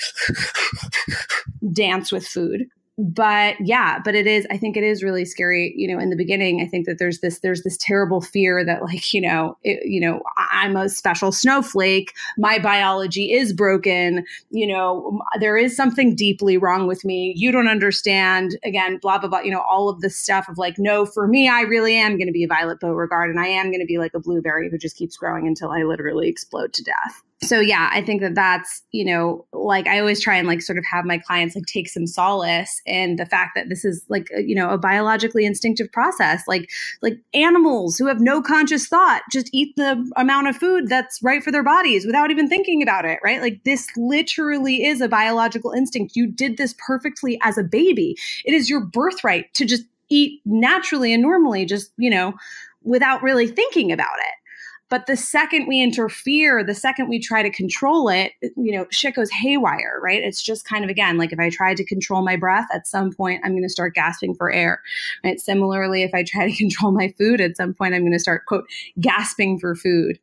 dance 1.73 2.11
with 2.11 2.27
food 2.27 2.67
but 2.99 3.55
yeah 3.61 3.97
but 4.03 4.13
it 4.13 4.27
is 4.27 4.45
i 4.51 4.57
think 4.57 4.75
it 4.75 4.83
is 4.83 5.01
really 5.01 5.23
scary 5.23 5.73
you 5.77 5.87
know 5.87 5.97
in 5.97 6.09
the 6.09 6.17
beginning 6.17 6.59
i 6.61 6.67
think 6.67 6.85
that 6.85 6.99
there's 6.99 7.19
this 7.19 7.39
there's 7.39 7.63
this 7.63 7.77
terrible 7.77 8.19
fear 8.19 8.65
that 8.65 8.83
like 8.83 9.13
you 9.13 9.21
know 9.21 9.57
it, 9.63 9.79
you 9.85 10.01
know 10.01 10.21
i'm 10.37 10.75
a 10.75 10.89
special 10.89 11.31
snowflake 11.31 12.13
my 12.37 12.59
biology 12.59 13.31
is 13.31 13.53
broken 13.53 14.25
you 14.49 14.67
know 14.67 15.17
there 15.39 15.55
is 15.55 15.77
something 15.77 16.13
deeply 16.13 16.57
wrong 16.57 16.87
with 16.87 17.05
me 17.05 17.33
you 17.37 17.53
don't 17.53 17.69
understand 17.69 18.59
again 18.65 18.97
blah 18.97 19.17
blah 19.17 19.29
blah 19.29 19.39
you 19.39 19.51
know 19.51 19.61
all 19.61 19.87
of 19.87 20.01
this 20.01 20.17
stuff 20.17 20.49
of 20.49 20.57
like 20.57 20.77
no 20.77 21.05
for 21.05 21.25
me 21.25 21.47
i 21.47 21.61
really 21.61 21.95
am 21.95 22.17
going 22.17 22.27
to 22.27 22.33
be 22.33 22.43
a 22.43 22.49
violet 22.49 22.81
beauregarde 22.81 23.29
and 23.29 23.39
i 23.39 23.47
am 23.47 23.67
going 23.67 23.79
to 23.79 23.85
be 23.85 23.97
like 23.97 24.13
a 24.13 24.19
blueberry 24.19 24.69
who 24.69 24.77
just 24.77 24.97
keeps 24.97 25.15
growing 25.15 25.47
until 25.47 25.71
i 25.71 25.83
literally 25.83 26.27
explode 26.27 26.73
to 26.73 26.83
death 26.83 27.23
so 27.41 27.59
yeah 27.59 27.89
i 27.93 28.01
think 28.01 28.21
that 28.21 28.35
that's 28.35 28.81
you 28.91 29.05
know 29.05 29.45
like 29.53 29.87
i 29.87 29.99
always 29.99 30.19
try 30.19 30.35
and 30.35 30.47
like 30.47 30.61
sort 30.61 30.77
of 30.77 30.83
have 30.89 31.05
my 31.05 31.17
clients 31.17 31.55
like 31.55 31.65
take 31.65 31.87
some 31.87 32.05
solace 32.05 32.81
in 32.85 33.15
the 33.15 33.25
fact 33.25 33.51
that 33.55 33.69
this 33.69 33.85
is 33.85 34.03
like 34.09 34.27
uh, 34.35 34.39
you 34.39 34.55
know 34.55 34.69
a 34.69 34.77
biologically 34.77 35.45
instinctive 35.45 35.91
process. 35.91 36.43
Like 36.47 36.69
like 37.01 37.17
animals 37.33 37.97
who 37.97 38.07
have 38.07 38.19
no 38.19 38.41
conscious 38.41 38.87
thought 38.87 39.21
just 39.31 39.49
eat 39.53 39.75
the 39.75 40.11
amount 40.15 40.47
of 40.47 40.55
food 40.55 40.87
that's 40.87 41.19
right 41.21 41.43
for 41.43 41.51
their 41.51 41.63
bodies 41.63 42.05
without 42.05 42.31
even 42.31 42.49
thinking 42.49 42.81
about 42.81 43.05
it 43.05 43.19
right? 43.23 43.41
Like 43.41 43.63
this 43.63 43.87
literally 43.95 44.85
is 44.85 45.01
a 45.01 45.07
biological 45.07 45.71
instinct. 45.71 46.15
You 46.15 46.27
did 46.27 46.57
this 46.57 46.75
perfectly 46.85 47.39
as 47.43 47.57
a 47.57 47.63
baby. 47.63 48.15
It 48.45 48.53
is 48.53 48.69
your 48.69 48.81
birthright 48.81 49.53
to 49.55 49.65
just 49.65 49.83
eat 50.09 50.41
naturally 50.45 51.13
and 51.13 51.21
normally 51.21 51.65
just 51.65 51.91
you 51.97 52.09
know 52.09 52.33
without 52.83 53.21
really 53.21 53.47
thinking 53.47 53.91
about 53.91 54.17
it 54.19 54.35
but 54.89 55.05
the 55.05 55.15
second 55.15 55.67
we 55.67 55.81
interfere, 55.81 56.63
the 56.63 56.73
second 56.73 57.07
we 57.07 57.19
try 57.19 57.43
to 57.43 57.49
control 57.49 58.09
it, 58.09 58.33
you 58.41 58.75
know, 58.75 58.87
shit 58.89 59.15
goes 59.15 59.29
haywire, 59.29 59.99
right? 60.01 60.23
It's 60.23 60.41
just 60.41 60.65
kind 60.65 60.83
of 60.83 60.89
again, 60.89 61.17
like 61.17 61.31
if 61.31 61.39
I 61.39 61.49
try 61.49 61.75
to 61.75 61.85
control 61.85 62.23
my 62.23 62.35
breath, 62.35 62.67
at 62.73 62.87
some 62.87 63.11
point 63.11 63.41
I'm 63.43 63.51
going 63.51 63.63
to 63.63 63.69
start 63.69 63.93
gasping 63.93 64.33
for 64.35 64.51
air, 64.51 64.81
right? 65.23 65.39
Similarly, 65.39 66.03
if 66.03 66.13
I 66.13 66.23
try 66.23 66.49
to 66.49 66.57
control 66.57 66.91
my 66.91 67.13
food, 67.17 67.39
at 67.39 67.57
some 67.57 67.73
point 67.73 67.93
I'm 67.93 68.01
going 68.01 68.13
to 68.13 68.19
start, 68.19 68.45
quote, 68.45 68.65
gasping 68.99 69.59
for 69.59 69.75
food 69.75 70.19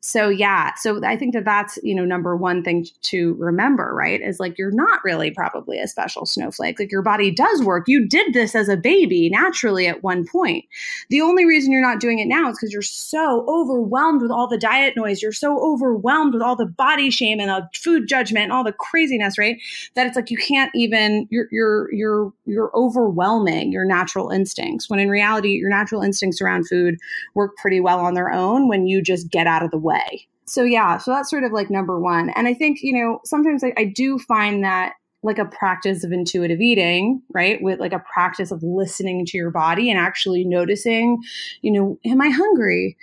so 0.00 0.28
yeah 0.28 0.72
so 0.76 1.04
i 1.04 1.16
think 1.16 1.34
that 1.34 1.44
that's 1.44 1.78
you 1.82 1.94
know 1.94 2.04
number 2.04 2.36
one 2.36 2.62
thing 2.62 2.86
to 3.02 3.34
remember 3.34 3.92
right 3.94 4.20
is 4.20 4.40
like 4.40 4.56
you're 4.58 4.70
not 4.70 5.00
really 5.04 5.30
probably 5.30 5.78
a 5.78 5.86
special 5.86 6.26
snowflake. 6.26 6.78
Like 6.78 6.92
your 6.92 7.02
body 7.02 7.30
does 7.30 7.62
work. 7.62 7.84
You 7.86 8.06
did 8.06 8.32
this 8.32 8.54
as 8.54 8.68
a 8.68 8.76
baby 8.76 9.28
naturally 9.30 9.86
at 9.86 10.02
one 10.02 10.26
point. 10.26 10.64
The 11.10 11.20
only 11.20 11.44
reason 11.44 11.72
you're 11.72 11.80
not 11.80 12.00
doing 12.00 12.18
it 12.18 12.26
now 12.26 12.48
is 12.50 12.56
because 12.56 12.72
you're 12.72 12.82
so 12.82 13.44
overwhelmed 13.48 14.22
with 14.22 14.30
all 14.30 14.46
the 14.46 14.58
diet 14.58 14.96
noise. 14.96 15.22
You're 15.22 15.32
so 15.32 15.58
overwhelmed 15.60 16.34
with 16.34 16.42
all 16.42 16.56
the 16.56 16.66
body 16.66 17.10
shame 17.10 17.40
and 17.40 17.50
the 17.50 17.68
food 17.74 18.08
judgment 18.08 18.44
and 18.44 18.52
all 18.52 18.64
the 18.64 18.72
craziness 18.72 19.38
right 19.38 19.56
that 19.94 20.06
it's 20.06 20.16
like 20.16 20.30
you 20.30 20.38
can't 20.38 20.70
even 20.74 21.26
you're 21.30 21.48
you're 21.50 21.92
you're 21.92 22.32
you're 22.46 22.70
overwhelming 22.74 23.72
your 23.72 23.84
natural 23.84 24.30
instincts 24.30 24.88
when 24.88 25.00
in 25.00 25.10
reality 25.10 25.50
your 25.50 25.70
natural 25.70 26.02
instincts 26.02 26.40
around 26.40 26.66
food 26.68 26.96
work 27.34 27.56
pretty 27.56 27.80
well 27.80 28.00
on 28.00 28.14
their 28.14 28.30
own 28.30 28.68
when 28.68 28.86
you 28.86 29.02
just 29.02 29.30
get 29.30 29.46
out 29.46 29.62
of 29.62 29.70
the 29.70 29.78
way 29.78 29.89
way. 29.90 30.28
So 30.46 30.62
yeah, 30.62 30.98
so 30.98 31.12
that's 31.12 31.30
sort 31.30 31.44
of 31.44 31.52
like 31.52 31.70
number 31.70 32.00
one. 32.00 32.30
And 32.30 32.48
I 32.48 32.54
think, 32.54 32.78
you 32.82 32.92
know, 32.92 33.20
sometimes 33.24 33.62
I, 33.62 33.72
I 33.76 33.84
do 33.84 34.18
find 34.18 34.64
that 34.64 34.94
like 35.22 35.38
a 35.38 35.44
practice 35.44 36.02
of 36.02 36.12
intuitive 36.12 36.60
eating, 36.60 37.22
right? 37.32 37.62
With 37.62 37.78
like 37.78 37.92
a 37.92 38.02
practice 38.12 38.50
of 38.50 38.62
listening 38.62 39.26
to 39.26 39.36
your 39.36 39.50
body 39.50 39.90
and 39.90 39.98
actually 39.98 40.44
noticing, 40.44 41.18
you 41.62 41.72
know, 41.72 41.98
am 42.04 42.20
I 42.20 42.30
hungry? 42.30 42.96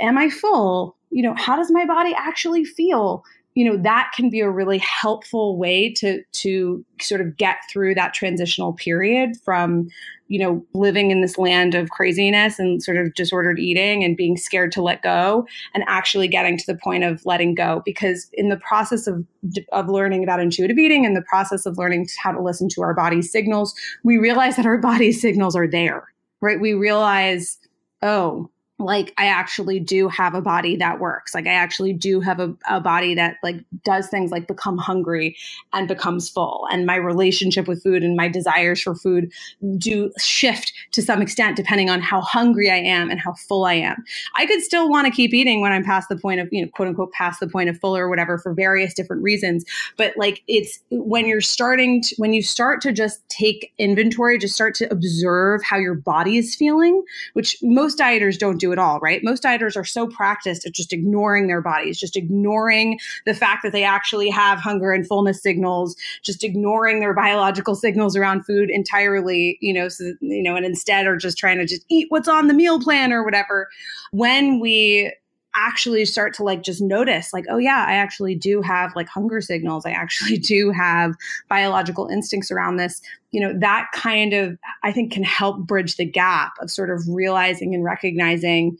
Am 0.00 0.16
I 0.16 0.30
full? 0.30 0.96
You 1.10 1.22
know, 1.22 1.34
how 1.36 1.56
does 1.56 1.70
my 1.70 1.84
body 1.84 2.14
actually 2.16 2.64
feel? 2.64 3.22
You 3.58 3.64
know, 3.64 3.76
that 3.82 4.12
can 4.14 4.30
be 4.30 4.40
a 4.40 4.50
really 4.50 4.78
helpful 4.78 5.58
way 5.58 5.92
to 5.94 6.22
to 6.32 6.84
sort 7.00 7.20
of 7.20 7.36
get 7.36 7.56
through 7.70 7.94
that 7.96 8.14
transitional 8.14 8.72
period 8.72 9.36
from 9.44 9.88
you 10.28 10.38
know, 10.38 10.64
living 10.74 11.10
in 11.10 11.22
this 11.22 11.38
land 11.38 11.74
of 11.74 11.88
craziness 11.90 12.58
and 12.58 12.82
sort 12.82 12.98
of 12.98 13.14
disordered 13.14 13.58
eating 13.58 14.04
and 14.04 14.16
being 14.16 14.36
scared 14.36 14.70
to 14.72 14.82
let 14.82 15.02
go 15.02 15.46
and 15.74 15.82
actually 15.88 16.28
getting 16.28 16.56
to 16.58 16.66
the 16.66 16.78
point 16.78 17.02
of 17.02 17.24
letting 17.24 17.54
go. 17.54 17.82
Because 17.84 18.28
in 18.34 18.50
the 18.50 18.58
process 18.58 19.06
of, 19.06 19.24
of 19.72 19.88
learning 19.88 20.22
about 20.22 20.40
intuitive 20.40 20.78
eating 20.78 21.06
and 21.06 21.16
the 21.16 21.22
process 21.22 21.64
of 21.64 21.78
learning 21.78 22.08
how 22.22 22.30
to 22.30 22.42
listen 22.42 22.68
to 22.68 22.82
our 22.82 22.94
body's 22.94 23.32
signals, 23.32 23.74
we 24.04 24.18
realize 24.18 24.56
that 24.56 24.66
our 24.66 24.78
body's 24.88 25.20
signals 25.20 25.56
are 25.56 25.66
there, 25.66 26.04
right? 26.40 26.60
We 26.60 26.74
realize, 26.74 27.58
oh, 28.02 28.50
like 28.78 29.12
I 29.18 29.26
actually 29.26 29.80
do 29.80 30.08
have 30.08 30.34
a 30.34 30.40
body 30.40 30.76
that 30.76 31.00
works. 31.00 31.34
Like 31.34 31.48
I 31.48 31.52
actually 31.52 31.92
do 31.92 32.20
have 32.20 32.38
a, 32.38 32.54
a 32.68 32.80
body 32.80 33.14
that 33.14 33.36
like 33.42 33.56
does 33.84 34.08
things 34.08 34.30
like 34.30 34.46
become 34.46 34.78
hungry 34.78 35.36
and 35.72 35.88
becomes 35.88 36.28
full. 36.28 36.68
And 36.70 36.86
my 36.86 36.94
relationship 36.94 37.66
with 37.66 37.82
food 37.82 38.04
and 38.04 38.16
my 38.16 38.28
desires 38.28 38.80
for 38.80 38.94
food 38.94 39.32
do 39.78 40.12
shift 40.18 40.72
to 40.92 41.02
some 41.02 41.20
extent 41.20 41.56
depending 41.56 41.90
on 41.90 42.00
how 42.00 42.20
hungry 42.20 42.70
I 42.70 42.76
am 42.76 43.10
and 43.10 43.18
how 43.18 43.32
full 43.34 43.64
I 43.64 43.74
am. 43.74 44.04
I 44.36 44.46
could 44.46 44.62
still 44.62 44.88
want 44.88 45.06
to 45.06 45.12
keep 45.12 45.34
eating 45.34 45.60
when 45.60 45.72
I'm 45.72 45.84
past 45.84 46.08
the 46.08 46.16
point 46.16 46.38
of, 46.38 46.48
you 46.52 46.62
know, 46.62 46.68
quote 46.68 46.86
unquote 46.86 47.12
past 47.12 47.40
the 47.40 47.48
point 47.48 47.68
of 47.68 47.80
full 47.80 47.96
or 47.96 48.08
whatever 48.08 48.38
for 48.38 48.54
various 48.54 48.94
different 48.94 49.24
reasons. 49.24 49.64
But 49.96 50.16
like 50.16 50.44
it's 50.46 50.78
when 50.90 51.26
you're 51.26 51.40
starting 51.40 52.02
to 52.02 52.14
when 52.18 52.32
you 52.32 52.42
start 52.42 52.80
to 52.82 52.92
just 52.92 53.28
take 53.28 53.72
inventory, 53.78 54.38
just 54.38 54.54
start 54.54 54.76
to 54.76 54.88
observe 54.92 55.64
how 55.64 55.78
your 55.78 55.94
body 55.94 56.38
is 56.38 56.54
feeling, 56.54 57.02
which 57.32 57.56
most 57.60 57.98
dieters 57.98 58.38
don't 58.38 58.58
do 58.58 58.67
at 58.72 58.78
all, 58.78 58.98
right? 59.00 59.22
Most 59.22 59.42
dieters 59.42 59.76
are 59.76 59.84
so 59.84 60.06
practiced 60.06 60.66
at 60.66 60.72
just 60.72 60.92
ignoring 60.92 61.46
their 61.46 61.60
bodies, 61.60 61.98
just 61.98 62.16
ignoring 62.16 62.98
the 63.26 63.34
fact 63.34 63.62
that 63.62 63.72
they 63.72 63.84
actually 63.84 64.30
have 64.30 64.58
hunger 64.58 64.92
and 64.92 65.06
fullness 65.06 65.42
signals, 65.42 65.96
just 66.22 66.44
ignoring 66.44 67.00
their 67.00 67.14
biological 67.14 67.74
signals 67.74 68.16
around 68.16 68.44
food 68.44 68.70
entirely, 68.70 69.58
you 69.60 69.72
know, 69.72 69.88
so, 69.88 70.12
you 70.20 70.42
know, 70.42 70.56
and 70.56 70.66
instead 70.66 71.06
are 71.06 71.16
just 71.16 71.38
trying 71.38 71.58
to 71.58 71.66
just 71.66 71.84
eat 71.88 72.06
what's 72.10 72.28
on 72.28 72.46
the 72.46 72.54
meal 72.54 72.80
plan 72.80 73.12
or 73.12 73.24
whatever. 73.24 73.68
When 74.12 74.60
we 74.60 75.12
actually 75.58 76.04
start 76.04 76.32
to 76.32 76.42
like 76.42 76.62
just 76.62 76.80
notice 76.80 77.32
like 77.32 77.44
oh 77.50 77.58
yeah 77.58 77.84
i 77.88 77.94
actually 77.94 78.34
do 78.34 78.62
have 78.62 78.94
like 78.94 79.08
hunger 79.08 79.40
signals 79.40 79.84
i 79.84 79.90
actually 79.90 80.38
do 80.54 80.70
have 80.70 81.14
biological 81.48 82.06
instincts 82.08 82.50
around 82.50 82.76
this 82.76 83.00
you 83.32 83.40
know 83.40 83.52
that 83.58 83.86
kind 83.92 84.32
of 84.32 84.56
i 84.84 84.92
think 84.92 85.12
can 85.12 85.24
help 85.24 85.58
bridge 85.66 85.96
the 85.96 86.04
gap 86.04 86.52
of 86.60 86.70
sort 86.70 86.90
of 86.90 87.02
realizing 87.08 87.74
and 87.74 87.84
recognizing 87.84 88.76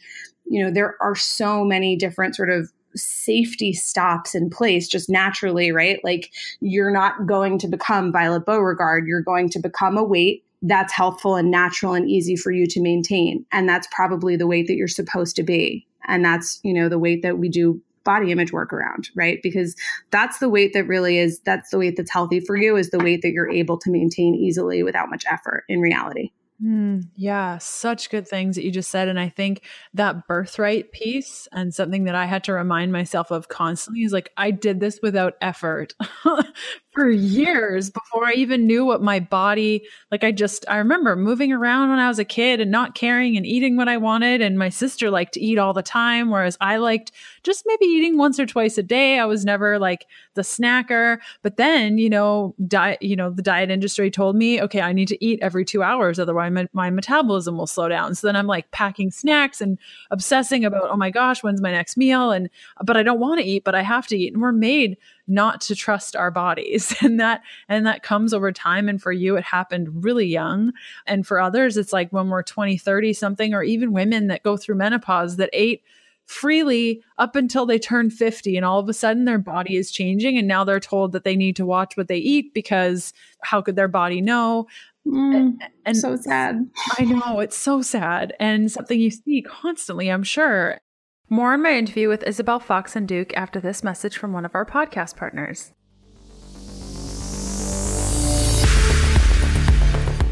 you 0.47 0.63
know 0.63 0.71
there 0.71 0.97
are 1.01 1.15
so 1.15 1.65
many 1.65 1.97
different 1.97 2.37
sort 2.37 2.51
of 2.51 2.71
safety 2.95 3.73
stops 3.73 4.35
in 4.35 4.49
place 4.49 4.89
just 4.89 5.11
naturally 5.11 5.71
right 5.73 6.01
like 6.05 6.31
you're 6.61 6.91
not 6.91 7.27
going 7.27 7.59
to 7.59 7.69
become 7.69 8.11
violet 8.13 8.47
beauregarde 8.47 9.07
you're 9.07 9.23
going 9.23 9.51
to 9.51 9.59
become 9.59 9.99
a 9.99 10.05
weight 10.05 10.45
that's 10.63 10.93
helpful 10.93 11.37
and 11.37 11.51
natural 11.51 11.95
and 11.95 12.09
easy 12.09 12.37
for 12.37 12.51
you 12.51 12.67
to 12.67 12.81
maintain. 12.81 13.45
And 13.53 13.69
that's 13.69 13.87
probably 13.93 14.37
the 14.37 14.47
weight 14.47 14.67
that 14.67 14.75
you're 14.75 14.89
supposed 14.89 15.37
to 15.37 15.43
be. 15.43 15.87
And 16.07 16.25
that's, 16.25 16.61
you 16.63 16.73
know, 16.73 16.89
the 16.89 16.99
weight 16.99 17.23
that 17.23 17.39
we 17.39 17.49
do 17.49 17.81
body 18.05 18.33
image 18.33 18.53
work 18.53 18.73
around, 18.73 19.11
right? 19.15 19.39
Because 19.43 19.77
that's 20.11 20.39
the 20.39 20.49
weight 20.49 20.73
that 20.73 20.85
really 20.85 21.19
is, 21.19 21.41
that's 21.41 21.71
the 21.71 21.79
weight 21.79 21.95
that's 21.97 22.11
healthy 22.11 22.41
for 22.41 22.57
you, 22.57 22.77
is 22.77 22.91
the 22.91 22.99
weight 22.99 23.21
that 23.23 23.33
you're 23.33 23.51
able 23.51 23.79
to 23.79 23.91
maintain 23.91 24.35
easily 24.35 24.83
without 24.83 25.11
much 25.11 25.25
effort 25.31 25.65
in 25.69 25.81
reality. 25.81 26.31
Mm, 26.63 27.05
yeah, 27.15 27.59
such 27.59 28.11
good 28.11 28.27
things 28.27 28.57
that 28.57 28.65
you 28.65 28.73
just 28.73 28.91
said. 28.91 29.07
And 29.07 29.21
I 29.21 29.29
think 29.29 29.63
that 29.95 30.27
birthright 30.27 30.91
piece 30.91 31.47
and 31.53 31.73
something 31.73 32.05
that 32.05 32.17
I 32.17 32.25
had 32.25 32.43
to 32.45 32.53
remind 32.53 32.93
myself 32.93 33.31
of 33.31 33.49
constantly 33.49 34.03
is 34.03 34.13
like, 34.13 34.33
I 34.37 34.51
did 34.51 34.81
this 34.81 34.99
without 35.01 35.35
effort 35.41 35.95
for 36.99 37.09
years 37.09 37.91
before 37.91 38.27
I 38.27 38.33
even 38.33 38.67
knew 38.67 38.85
what 38.85 39.01
my 39.01 39.21
body 39.21 39.87
like 40.11 40.25
I 40.25 40.33
just 40.33 40.65
I 40.67 40.79
remember 40.79 41.15
moving 41.15 41.53
around 41.53 41.91
when 41.91 42.01
I 42.01 42.09
was 42.09 42.19
a 42.19 42.25
kid 42.25 42.61
and 42.61 42.73
not 42.73 42.97
caring 42.97 43.37
and 43.37 43.47
eating 43.47 43.77
what 43.77 43.87
I 43.87 43.97
wanted 43.97 44.43
and 44.43 44.59
my 44.59 44.69
sister 44.69 45.09
liked 45.09 45.35
to 45.35 45.41
eat 45.41 45.59
all 45.59 45.73
the 45.73 45.81
time 45.81 46.29
whereas 46.29 46.59
I 46.61 46.79
liked 46.79 47.13
just 47.45 47.63
maybe 47.69 47.85
eating 47.85 48.19
once 48.19 48.41
or 48.41 48.47
twice 48.47 48.79
a 48.79 48.83
day. 48.83 49.21
I 49.21 49.27
was 49.27 49.45
never 49.45 49.79
like 49.79 50.07
the 50.35 50.43
snacker. 50.43 51.19
But 51.43 51.57
then 51.57 51.99
you 51.99 52.11
know 52.11 52.57
diet 52.67 53.01
you 53.01 53.15
know 53.15 53.31
the 53.31 53.43
diet 53.43 53.71
industry 53.71 54.11
told 54.11 54.35
me 54.35 54.61
okay 54.61 54.81
I 54.81 54.93
need 54.93 55.07
to 55.07 55.25
eat 55.25 55.39
every 55.41 55.65
2 55.65 55.85
hours 55.85 56.19
otherwise 56.19 56.51
my, 56.51 56.67
my 56.73 56.91
metabolism 56.91 57.57
will 57.59 57.69
slow 57.69 57.89
down. 57.89 58.17
So 58.17 58.27
then 58.27 58.35
I'm 58.35 58.49
like 58.49 58.73
packing 58.73 59.13
snacks 59.13 59.61
and 59.61 59.79
obsessing 60.11 60.65
about 60.65 60.91
oh 60.91 60.97
my 60.97 61.11
gosh 61.11 61.45
when's 61.45 61.61
my 61.63 61.71
next 61.71 61.97
meal? 61.97 62.33
And 62.33 62.51
but 62.83 62.97
I 62.97 63.05
don't 63.05 63.21
want 63.21 63.41
to 63.41 63.47
eat 63.47 63.63
but 63.63 63.77
I 63.77 63.83
have 63.83 64.09
to 64.09 64.19
eat. 64.19 64.33
And 64.33 64.43
we're 64.43 64.51
made 64.51 64.97
not 65.29 65.61
to 65.61 65.75
trust 65.75 66.17
our 66.17 66.31
bodies. 66.31 66.95
And 67.09 67.21
that 67.21 67.43
and 67.69 67.87
that 67.87 68.03
comes 68.03 68.35
over 68.35 68.53
time. 68.53 68.89
And 68.89 69.01
for 69.01 69.13
you 69.13 69.37
it 69.37 69.45
happened 69.45 70.05
really 70.05 70.27
young. 70.27 70.73
And 71.07 71.27
for 71.27 71.41
others 71.41 71.77
it's 71.77 71.93
like 71.93 72.11
when 72.11 72.29
we're 72.29 72.43
20 72.43 72.77
30 72.77 73.13
something 73.13 73.55
or 73.55 73.63
even 73.63 73.93
women 73.93 74.27
that 74.27 74.43
go 74.43 74.57
through 74.57 74.75
menopause 74.75 75.37
that 75.37 75.51
ate 75.53 75.83
freely 76.27 77.03
up 77.17 77.37
until 77.37 77.65
they 77.65 77.79
turn 77.79 78.11
50 78.11 78.57
and 78.57 78.67
all 78.67 78.79
of 78.79 78.89
a 78.89 78.93
sudden 78.93 79.25
their 79.25 79.39
body 79.39 79.77
is 79.77 79.91
changing. 79.91 80.37
And 80.37 80.49
now 80.49 80.65
they're 80.65 80.81
told 80.81 81.13
that 81.13 81.25
they 81.25 81.37
need 81.37 81.57
to 81.57 81.67
watch 81.67 81.97
what 81.97 82.09
they 82.09 82.19
eat 82.19 82.53
because 82.53 83.13
how 83.43 83.63
could 83.63 83.77
their 83.77 83.89
body 83.89 84.21
know? 84.21 84.67
Mm, 85.07 85.37
and, 85.37 85.63
and 85.87 85.97
so 85.97 86.17
sad. 86.17 86.69
I 86.99 87.05
know 87.05 87.41
it's 87.41 87.57
so 87.57 87.81
sad. 87.81 88.35
And 88.39 88.71
something 88.71 89.01
you 89.01 89.11
see 89.11 89.43
constantly 89.43 90.09
i'm 90.11 90.25
sure 90.25 90.81
more 91.29 91.53
on 91.53 91.63
my 91.63 91.77
interview 91.77 92.09
with 92.09 92.23
Isabel 92.23 92.61
Foxen 92.61 93.07
Duke 93.07 93.37
after 93.37 93.61
this 93.61 93.83
message 93.83 94.17
from 94.17 94.33
one 94.33 94.45
of 94.45 94.55
our 94.55 94.65
podcast 94.65 95.17
partners. 95.17 95.73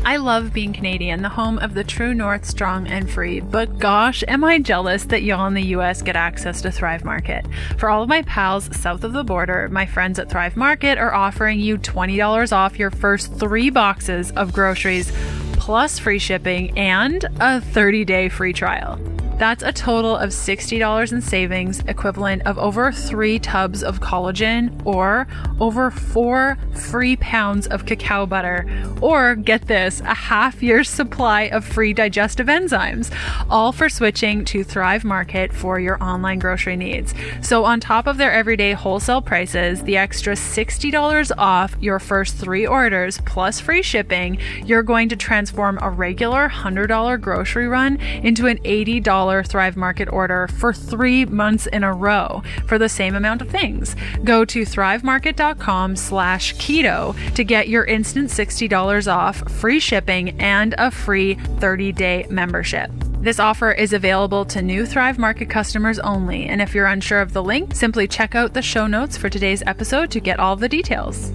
I 0.06 0.18
love 0.18 0.52
being 0.52 0.72
Canadian, 0.72 1.22
the 1.22 1.28
home 1.28 1.58
of 1.58 1.74
the 1.74 1.82
true 1.82 2.14
North, 2.14 2.44
strong 2.44 2.86
and 2.86 3.10
free. 3.10 3.40
But 3.40 3.80
gosh, 3.80 4.22
am 4.28 4.44
I 4.44 4.60
jealous 4.60 5.02
that 5.06 5.24
y'all 5.24 5.48
in 5.48 5.54
the 5.54 5.74
US 5.74 6.00
get 6.00 6.14
access 6.14 6.62
to 6.62 6.70
Thrive 6.70 7.04
Market. 7.04 7.44
For 7.76 7.90
all 7.90 8.04
of 8.04 8.08
my 8.08 8.22
pals 8.22 8.70
south 8.74 9.02
of 9.02 9.12
the 9.12 9.24
border, 9.24 9.68
my 9.68 9.84
friends 9.84 10.20
at 10.20 10.30
Thrive 10.30 10.56
Market 10.56 10.96
are 10.96 11.12
offering 11.12 11.58
you 11.58 11.76
$20 11.76 12.52
off 12.52 12.78
your 12.78 12.92
first 12.92 13.34
three 13.34 13.68
boxes 13.68 14.30
of 14.30 14.52
groceries, 14.52 15.12
plus 15.54 15.98
free 15.98 16.20
shipping 16.20 16.78
and 16.78 17.24
a 17.40 17.60
30 17.60 18.04
day 18.04 18.28
free 18.28 18.52
trial. 18.52 19.00
That's 19.38 19.62
a 19.62 19.70
total 19.70 20.16
of 20.16 20.30
$60 20.30 21.12
in 21.12 21.20
savings, 21.20 21.80
equivalent 21.80 22.46
of 22.46 22.58
over 22.58 22.90
three 22.90 23.38
tubs 23.38 23.82
of 23.82 24.00
collagen 24.00 24.80
or 24.86 25.26
over 25.60 25.90
four 25.90 26.56
free 26.72 27.16
pounds 27.16 27.66
of 27.66 27.84
cacao 27.84 28.24
butter. 28.24 28.66
Or 29.02 29.34
get 29.34 29.66
this, 29.66 30.00
a 30.00 30.14
half 30.14 30.62
year's 30.62 30.88
supply 30.88 31.42
of 31.42 31.66
free 31.66 31.92
digestive 31.92 32.46
enzymes, 32.46 33.14
all 33.50 33.72
for 33.72 33.90
switching 33.90 34.42
to 34.46 34.64
Thrive 34.64 35.04
Market 35.04 35.52
for 35.52 35.78
your 35.78 36.02
online 36.02 36.38
grocery 36.38 36.76
needs. 36.76 37.12
So, 37.42 37.64
on 37.66 37.78
top 37.78 38.06
of 38.06 38.16
their 38.16 38.32
everyday 38.32 38.72
wholesale 38.72 39.20
prices, 39.20 39.82
the 39.82 39.98
extra 39.98 40.34
$60 40.34 41.30
off 41.36 41.76
your 41.78 41.98
first 41.98 42.36
three 42.36 42.66
orders 42.66 43.20
plus 43.26 43.60
free 43.60 43.82
shipping, 43.82 44.38
you're 44.64 44.82
going 44.82 45.10
to 45.10 45.16
transform 45.16 45.78
a 45.82 45.90
regular 45.90 46.48
$100 46.48 47.20
grocery 47.20 47.68
run 47.68 48.00
into 48.00 48.46
an 48.46 48.56
$80 48.58 49.25
Thrive 49.42 49.76
Market 49.76 50.08
order 50.08 50.48
for 50.48 50.72
three 50.72 51.24
months 51.24 51.66
in 51.66 51.84
a 51.84 51.92
row 51.92 52.42
for 52.66 52.78
the 52.78 52.88
same 52.88 53.14
amount 53.14 53.42
of 53.42 53.50
things. 53.50 53.96
Go 54.24 54.44
to 54.44 54.62
thrivemarket.com 54.62 55.96
slash 55.96 56.54
keto 56.54 57.16
to 57.34 57.44
get 57.44 57.68
your 57.68 57.84
instant 57.84 58.30
$60 58.30 59.12
off, 59.12 59.50
free 59.50 59.80
shipping, 59.80 60.40
and 60.40 60.74
a 60.78 60.90
free 60.90 61.34
30-day 61.34 62.26
membership. 62.30 62.90
This 63.20 63.40
offer 63.40 63.72
is 63.72 63.92
available 63.92 64.44
to 64.46 64.62
new 64.62 64.86
Thrive 64.86 65.18
Market 65.18 65.50
customers 65.50 65.98
only, 65.98 66.46
and 66.46 66.62
if 66.62 66.74
you're 66.74 66.86
unsure 66.86 67.20
of 67.20 67.32
the 67.32 67.42
link, 67.42 67.74
simply 67.74 68.06
check 68.06 68.34
out 68.34 68.54
the 68.54 68.62
show 68.62 68.86
notes 68.86 69.16
for 69.16 69.28
today's 69.28 69.62
episode 69.66 70.10
to 70.12 70.20
get 70.20 70.38
all 70.38 70.54
the 70.54 70.68
details. 70.68 71.32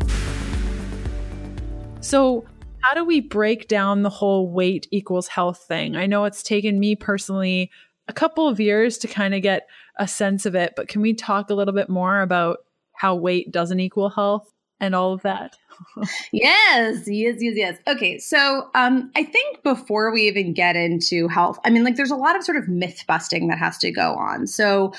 So, 1.99 2.45
how 2.81 2.93
do 2.93 3.05
we 3.05 3.21
break 3.21 3.67
down 3.67 4.03
the 4.03 4.09
whole 4.09 4.51
weight 4.51 4.87
equals 4.91 5.27
health 5.27 5.65
thing? 5.67 5.95
I 5.95 6.05
know 6.05 6.25
it's 6.25 6.43
taken 6.43 6.79
me 6.79 6.95
personally 6.95 7.71
a 8.07 8.13
couple 8.13 8.47
of 8.47 8.59
years 8.59 8.97
to 8.99 9.07
kind 9.07 9.33
of 9.33 9.41
get 9.41 9.67
a 9.97 10.07
sense 10.07 10.45
of 10.45 10.55
it, 10.55 10.73
but 10.75 10.87
can 10.87 11.01
we 11.01 11.13
talk 11.13 11.49
a 11.49 11.53
little 11.53 11.73
bit 11.73 11.89
more 11.89 12.21
about 12.21 12.59
how 12.93 13.15
weight 13.15 13.51
doesn't 13.51 13.79
equal 13.79 14.09
health 14.09 14.51
and 14.79 14.95
all 14.95 15.13
of 15.13 15.21
that? 15.21 15.57
yes, 16.31 17.07
yes, 17.07 17.37
yes, 17.39 17.53
yes. 17.55 17.77
Okay, 17.87 18.17
so 18.17 18.69
um, 18.75 19.11
I 19.15 19.23
think 19.23 19.63
before 19.63 20.11
we 20.11 20.23
even 20.27 20.53
get 20.53 20.75
into 20.75 21.27
health, 21.27 21.59
I 21.63 21.69
mean, 21.69 21.83
like, 21.83 21.95
there's 21.95 22.11
a 22.11 22.15
lot 22.15 22.35
of 22.35 22.43
sort 22.43 22.57
of 22.57 22.67
myth 22.67 23.03
busting 23.07 23.47
that 23.47 23.57
has 23.57 23.77
to 23.79 23.91
go 23.91 24.15
on. 24.15 24.47
So 24.47 24.93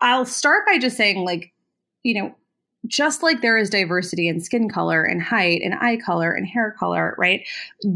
I'll 0.00 0.26
start 0.26 0.66
by 0.66 0.78
just 0.78 0.96
saying, 0.96 1.24
like, 1.24 1.52
you 2.02 2.14
know, 2.14 2.34
just 2.86 3.22
like 3.22 3.40
there 3.40 3.56
is 3.56 3.70
diversity 3.70 4.28
in 4.28 4.40
skin 4.40 4.68
color 4.68 5.02
and 5.02 5.22
height 5.22 5.62
and 5.64 5.74
eye 5.74 5.96
color 5.96 6.32
and 6.32 6.46
hair 6.46 6.74
color, 6.78 7.14
right? 7.18 7.46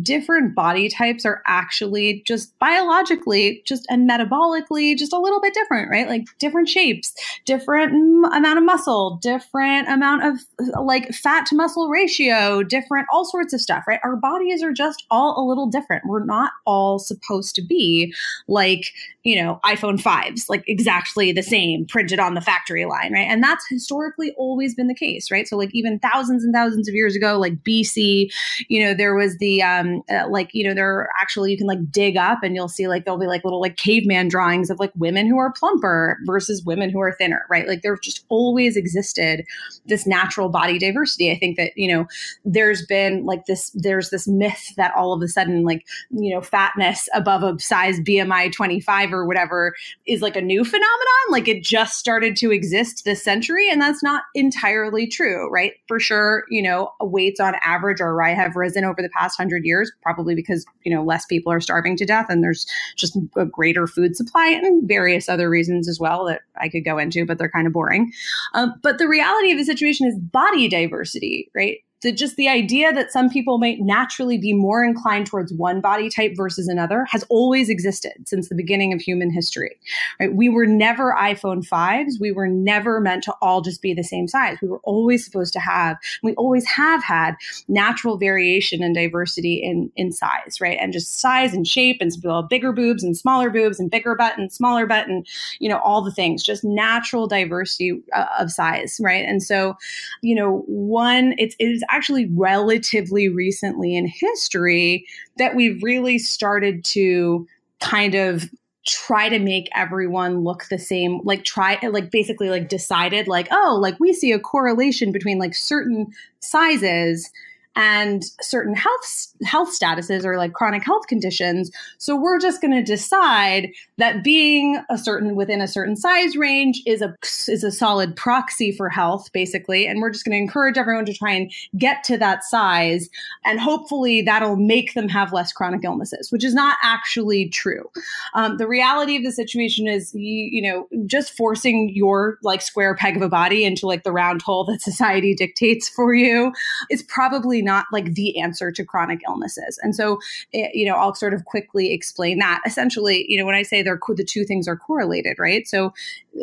Different 0.02 0.54
body 0.54 0.88
types 0.88 1.26
are 1.26 1.42
actually 1.46 2.22
just 2.26 2.58
biologically, 2.58 3.62
just 3.66 3.86
and 3.90 4.08
metabolically, 4.08 4.96
just 4.96 5.12
a 5.12 5.18
little 5.18 5.40
bit 5.40 5.54
different, 5.54 5.90
right? 5.90 6.08
Like 6.08 6.26
different 6.38 6.68
shapes, 6.68 7.14
different 7.44 7.92
amount 8.32 8.58
of 8.58 8.64
muscle, 8.64 9.18
different 9.22 9.88
amount 9.88 10.24
of 10.24 10.38
like 10.82 11.12
fat 11.14 11.46
to 11.46 11.56
muscle 11.56 11.88
ratio, 11.88 12.62
different 12.62 13.06
all 13.12 13.24
sorts 13.24 13.52
of 13.52 13.60
stuff, 13.60 13.84
right? 13.86 14.00
Our 14.04 14.16
bodies 14.16 14.62
are 14.62 14.72
just 14.72 15.04
all 15.10 15.42
a 15.42 15.44
little 15.46 15.66
different. 15.66 16.04
We're 16.06 16.24
not 16.24 16.52
all 16.64 16.98
supposed 16.98 17.54
to 17.56 17.62
be 17.62 18.14
like, 18.46 18.86
you 19.24 19.36
know, 19.36 19.60
iPhone 19.64 20.00
5s, 20.00 20.48
like 20.48 20.64
exactly 20.66 21.32
the 21.32 21.42
same 21.42 21.84
printed 21.84 22.18
on 22.18 22.34
the 22.34 22.40
factory 22.40 22.86
line, 22.86 23.12
right? 23.12 23.28
And 23.28 23.42
that's 23.42 23.66
historically 23.68 24.32
always 24.38 24.74
been 24.78 24.88
the 24.88 24.94
case, 24.94 25.30
right? 25.30 25.46
So 25.46 25.58
like 25.58 25.74
even 25.74 25.98
thousands 25.98 26.42
and 26.42 26.54
thousands 26.54 26.88
of 26.88 26.94
years 26.94 27.14
ago, 27.14 27.38
like 27.38 27.62
BC, 27.62 28.32
you 28.68 28.82
know, 28.82 28.94
there 28.94 29.14
was 29.14 29.36
the 29.36 29.62
um 29.62 30.02
uh, 30.08 30.26
like 30.30 30.48
you 30.54 30.66
know 30.66 30.72
there 30.72 30.90
are 30.90 31.08
actually 31.20 31.50
you 31.50 31.58
can 31.58 31.66
like 31.66 31.90
dig 31.90 32.16
up 32.16 32.38
and 32.42 32.54
you'll 32.54 32.68
see 32.68 32.88
like 32.88 33.04
there'll 33.04 33.20
be 33.20 33.26
like 33.26 33.44
little 33.44 33.60
like 33.60 33.76
caveman 33.76 34.28
drawings 34.28 34.70
of 34.70 34.78
like 34.78 34.92
women 34.96 35.26
who 35.26 35.36
are 35.36 35.52
plumper 35.52 36.18
versus 36.24 36.64
women 36.64 36.88
who 36.88 37.00
are 37.00 37.12
thinner, 37.12 37.44
right? 37.50 37.68
Like 37.68 37.82
there's 37.82 38.00
just 38.00 38.24
always 38.30 38.76
existed 38.76 39.44
this 39.84 40.06
natural 40.06 40.48
body 40.48 40.78
diversity. 40.78 41.30
I 41.30 41.38
think 41.38 41.56
that 41.58 41.72
you 41.76 41.92
know 41.92 42.06
there's 42.44 42.86
been 42.86 43.26
like 43.26 43.44
this 43.44 43.70
there's 43.74 44.08
this 44.10 44.26
myth 44.26 44.74
that 44.76 44.94
all 44.96 45.12
of 45.12 45.20
a 45.20 45.28
sudden 45.28 45.64
like 45.64 45.84
you 46.10 46.34
know 46.34 46.40
fatness 46.40 47.08
above 47.12 47.42
a 47.42 47.58
size 47.58 48.00
BMI 48.00 48.52
25 48.52 49.12
or 49.12 49.26
whatever 49.26 49.74
is 50.06 50.22
like 50.22 50.36
a 50.36 50.40
new 50.40 50.64
phenomenon. 50.64 50.86
Like 51.30 51.48
it 51.48 51.62
just 51.62 51.98
started 51.98 52.36
to 52.36 52.52
exist 52.52 53.04
this 53.04 53.22
century, 53.22 53.68
and 53.70 53.82
that's 53.82 54.02
not 54.02 54.22
entirely 54.34 54.67
entirely 54.68 55.06
true, 55.06 55.48
right? 55.50 55.72
For 55.86 55.98
sure, 55.98 56.44
you 56.50 56.62
know, 56.62 56.90
weights 57.00 57.40
on 57.40 57.54
average 57.62 58.00
or 58.00 58.14
right 58.14 58.36
have 58.36 58.54
risen 58.56 58.84
over 58.84 59.00
the 59.00 59.08
past 59.10 59.36
hundred 59.36 59.64
years, 59.64 59.90
probably 60.02 60.34
because, 60.34 60.64
you 60.84 60.94
know, 60.94 61.02
less 61.02 61.24
people 61.26 61.52
are 61.52 61.60
starving 61.60 61.96
to 61.96 62.04
death 62.04 62.26
and 62.28 62.42
there's 62.42 62.66
just 62.96 63.16
a 63.36 63.46
greater 63.46 63.86
food 63.86 64.16
supply 64.16 64.48
and 64.48 64.86
various 64.86 65.28
other 65.28 65.48
reasons 65.48 65.88
as 65.88 65.98
well 65.98 66.26
that 66.26 66.42
I 66.60 66.68
could 66.68 66.84
go 66.84 66.98
into, 66.98 67.24
but 67.24 67.38
they're 67.38 67.50
kind 67.50 67.66
of 67.66 67.72
boring. 67.72 68.12
Um, 68.54 68.74
but 68.82 68.98
the 68.98 69.08
reality 69.08 69.50
of 69.52 69.58
the 69.58 69.64
situation 69.64 70.06
is 70.06 70.18
body 70.18 70.68
diversity, 70.68 71.50
right? 71.54 71.78
The 72.02 72.12
just 72.12 72.36
the 72.36 72.48
idea 72.48 72.92
that 72.92 73.10
some 73.10 73.28
people 73.28 73.58
might 73.58 73.80
naturally 73.80 74.38
be 74.38 74.52
more 74.52 74.84
inclined 74.84 75.26
towards 75.26 75.52
one 75.52 75.80
body 75.80 76.08
type 76.08 76.32
versus 76.36 76.68
another 76.68 77.04
has 77.10 77.24
always 77.28 77.68
existed 77.68 78.12
since 78.26 78.48
the 78.48 78.54
beginning 78.54 78.92
of 78.92 79.00
human 79.00 79.30
history. 79.30 79.76
Right? 80.20 80.32
We 80.32 80.48
were 80.48 80.66
never 80.66 81.14
iPhone 81.18 81.66
5s. 81.66 82.20
We 82.20 82.30
were 82.30 82.46
never 82.46 83.00
meant 83.00 83.24
to 83.24 83.34
all 83.42 83.62
just 83.62 83.82
be 83.82 83.94
the 83.94 84.04
same 84.04 84.28
size. 84.28 84.58
We 84.62 84.68
were 84.68 84.80
always 84.84 85.24
supposed 85.24 85.52
to 85.54 85.60
have, 85.60 85.96
we 86.22 86.34
always 86.34 86.64
have 86.66 87.02
had 87.02 87.34
natural 87.66 88.16
variation 88.16 88.82
and 88.82 88.94
diversity 88.94 89.54
in 89.54 89.90
in 89.96 90.12
size, 90.12 90.60
right? 90.60 90.78
And 90.80 90.92
just 90.92 91.18
size 91.20 91.52
and 91.52 91.66
shape 91.66 91.98
and 92.00 92.12
bigger 92.48 92.72
boobs 92.72 93.02
and 93.02 93.16
smaller 93.16 93.50
boobs 93.50 93.80
and 93.80 93.90
bigger 93.90 94.14
butt 94.14 94.38
and 94.38 94.52
smaller 94.52 94.86
butt 94.86 95.08
and 95.08 95.26
you 95.58 95.68
know 95.68 95.78
all 95.78 96.02
the 96.02 96.12
things, 96.12 96.42
just 96.42 96.62
natural 96.62 97.26
diversity 97.26 98.00
uh, 98.14 98.26
of 98.38 98.52
size, 98.52 99.00
right? 99.02 99.24
And 99.24 99.42
so, 99.42 99.76
you 100.22 100.34
know, 100.34 100.64
one 100.66 101.34
it's 101.38 101.56
it 101.58 101.64
is 101.64 101.84
actually 101.90 102.26
relatively 102.34 103.28
recently 103.28 103.96
in 103.96 104.06
history 104.06 105.06
that 105.36 105.54
we've 105.54 105.82
really 105.82 106.18
started 106.18 106.84
to 106.84 107.46
kind 107.80 108.14
of 108.14 108.50
try 108.86 109.28
to 109.28 109.38
make 109.38 109.68
everyone 109.74 110.40
look 110.40 110.64
the 110.70 110.78
same 110.78 111.20
like 111.22 111.44
try 111.44 111.78
like 111.90 112.10
basically 112.10 112.48
like 112.48 112.68
decided 112.68 113.28
like 113.28 113.46
oh 113.50 113.78
like 113.80 113.98
we 114.00 114.14
see 114.14 114.32
a 114.32 114.38
correlation 114.38 115.12
between 115.12 115.38
like 115.38 115.54
certain 115.54 116.06
sizes 116.40 117.30
and 117.78 118.24
certain 118.42 118.74
health 118.74 119.28
health 119.44 119.68
statuses 119.70 120.24
or 120.24 120.36
like 120.36 120.52
chronic 120.52 120.84
health 120.84 121.06
conditions. 121.06 121.70
So 121.98 122.20
we're 122.20 122.40
just 122.40 122.60
going 122.60 122.72
to 122.72 122.82
decide 122.82 123.70
that 123.98 124.24
being 124.24 124.82
a 124.90 124.98
certain 124.98 125.36
within 125.36 125.60
a 125.60 125.68
certain 125.68 125.94
size 125.94 126.36
range 126.36 126.82
is 126.86 127.02
a 127.02 127.14
is 127.46 127.62
a 127.62 127.70
solid 127.70 128.16
proxy 128.16 128.72
for 128.72 128.88
health 128.88 129.32
basically 129.32 129.86
and 129.86 130.00
we're 130.00 130.10
just 130.10 130.24
going 130.24 130.36
to 130.36 130.42
encourage 130.42 130.76
everyone 130.76 131.06
to 131.06 131.14
try 131.14 131.30
and 131.30 131.52
get 131.78 132.02
to 132.02 132.18
that 132.18 132.42
size 132.42 133.08
and 133.44 133.60
hopefully 133.60 134.22
that'll 134.22 134.56
make 134.56 134.94
them 134.94 135.08
have 135.08 135.32
less 135.32 135.52
chronic 135.52 135.84
illnesses, 135.84 136.32
which 136.32 136.42
is 136.42 136.54
not 136.54 136.76
actually 136.82 137.48
true. 137.48 137.88
Um, 138.34 138.56
the 138.56 138.66
reality 138.66 139.16
of 139.16 139.22
the 139.22 139.30
situation 139.30 139.86
is 139.86 140.12
you, 140.14 140.48
you 140.50 140.62
know 140.62 140.88
just 141.06 141.36
forcing 141.36 141.94
your 141.94 142.38
like 142.42 142.60
square 142.60 142.96
peg 142.96 143.16
of 143.16 143.22
a 143.22 143.28
body 143.28 143.64
into 143.64 143.86
like 143.86 144.02
the 144.02 144.10
round 144.10 144.42
hole 144.42 144.64
that 144.64 144.82
society 144.88 145.32
dictates 145.32 145.88
for 145.88 146.12
you 146.12 146.52
is 146.90 147.04
probably 147.04 147.62
not 147.68 147.86
like 147.92 148.14
the 148.14 148.40
answer 148.40 148.72
to 148.72 148.84
chronic 148.84 149.20
illnesses. 149.28 149.78
And 149.82 149.94
so, 149.94 150.18
eh, 150.54 150.68
you 150.72 150.86
know, 150.86 150.94
I'll 150.94 151.14
sort 151.14 151.34
of 151.34 151.44
quickly 151.44 151.92
explain 151.92 152.38
that. 152.38 152.60
Essentially, 152.66 153.26
you 153.28 153.38
know, 153.38 153.44
when 153.44 153.54
I 153.54 153.62
say 153.62 153.82
they're 153.82 154.00
the 154.16 154.24
two 154.24 154.44
things 154.44 154.66
are 154.66 154.76
correlated, 154.76 155.36
right? 155.38 155.68
So, 155.68 155.92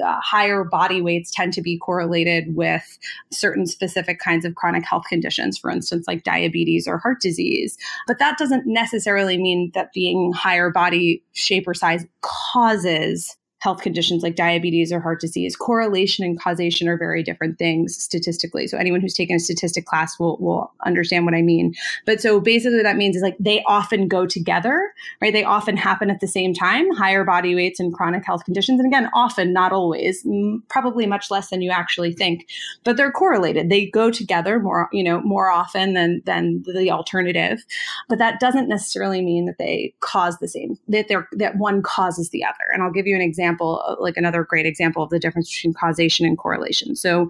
uh, 0.03 0.19
higher 0.21 0.63
body 0.63 1.01
weights 1.01 1.31
tend 1.31 1.53
to 1.53 1.61
be 1.61 1.77
correlated 1.77 2.55
with 2.55 2.97
certain 3.31 3.65
specific 3.65 4.19
kinds 4.19 4.45
of 4.45 4.55
chronic 4.55 4.85
health 4.85 5.05
conditions, 5.09 5.57
for 5.57 5.71
instance, 5.71 6.07
like 6.07 6.23
diabetes 6.23 6.87
or 6.87 6.97
heart 6.97 7.21
disease. 7.21 7.77
But 8.07 8.19
that 8.19 8.37
doesn't 8.37 8.67
necessarily 8.67 9.37
mean 9.37 9.71
that 9.73 9.93
being 9.93 10.31
higher 10.33 10.69
body 10.69 11.23
shape 11.33 11.67
or 11.67 11.73
size 11.73 12.05
causes 12.21 13.35
health 13.65 13.81
conditions 13.81 14.21
like 14.21 14.35
diabetes 14.35 14.93
or 14.93 14.99
heart 14.99 15.19
disease. 15.19 15.55
Correlation 15.55 16.23
and 16.23 16.39
causation 16.39 16.87
are 16.87 16.99
very 16.99 17.23
different 17.23 17.57
things 17.57 17.99
statistically. 17.99 18.67
So 18.67 18.77
anyone 18.77 19.01
who's 19.01 19.15
taken 19.15 19.37
a 19.37 19.39
statistic 19.39 19.87
class 19.87 20.19
will 20.19 20.37
will 20.37 20.71
understand 20.85 21.25
what 21.25 21.33
I 21.33 21.41
mean. 21.41 21.73
But 22.05 22.21
so 22.21 22.39
basically 22.39 22.83
that 22.83 22.95
means 22.95 23.15
is 23.15 23.23
like 23.23 23.35
they 23.39 23.63
often 23.63 24.07
go 24.07 24.27
together, 24.27 24.93
right? 25.19 25.33
They 25.33 25.43
often 25.43 25.77
happen 25.77 26.11
at 26.11 26.19
the 26.19 26.27
same 26.27 26.53
time, 26.53 26.91
higher 26.91 27.23
body 27.23 27.55
weights 27.55 27.79
and 27.79 27.91
chronic 27.91 28.23
health 28.23 28.45
conditions. 28.45 28.79
And 28.79 28.87
again, 28.87 29.09
often, 29.15 29.51
not 29.51 29.71
always, 29.71 30.23
probably 30.69 31.07
much 31.07 31.31
less 31.31 31.49
than 31.49 31.63
you 31.63 31.71
actually 31.71 32.13
think, 32.13 32.47
but 32.83 32.97
they're 32.97 33.11
correlated. 33.11 33.71
They 33.71 33.87
go 33.87 34.11
together 34.11 34.59
more, 34.59 34.89
you 34.93 35.03
know, 35.03 35.21
more 35.21 35.49
often 35.49 35.95
than 35.95 36.21
than 36.25 36.63
the 36.71 36.91
alternative. 36.91 37.65
But 38.09 38.19
that 38.19 38.39
doesn't 38.39 38.69
necessarily 38.69 39.23
mean 39.23 39.45
that 39.45 39.57
they 39.57 39.95
cause 40.01 40.37
the 40.37 40.47
same, 40.47 40.77
that 40.87 41.07
they're 41.07 41.27
that 41.31 41.57
one 41.57 41.81
causes 41.81 42.29
the 42.29 42.43
other. 42.43 42.67
And 42.71 42.83
I'll 42.83 42.91
give 42.91 43.07
you 43.07 43.15
an 43.15 43.23
example 43.23 43.54
example, 43.55 43.81
uh, 43.85 43.95
like 43.99 44.17
another 44.17 44.43
great 44.43 44.65
example 44.65 45.03
of 45.03 45.09
the 45.09 45.19
difference 45.19 45.53
between 45.53 45.73
causation 45.73 46.25
and 46.25 46.37
correlation. 46.37 46.95
So, 46.95 47.29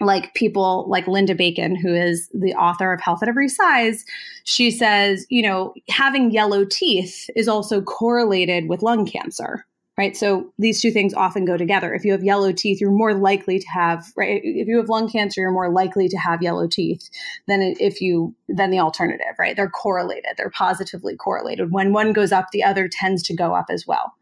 like 0.00 0.34
people 0.34 0.86
like 0.88 1.06
Linda 1.06 1.34
Bacon, 1.34 1.76
who 1.76 1.94
is 1.94 2.28
the 2.32 2.54
author 2.54 2.92
of 2.92 3.00
Health 3.00 3.22
at 3.22 3.28
Every 3.28 3.48
Size, 3.48 4.04
she 4.44 4.70
says, 4.70 5.26
you 5.28 5.42
know, 5.42 5.74
having 5.88 6.30
yellow 6.30 6.64
teeth 6.64 7.28
is 7.36 7.48
also 7.48 7.82
correlated 7.82 8.68
with 8.68 8.82
lung 8.82 9.06
cancer 9.06 9.66
right? 9.98 10.16
So 10.16 10.52
these 10.58 10.80
two 10.80 10.90
things 10.90 11.14
often 11.14 11.46
go 11.46 11.56
together. 11.56 11.94
If 11.94 12.04
you 12.04 12.12
have 12.12 12.22
yellow 12.22 12.52
teeth, 12.52 12.80
you're 12.80 12.90
more 12.90 13.14
likely 13.14 13.58
to 13.58 13.66
have, 13.68 14.12
right? 14.14 14.42
If 14.44 14.68
you 14.68 14.76
have 14.76 14.90
lung 14.90 15.08
cancer, 15.10 15.40
you're 15.40 15.50
more 15.50 15.70
likely 15.70 16.06
to 16.08 16.18
have 16.18 16.42
yellow 16.42 16.66
teeth 16.66 17.08
than 17.48 17.62
if 17.80 18.00
you, 18.02 18.34
than 18.48 18.70
the 18.70 18.78
alternative, 18.78 19.34
right? 19.38 19.56
They're 19.56 19.70
correlated. 19.70 20.32
They're 20.36 20.50
positively 20.50 21.16
correlated. 21.16 21.72
When 21.72 21.94
one 21.94 22.12
goes 22.12 22.30
up, 22.30 22.48
the 22.52 22.62
other 22.62 22.88
tends 22.88 23.22
to 23.24 23.34
go 23.34 23.54
up 23.54 23.66
as 23.70 23.86
well. 23.86 24.12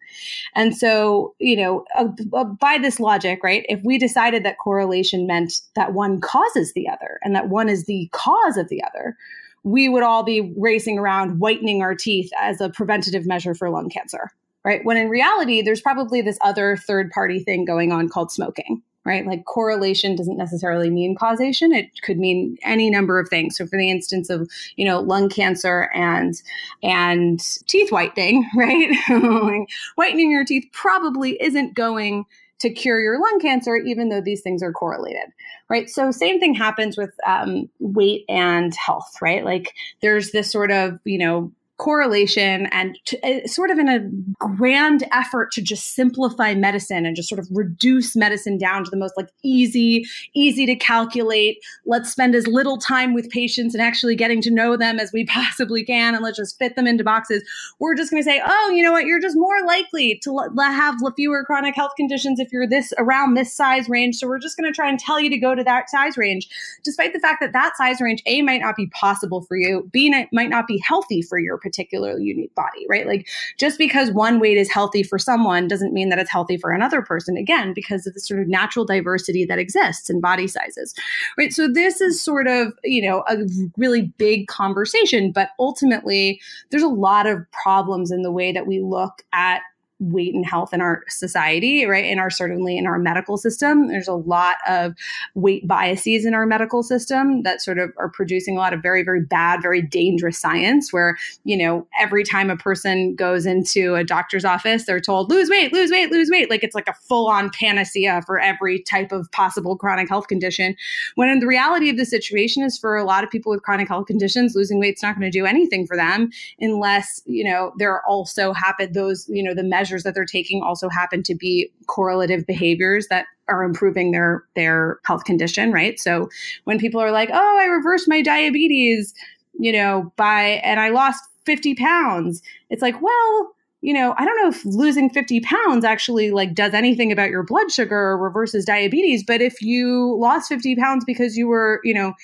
And 0.54 0.76
so, 0.76 1.34
you 1.38 1.56
know, 1.56 1.84
uh, 1.96 2.08
uh, 2.32 2.44
by 2.44 2.78
this 2.78 3.00
logic, 3.00 3.40
right, 3.42 3.64
if 3.68 3.80
we 3.84 3.98
decided 3.98 4.44
that 4.44 4.58
correlation 4.58 5.26
meant 5.26 5.60
that 5.74 5.92
one 5.92 6.20
causes 6.20 6.72
the 6.72 6.88
other 6.88 7.18
and 7.22 7.34
that 7.34 7.48
one 7.48 7.68
is 7.68 7.84
the 7.84 8.08
cause 8.12 8.56
of 8.56 8.68
the 8.68 8.82
other, 8.82 9.16
we 9.62 9.88
would 9.88 10.02
all 10.02 10.22
be 10.22 10.54
racing 10.58 10.98
around 10.98 11.40
whitening 11.40 11.82
our 11.82 11.94
teeth 11.94 12.30
as 12.40 12.60
a 12.60 12.68
preventative 12.68 13.26
measure 13.26 13.54
for 13.54 13.70
lung 13.70 13.88
cancer, 13.88 14.30
right? 14.64 14.84
When 14.84 14.96
in 14.96 15.08
reality, 15.08 15.62
there's 15.62 15.80
probably 15.80 16.20
this 16.20 16.38
other 16.42 16.76
third 16.76 17.10
party 17.10 17.42
thing 17.42 17.64
going 17.64 17.90
on 17.90 18.08
called 18.08 18.30
smoking, 18.30 18.82
right? 19.04 19.26
Like 19.26 19.44
correlation 19.44 20.16
doesn't 20.16 20.36
necessarily 20.36 20.90
mean 20.90 21.14
causation. 21.14 21.72
It 21.72 21.90
could 22.02 22.18
mean 22.18 22.56
any 22.62 22.90
number 22.90 23.18
of 23.18 23.28
things. 23.28 23.56
So 23.56 23.66
for 23.66 23.78
the 23.78 23.90
instance 23.90 24.30
of, 24.30 24.48
you 24.76 24.84
know, 24.84 25.00
lung 25.00 25.28
cancer 25.28 25.90
and 25.94 26.40
and 26.82 27.40
teeth 27.66 27.92
whitening, 27.92 28.48
right? 28.56 29.66
whitening 29.96 30.30
your 30.30 30.44
teeth 30.44 30.66
probably 30.72 31.40
isn't 31.42 31.74
going 31.74 32.24
to 32.60 32.70
cure 32.70 33.00
your 33.00 33.20
lung 33.20 33.40
cancer, 33.40 33.76
even 33.76 34.08
though 34.08 34.22
these 34.22 34.40
things 34.40 34.62
are 34.62 34.72
correlated, 34.72 35.28
right? 35.68 35.90
So, 35.90 36.10
same 36.10 36.40
thing 36.40 36.54
happens 36.54 36.96
with 36.96 37.10
um, 37.26 37.68
weight 37.78 38.24
and 38.28 38.74
health, 38.74 39.16
right? 39.20 39.44
Like, 39.44 39.74
there's 40.00 40.30
this 40.30 40.50
sort 40.50 40.70
of, 40.70 40.98
you 41.04 41.18
know, 41.18 41.52
correlation 41.78 42.66
and 42.66 42.96
to, 43.04 43.20
uh, 43.26 43.46
sort 43.48 43.70
of 43.70 43.78
in 43.78 43.88
a 43.88 44.00
grand 44.38 45.04
effort 45.10 45.50
to 45.50 45.60
just 45.60 45.94
simplify 45.94 46.54
medicine 46.54 47.04
and 47.04 47.16
just 47.16 47.28
sort 47.28 47.38
of 47.40 47.48
reduce 47.50 48.14
medicine 48.14 48.56
down 48.56 48.84
to 48.84 48.90
the 48.90 48.96
most 48.96 49.14
like 49.16 49.28
easy 49.42 50.04
easy 50.34 50.66
to 50.66 50.76
calculate. 50.76 51.58
Let's 51.84 52.10
spend 52.10 52.34
as 52.36 52.46
little 52.46 52.78
time 52.78 53.12
with 53.12 53.28
patients 53.30 53.74
and 53.74 53.82
actually 53.82 54.14
getting 54.14 54.40
to 54.42 54.50
know 54.50 54.76
them 54.76 55.00
as 55.00 55.12
we 55.12 55.24
possibly 55.26 55.84
can 55.84 56.14
and 56.14 56.22
let's 56.22 56.36
just 56.36 56.58
fit 56.58 56.76
them 56.76 56.86
into 56.86 57.02
boxes. 57.02 57.42
We're 57.80 57.96
just 57.96 58.10
going 58.10 58.22
to 58.22 58.28
say 58.28 58.40
oh 58.46 58.70
you 58.70 58.82
know 58.82 58.92
what? 58.92 59.06
You're 59.06 59.20
just 59.20 59.36
more 59.36 59.64
likely 59.66 60.20
to 60.22 60.30
l- 60.30 60.50
have 60.58 60.94
fewer 61.16 61.44
chronic 61.44 61.74
health 61.74 61.92
conditions 61.96 62.38
if 62.38 62.52
you're 62.52 62.68
this 62.68 62.92
around 62.98 63.34
this 63.34 63.52
size 63.52 63.88
range. 63.88 64.16
So 64.16 64.28
we're 64.28 64.38
just 64.38 64.56
going 64.56 64.70
to 64.70 64.74
try 64.74 64.88
and 64.88 64.98
tell 64.98 65.20
you 65.20 65.30
to 65.30 65.38
go 65.38 65.54
to 65.54 65.64
that 65.64 65.90
size 65.90 66.16
range. 66.16 66.48
Despite 66.84 67.12
the 67.12 67.20
fact 67.20 67.40
that 67.40 67.52
that 67.52 67.76
size 67.76 68.00
range 68.00 68.22
a 68.26 68.42
might 68.42 68.60
not 68.60 68.76
be 68.76 68.86
possible 68.88 69.42
for 69.42 69.56
you 69.56 69.88
b 69.92 70.14
might 70.32 70.50
not 70.50 70.66
be 70.66 70.78
healthy 70.78 71.20
for 71.20 71.38
your 71.38 71.58
particular 71.74 72.18
unique 72.18 72.54
body, 72.54 72.86
right? 72.88 73.06
Like 73.06 73.28
just 73.58 73.78
because 73.78 74.12
one 74.12 74.38
weight 74.38 74.56
is 74.56 74.70
healthy 74.70 75.02
for 75.02 75.18
someone 75.18 75.66
doesn't 75.66 75.92
mean 75.92 76.08
that 76.08 76.18
it's 76.18 76.30
healthy 76.30 76.56
for 76.56 76.70
another 76.70 77.02
person, 77.02 77.36
again, 77.36 77.72
because 77.74 78.06
of 78.06 78.14
the 78.14 78.20
sort 78.20 78.40
of 78.40 78.48
natural 78.48 78.84
diversity 78.84 79.44
that 79.46 79.58
exists 79.58 80.08
in 80.08 80.20
body 80.20 80.46
sizes, 80.46 80.94
right? 81.36 81.52
So 81.52 81.66
this 81.68 82.00
is 82.00 82.20
sort 82.20 82.46
of, 82.46 82.72
you 82.84 83.02
know, 83.02 83.24
a 83.28 83.38
really 83.76 84.12
big 84.18 84.46
conversation, 84.46 85.32
but 85.32 85.50
ultimately 85.58 86.40
there's 86.70 86.82
a 86.82 86.88
lot 86.88 87.26
of 87.26 87.38
problems 87.50 88.10
in 88.12 88.22
the 88.22 88.32
way 88.32 88.52
that 88.52 88.66
we 88.66 88.80
look 88.80 89.22
at 89.32 89.62
weight 90.00 90.34
and 90.34 90.44
health 90.44 90.74
in 90.74 90.80
our 90.80 91.02
society, 91.08 91.86
right? 91.86 92.04
In 92.04 92.18
our 92.18 92.30
certainly 92.30 92.76
in 92.76 92.86
our 92.86 92.98
medical 92.98 93.36
system, 93.36 93.88
there's 93.88 94.08
a 94.08 94.14
lot 94.14 94.56
of 94.68 94.94
weight 95.34 95.66
biases 95.66 96.24
in 96.24 96.34
our 96.34 96.46
medical 96.46 96.82
system 96.82 97.42
that 97.44 97.62
sort 97.62 97.78
of 97.78 97.90
are 97.96 98.08
producing 98.08 98.56
a 98.56 98.60
lot 98.60 98.72
of 98.72 98.82
very, 98.82 99.02
very 99.02 99.22
bad, 99.22 99.62
very 99.62 99.80
dangerous 99.80 100.38
science. 100.38 100.92
Where 100.92 101.16
you 101.44 101.56
know 101.56 101.86
every 101.98 102.24
time 102.24 102.50
a 102.50 102.56
person 102.56 103.14
goes 103.14 103.46
into 103.46 103.94
a 103.94 104.04
doctor's 104.04 104.44
office, 104.44 104.84
they're 104.84 105.00
told 105.00 105.30
lose 105.30 105.48
weight, 105.48 105.72
lose 105.72 105.90
weight, 105.90 106.10
lose 106.10 106.28
weight, 106.30 106.50
like 106.50 106.64
it's 106.64 106.74
like 106.74 106.88
a 106.88 106.94
full 106.94 107.28
on 107.28 107.50
panacea 107.50 108.22
for 108.26 108.40
every 108.40 108.82
type 108.82 109.12
of 109.12 109.30
possible 109.32 109.76
chronic 109.76 110.08
health 110.08 110.28
condition. 110.28 110.76
When 111.14 111.38
the 111.38 111.46
reality 111.46 111.88
of 111.88 111.96
the 111.96 112.04
situation 112.04 112.62
is 112.62 112.78
for 112.78 112.96
a 112.96 113.04
lot 113.04 113.24
of 113.24 113.30
people 113.30 113.50
with 113.50 113.62
chronic 113.62 113.88
health 113.88 114.06
conditions, 114.06 114.54
losing 114.54 114.80
weight's 114.80 115.02
not 115.02 115.18
going 115.18 115.30
to 115.30 115.36
do 115.36 115.46
anything 115.46 115.86
for 115.86 115.96
them 115.96 116.30
unless 116.60 117.20
you 117.26 117.44
know 117.44 117.72
there 117.78 117.92
are 117.92 118.02
also 118.06 118.52
happen 118.52 118.92
those 118.92 119.28
you 119.28 119.42
know 119.42 119.54
the 119.54 119.62
measures 119.62 119.83
measures 119.84 120.02
that 120.02 120.14
they're 120.14 120.24
taking 120.24 120.62
also 120.62 120.88
happen 120.88 121.22
to 121.22 121.34
be 121.34 121.70
correlative 121.86 122.46
behaviors 122.46 123.08
that 123.08 123.26
are 123.48 123.62
improving 123.62 124.12
their 124.12 124.42
their 124.56 124.98
health 125.04 125.24
condition, 125.24 125.72
right? 125.72 126.00
So 126.00 126.30
when 126.64 126.78
people 126.78 127.00
are 127.00 127.12
like, 127.12 127.28
"Oh, 127.32 127.58
I 127.60 127.66
reversed 127.66 128.08
my 128.08 128.22
diabetes," 128.22 129.12
you 129.58 129.72
know, 129.72 130.10
by 130.16 130.60
and 130.64 130.80
I 130.80 130.88
lost 130.88 131.22
50 131.44 131.74
pounds. 131.74 132.42
It's 132.70 132.80
like, 132.80 133.00
well, 133.02 133.54
you 133.82 133.92
know, 133.92 134.14
I 134.16 134.24
don't 134.24 134.42
know 134.42 134.48
if 134.48 134.64
losing 134.64 135.10
50 135.10 135.40
pounds 135.40 135.84
actually 135.84 136.30
like 136.30 136.54
does 136.54 136.72
anything 136.72 137.12
about 137.12 137.28
your 137.28 137.42
blood 137.42 137.70
sugar 137.70 137.94
or 137.94 138.16
reverses 138.16 138.64
diabetes, 138.64 139.22
but 139.22 139.42
if 139.42 139.60
you 139.60 140.16
lost 140.18 140.48
50 140.48 140.76
pounds 140.76 141.04
because 141.04 141.36
you 141.36 141.46
were, 141.46 141.80
you 141.84 141.92
know, 141.92 142.14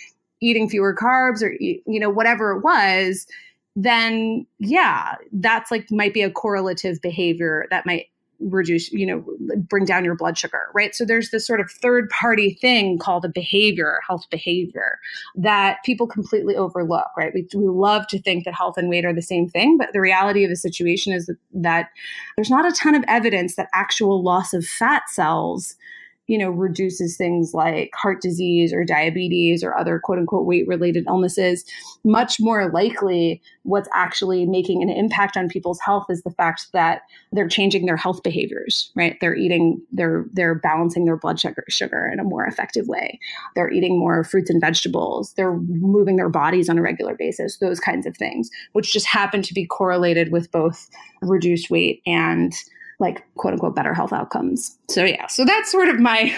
eating 0.41 0.71
fewer 0.71 0.95
carbs 0.95 1.43
or 1.43 1.55
you 1.61 2.01
know 2.01 2.09
whatever 2.09 2.53
it 2.53 2.63
was, 2.63 3.27
then 3.77 4.47
yeah, 4.59 5.17
that's 5.33 5.71
like 5.71 5.91
might 5.91 6.15
be 6.15 6.23
a 6.23 6.31
correlative 6.31 7.01
behavior 7.01 7.67
that 7.71 7.87
might 7.87 8.07
reduce, 8.41 8.91
you 8.91 9.07
know, 9.07 9.25
bring 9.69 9.85
down 9.85 10.05
your 10.05 10.17
blood 10.17 10.37
sugar, 10.37 10.69
right? 10.75 10.95
So 10.95 11.05
there's 11.05 11.31
this 11.31 11.47
sort 11.47 11.61
of 11.61 11.71
third 11.71 12.09
party 12.09 12.55
thing 12.55 12.99
called 12.99 13.25
a 13.25 13.29
behavior, 13.29 14.01
health 14.07 14.25
behavior, 14.31 14.99
that 15.37 15.79
people 15.85 16.07
completely 16.07 16.57
overlook, 16.57 17.09
right? 17.17 17.33
We, 17.35 17.47
we 17.55 17.69
love 17.69 18.07
to 18.09 18.21
think 18.21 18.45
that 18.45 18.55
health 18.55 18.79
and 18.79 18.89
weight 18.89 19.05
are 19.05 19.13
the 19.13 19.23
same 19.23 19.49
thing, 19.49 19.77
but 19.77 19.93
the 19.93 20.01
reality 20.01 20.43
of 20.45 20.51
the 20.51 20.57
situation 20.57 21.13
is 21.13 21.27
that, 21.27 21.37
that 21.53 21.91
there's 22.37 22.51
not 22.51 22.67
a 22.67 22.73
ton 22.73 22.95
of 22.95 23.05
evidence 23.07 23.57
that 23.57 23.69
actual 23.75 24.23
loss 24.23 24.55
of 24.55 24.65
fat 24.65 25.03
cells 25.09 25.77
you 26.31 26.39
know, 26.39 26.51
reduces 26.51 27.17
things 27.17 27.55
like 27.55 27.91
heart 27.97 28.23
disease 28.23 28.73
or 28.73 28.85
diabetes 28.85 29.65
or 29.65 29.77
other 29.77 29.99
quote 29.99 30.17
unquote 30.17 30.47
weight 30.47 30.65
related 30.69 31.03
illnesses, 31.09 31.65
much 32.05 32.39
more 32.39 32.71
likely 32.71 33.43
what's 33.65 33.89
actually 33.93 34.47
making 34.47 34.81
an 34.81 34.89
impact 34.89 35.37
on 35.37 35.49
people's 35.49 35.81
health 35.81 36.07
is 36.09 36.23
the 36.23 36.31
fact 36.31 36.69
that 36.73 37.03
they're 37.33 37.49
changing 37.49 37.85
their 37.85 37.97
health 37.97 38.23
behaviors, 38.23 38.93
right? 38.95 39.17
They're 39.21 39.35
eating, 39.35 39.83
they're 39.91 40.25
they're 40.33 40.55
balancing 40.55 41.05
their 41.05 41.17
blood 41.17 41.41
sugar 41.41 41.65
sugar 41.69 42.09
in 42.13 42.21
a 42.21 42.25
more 42.25 42.47
effective 42.47 42.87
way. 42.87 43.19
They're 43.57 43.73
eating 43.73 43.99
more 43.99 44.23
fruits 44.23 44.51
and 44.51 44.61
vegetables. 44.61 45.33
They're 45.33 45.57
moving 45.57 46.15
their 46.15 46.29
bodies 46.29 46.69
on 46.69 46.79
a 46.79 46.83
regular 46.83 47.17
basis, 47.17 47.59
those 47.59 47.81
kinds 47.81 48.07
of 48.07 48.17
things, 48.17 48.51
which 48.73 48.93
just 48.93 49.07
happen 49.07 49.43
to 49.43 49.53
be 49.53 49.67
correlated 49.67 50.31
with 50.31 50.49
both 50.53 50.89
reduced 51.23 51.71
weight 51.71 52.03
and 52.07 52.53
like 53.01 53.25
quote 53.35 53.55
unquote 53.55 53.75
better 53.75 53.95
health 53.95 54.13
outcomes. 54.13 54.79
So 54.89 55.05
yeah, 55.05 55.27
so 55.27 55.45
that's 55.45 55.73
sort 55.73 55.89
of 55.89 55.99
my 55.99 56.35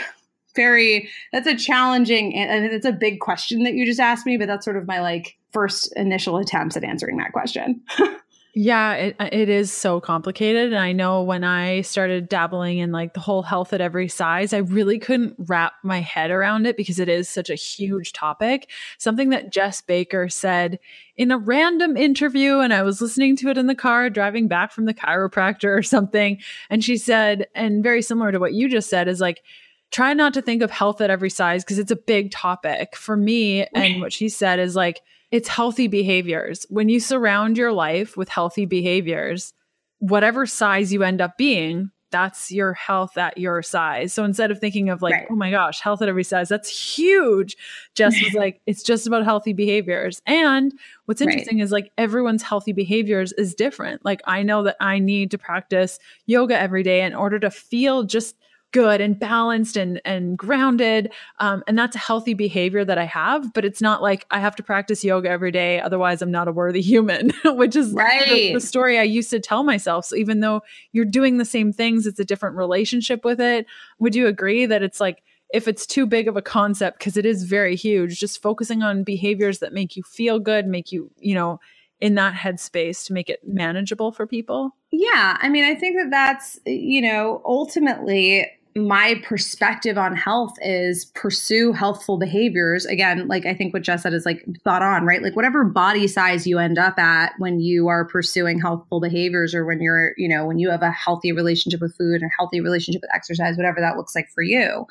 very 0.54 1.08
that's 1.32 1.46
a 1.46 1.56
challenging 1.56 2.34
and 2.34 2.66
it's 2.66 2.86
a 2.86 2.92
big 2.92 3.20
question 3.20 3.64
that 3.64 3.74
you 3.74 3.84
just 3.84 4.00
asked 4.00 4.26
me, 4.26 4.36
but 4.36 4.46
that's 4.46 4.64
sort 4.64 4.76
of 4.76 4.86
my 4.86 5.00
like 5.00 5.36
first 5.50 5.92
initial 5.96 6.38
attempts 6.38 6.76
at 6.76 6.84
answering 6.84 7.18
that 7.18 7.32
question. 7.32 7.82
Yeah, 8.54 8.92
it, 8.92 9.16
uh, 9.18 9.30
it 9.32 9.48
is 9.48 9.72
so 9.72 9.98
complicated. 9.98 10.74
And 10.74 10.78
I 10.78 10.92
know 10.92 11.22
when 11.22 11.42
I 11.42 11.80
started 11.80 12.28
dabbling 12.28 12.78
in 12.78 12.92
like 12.92 13.14
the 13.14 13.20
whole 13.20 13.40
health 13.40 13.72
at 13.72 13.80
every 13.80 14.08
size, 14.08 14.52
I 14.52 14.58
really 14.58 14.98
couldn't 14.98 15.36
wrap 15.38 15.72
my 15.82 16.00
head 16.00 16.30
around 16.30 16.66
it 16.66 16.76
because 16.76 16.98
it 16.98 17.08
is 17.08 17.30
such 17.30 17.48
a 17.48 17.54
huge 17.54 18.12
topic. 18.12 18.68
Something 18.98 19.30
that 19.30 19.56
Jes 19.56 19.80
Baker 19.80 20.28
said 20.28 20.78
in 21.16 21.30
a 21.30 21.38
random 21.38 21.96
interview, 21.96 22.58
and 22.58 22.74
I 22.74 22.82
was 22.82 23.00
listening 23.00 23.36
to 23.36 23.48
it 23.48 23.56
in 23.56 23.68
the 23.68 23.74
car 23.74 24.10
driving 24.10 24.48
back 24.48 24.70
from 24.70 24.84
the 24.84 24.94
chiropractor 24.94 25.74
or 25.74 25.82
something. 25.82 26.38
And 26.68 26.84
she 26.84 26.98
said, 26.98 27.46
and 27.54 27.82
very 27.82 28.02
similar 28.02 28.32
to 28.32 28.38
what 28.38 28.52
you 28.52 28.68
just 28.68 28.90
said, 28.90 29.08
is 29.08 29.20
like, 29.20 29.42
try 29.90 30.12
not 30.12 30.34
to 30.34 30.42
think 30.42 30.62
of 30.62 30.70
health 30.70 31.00
at 31.00 31.08
every 31.08 31.30
size 31.30 31.64
because 31.64 31.78
it's 31.78 31.90
a 31.90 31.96
big 31.96 32.30
topic 32.30 32.96
for 32.96 33.16
me. 33.16 33.66
And 33.74 34.02
what 34.02 34.12
she 34.12 34.28
said 34.28 34.58
is 34.58 34.76
like, 34.76 35.00
it's 35.32 35.48
healthy 35.48 35.88
behaviors. 35.88 36.66
When 36.68 36.88
you 36.88 37.00
surround 37.00 37.56
your 37.56 37.72
life 37.72 38.16
with 38.16 38.28
healthy 38.28 38.66
behaviors, 38.66 39.54
whatever 39.98 40.46
size 40.46 40.92
you 40.92 41.02
end 41.02 41.22
up 41.22 41.38
being, 41.38 41.90
that's 42.10 42.52
your 42.52 42.74
health 42.74 43.16
at 43.16 43.38
your 43.38 43.62
size. 43.62 44.12
So 44.12 44.24
instead 44.24 44.50
of 44.50 44.58
thinking 44.60 44.90
of 44.90 45.00
like, 45.00 45.14
right. 45.14 45.26
oh 45.30 45.34
my 45.34 45.50
gosh, 45.50 45.80
health 45.80 46.02
at 46.02 46.10
every 46.10 46.22
size, 46.22 46.50
that's 46.50 46.68
huge. 46.68 47.56
Jes 47.98 48.22
was 48.22 48.34
like, 48.38 48.60
it's 48.66 48.82
just 48.82 49.06
about 49.06 49.24
healthy 49.24 49.54
behaviors. 49.54 50.20
And 50.26 50.74
what's 51.06 51.22
interesting 51.22 51.56
right. 51.56 51.64
is 51.64 51.72
like 51.72 51.90
everyone's 51.96 52.42
healthy 52.42 52.72
behaviors 52.72 53.32
is 53.32 53.54
different. 53.54 54.04
Like 54.04 54.20
I 54.26 54.42
know 54.42 54.62
that 54.64 54.76
I 54.80 54.98
need 54.98 55.30
to 55.30 55.38
practice 55.38 55.98
yoga 56.26 56.58
every 56.58 56.82
day 56.82 57.02
in 57.02 57.14
order 57.14 57.38
to 57.38 57.50
feel 57.50 58.02
just 58.02 58.36
good 58.72 59.00
and 59.00 59.18
balanced 59.18 59.76
and 59.76 60.00
and 60.04 60.36
grounded 60.36 61.12
um, 61.38 61.62
and 61.66 61.78
that's 61.78 61.94
a 61.94 61.98
healthy 61.98 62.34
behavior 62.34 62.84
that 62.84 62.98
i 62.98 63.04
have 63.04 63.52
but 63.52 63.64
it's 63.64 63.80
not 63.80 64.02
like 64.02 64.26
i 64.30 64.40
have 64.40 64.56
to 64.56 64.62
practice 64.62 65.04
yoga 65.04 65.28
every 65.28 65.50
day 65.50 65.80
otherwise 65.80 66.22
i'm 66.22 66.30
not 66.30 66.48
a 66.48 66.52
worthy 66.52 66.80
human 66.80 67.30
which 67.44 67.76
is 67.76 67.92
right. 67.92 68.28
the, 68.28 68.54
the 68.54 68.60
story 68.60 68.98
i 68.98 69.02
used 69.02 69.30
to 69.30 69.38
tell 69.38 69.62
myself 69.62 70.06
so 70.06 70.16
even 70.16 70.40
though 70.40 70.62
you're 70.92 71.04
doing 71.04 71.38
the 71.38 71.44
same 71.44 71.72
things 71.72 72.06
it's 72.06 72.18
a 72.18 72.24
different 72.24 72.56
relationship 72.56 73.24
with 73.24 73.40
it 73.40 73.66
would 73.98 74.14
you 74.14 74.26
agree 74.26 74.66
that 74.66 74.82
it's 74.82 75.00
like 75.00 75.22
if 75.52 75.68
it's 75.68 75.86
too 75.86 76.06
big 76.06 76.28
of 76.28 76.36
a 76.36 76.42
concept 76.42 76.98
because 76.98 77.16
it 77.18 77.26
is 77.26 77.44
very 77.44 77.76
huge 77.76 78.18
just 78.18 78.40
focusing 78.40 78.82
on 78.82 79.04
behaviors 79.04 79.58
that 79.58 79.72
make 79.72 79.96
you 79.96 80.02
feel 80.02 80.38
good 80.38 80.66
make 80.66 80.90
you 80.90 81.10
you 81.18 81.34
know 81.34 81.60
in 82.02 82.16
that 82.16 82.34
headspace 82.34 83.06
to 83.06 83.12
make 83.12 83.30
it 83.30 83.38
manageable 83.46 84.10
for 84.10 84.26
people? 84.26 84.74
Yeah, 84.90 85.38
I 85.40 85.48
mean, 85.48 85.62
I 85.62 85.76
think 85.76 85.96
that 85.96 86.10
that's, 86.10 86.58
you 86.66 87.00
know, 87.00 87.40
ultimately 87.44 88.50
my 88.74 89.20
perspective 89.24 89.98
on 89.98 90.16
health 90.16 90.54
is 90.62 91.06
pursue 91.06 91.72
healthful 91.72 92.18
behaviors. 92.18 92.86
Again, 92.86 93.28
like 93.28 93.44
I 93.44 93.54
think 93.54 93.74
what 93.74 93.86
Jes 93.86 94.02
said 94.02 94.14
is 94.14 94.24
like 94.24 94.44
thought 94.64 94.82
on, 94.82 95.04
right? 95.04 95.22
Like 95.22 95.36
whatever 95.36 95.64
body 95.64 96.06
size 96.06 96.46
you 96.46 96.58
end 96.58 96.78
up 96.78 96.98
at 96.98 97.32
when 97.38 97.60
you 97.60 97.88
are 97.88 98.04
pursuing 98.04 98.58
healthful 98.58 99.00
behaviors 99.00 99.54
or 99.54 99.66
when 99.66 99.80
you're, 99.80 100.14
you 100.16 100.28
know, 100.28 100.46
when 100.46 100.58
you 100.58 100.70
have 100.70 100.82
a 100.82 100.90
healthy 100.90 101.32
relationship 101.32 101.80
with 101.80 101.96
food 101.96 102.22
and 102.22 102.30
healthy 102.38 102.60
relationship 102.60 103.02
with 103.02 103.14
exercise, 103.14 103.56
whatever 103.56 103.80
that 103.80 103.96
looks 103.96 104.14
like 104.14 104.30
for 104.30 104.42
you, 104.42 104.86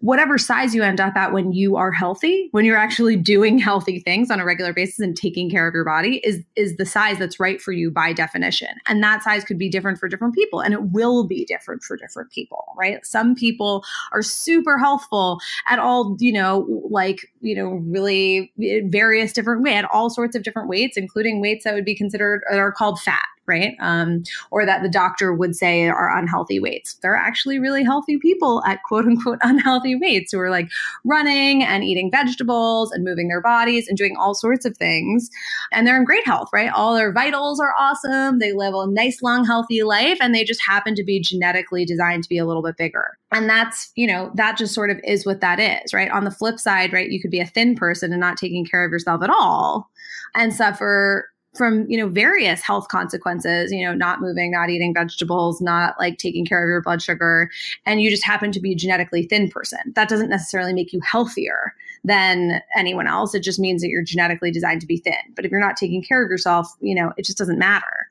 whatever 0.00 0.38
size 0.38 0.74
you 0.74 0.82
end 0.82 1.00
up 1.00 1.16
at 1.16 1.32
when 1.32 1.52
you 1.52 1.76
are 1.76 1.92
healthy, 1.92 2.48
when 2.52 2.64
you're 2.64 2.76
actually 2.76 3.16
doing 3.16 3.58
healthy 3.68 4.00
things 4.00 4.30
on 4.30 4.40
a 4.40 4.44
regular 4.44 4.72
basis 4.72 5.00
and 5.00 5.16
taking 5.16 5.50
care 5.50 5.68
of 5.68 5.74
your 5.74 5.84
body 5.84 6.18
is 6.24 6.42
is 6.56 6.76
the 6.76 6.86
size 6.86 7.18
that's 7.18 7.38
right 7.38 7.60
for 7.60 7.72
you 7.72 7.90
by 7.90 8.12
definition. 8.12 8.68
And 8.86 9.02
that 9.02 9.22
size 9.22 9.44
could 9.44 9.58
be 9.58 9.68
different 9.68 9.98
for 9.98 10.08
different 10.08 10.34
people 10.34 10.60
and 10.60 10.72
it 10.72 10.84
will 10.84 11.26
be 11.26 11.44
different 11.44 11.82
for 11.82 11.96
different 11.96 12.30
people, 12.30 12.64
right? 12.76 13.04
Some 13.18 13.34
people 13.34 13.84
are 14.12 14.22
super 14.22 14.78
healthful 14.78 15.40
at 15.68 15.78
all, 15.78 16.16
you 16.20 16.32
know, 16.32 16.66
like, 16.90 17.20
you 17.40 17.54
know, 17.54 17.82
really 17.86 18.52
eh, 18.62 18.80
various 18.84 19.32
different 19.32 19.62
way 19.62 19.74
at 19.74 19.84
all 19.92 20.08
sorts 20.10 20.36
of 20.36 20.42
different 20.42 20.68
weights, 20.68 20.96
including 20.96 21.40
weights 21.40 21.64
that 21.64 21.74
would 21.74 21.84
be 21.84 21.94
considered 21.94 22.42
are 22.50 22.72
called 22.72 23.00
fat 23.00 23.26
right? 23.48 23.74
Um, 23.80 24.22
or 24.50 24.64
that 24.66 24.82
the 24.82 24.88
doctor 24.88 25.32
would 25.32 25.56
say 25.56 25.88
are 25.88 26.16
unhealthy 26.16 26.60
weights. 26.60 26.94
They're 27.02 27.16
actually 27.16 27.58
really 27.58 27.82
healthy 27.82 28.18
people 28.18 28.62
at 28.66 28.82
quote 28.84 29.06
unquote 29.06 29.38
unhealthy 29.42 29.96
weights 29.96 30.32
who 30.32 30.38
are 30.38 30.50
like 30.50 30.68
running 31.04 31.64
and 31.64 31.82
eating 31.82 32.10
vegetables 32.10 32.92
and 32.92 33.04
moving 33.04 33.28
their 33.28 33.40
bodies 33.40 33.88
and 33.88 33.96
doing 33.96 34.16
all 34.16 34.34
sorts 34.34 34.64
of 34.64 34.76
things. 34.76 35.30
And 35.72 35.86
they're 35.86 35.96
in 35.96 36.04
great 36.04 36.26
health, 36.26 36.48
right? 36.52 36.70
All 36.72 36.94
their 36.94 37.12
vitals 37.12 37.60
are 37.60 37.74
awesome. 37.78 38.38
They 38.38 38.52
live 38.52 38.74
a 38.74 38.86
nice, 38.86 39.22
long, 39.22 39.44
healthy 39.44 39.82
life, 39.82 40.18
and 40.20 40.34
they 40.34 40.44
just 40.44 40.64
happen 40.64 40.94
to 40.94 41.04
be 41.04 41.20
genetically 41.20 41.84
designed 41.84 42.22
to 42.24 42.28
be 42.28 42.38
a 42.38 42.46
little 42.46 42.62
bit 42.62 42.76
bigger. 42.76 43.16
And 43.32 43.48
that's, 43.48 43.90
you 43.94 44.06
know, 44.06 44.30
that 44.34 44.56
just 44.56 44.74
sort 44.74 44.90
of 44.90 44.98
is 45.04 45.26
what 45.26 45.40
that 45.40 45.60
is, 45.60 45.92
right? 45.92 46.10
On 46.10 46.24
the 46.24 46.30
flip 46.30 46.58
side, 46.58 46.92
right, 46.92 47.10
you 47.10 47.20
could 47.20 47.30
be 47.30 47.40
a 47.40 47.46
thin 47.46 47.74
person 47.74 48.12
and 48.12 48.20
not 48.20 48.36
taking 48.36 48.64
care 48.64 48.84
of 48.84 48.90
yourself 48.90 49.22
at 49.22 49.30
all 49.30 49.90
and 50.34 50.54
suffer 50.54 51.28
from 51.54 51.88
you 51.88 51.96
know 51.96 52.08
various 52.08 52.60
health 52.60 52.88
consequences 52.88 53.72
you 53.72 53.84
know 53.84 53.94
not 53.94 54.20
moving 54.20 54.50
not 54.50 54.70
eating 54.70 54.92
vegetables 54.94 55.60
not 55.60 55.94
like 55.98 56.18
taking 56.18 56.44
care 56.44 56.62
of 56.62 56.68
your 56.68 56.82
blood 56.82 57.00
sugar 57.00 57.50
and 57.86 58.02
you 58.02 58.10
just 58.10 58.24
happen 58.24 58.52
to 58.52 58.60
be 58.60 58.72
a 58.72 58.76
genetically 58.76 59.26
thin 59.26 59.48
person. 59.50 59.78
That 59.94 60.08
doesn't 60.08 60.28
necessarily 60.28 60.72
make 60.72 60.92
you 60.92 61.00
healthier 61.00 61.74
than 62.04 62.60
anyone 62.76 63.06
else. 63.06 63.34
It 63.34 63.42
just 63.42 63.58
means 63.58 63.82
that 63.82 63.88
you're 63.88 64.04
genetically 64.04 64.50
designed 64.50 64.80
to 64.82 64.86
be 64.86 64.98
thin. 64.98 65.14
But 65.34 65.44
if 65.44 65.50
you're 65.50 65.60
not 65.60 65.76
taking 65.76 66.02
care 66.02 66.22
of 66.22 66.30
yourself 66.30 66.68
you 66.80 66.94
know 66.94 67.12
it 67.16 67.24
just 67.24 67.38
doesn't 67.38 67.58
matter 67.58 68.07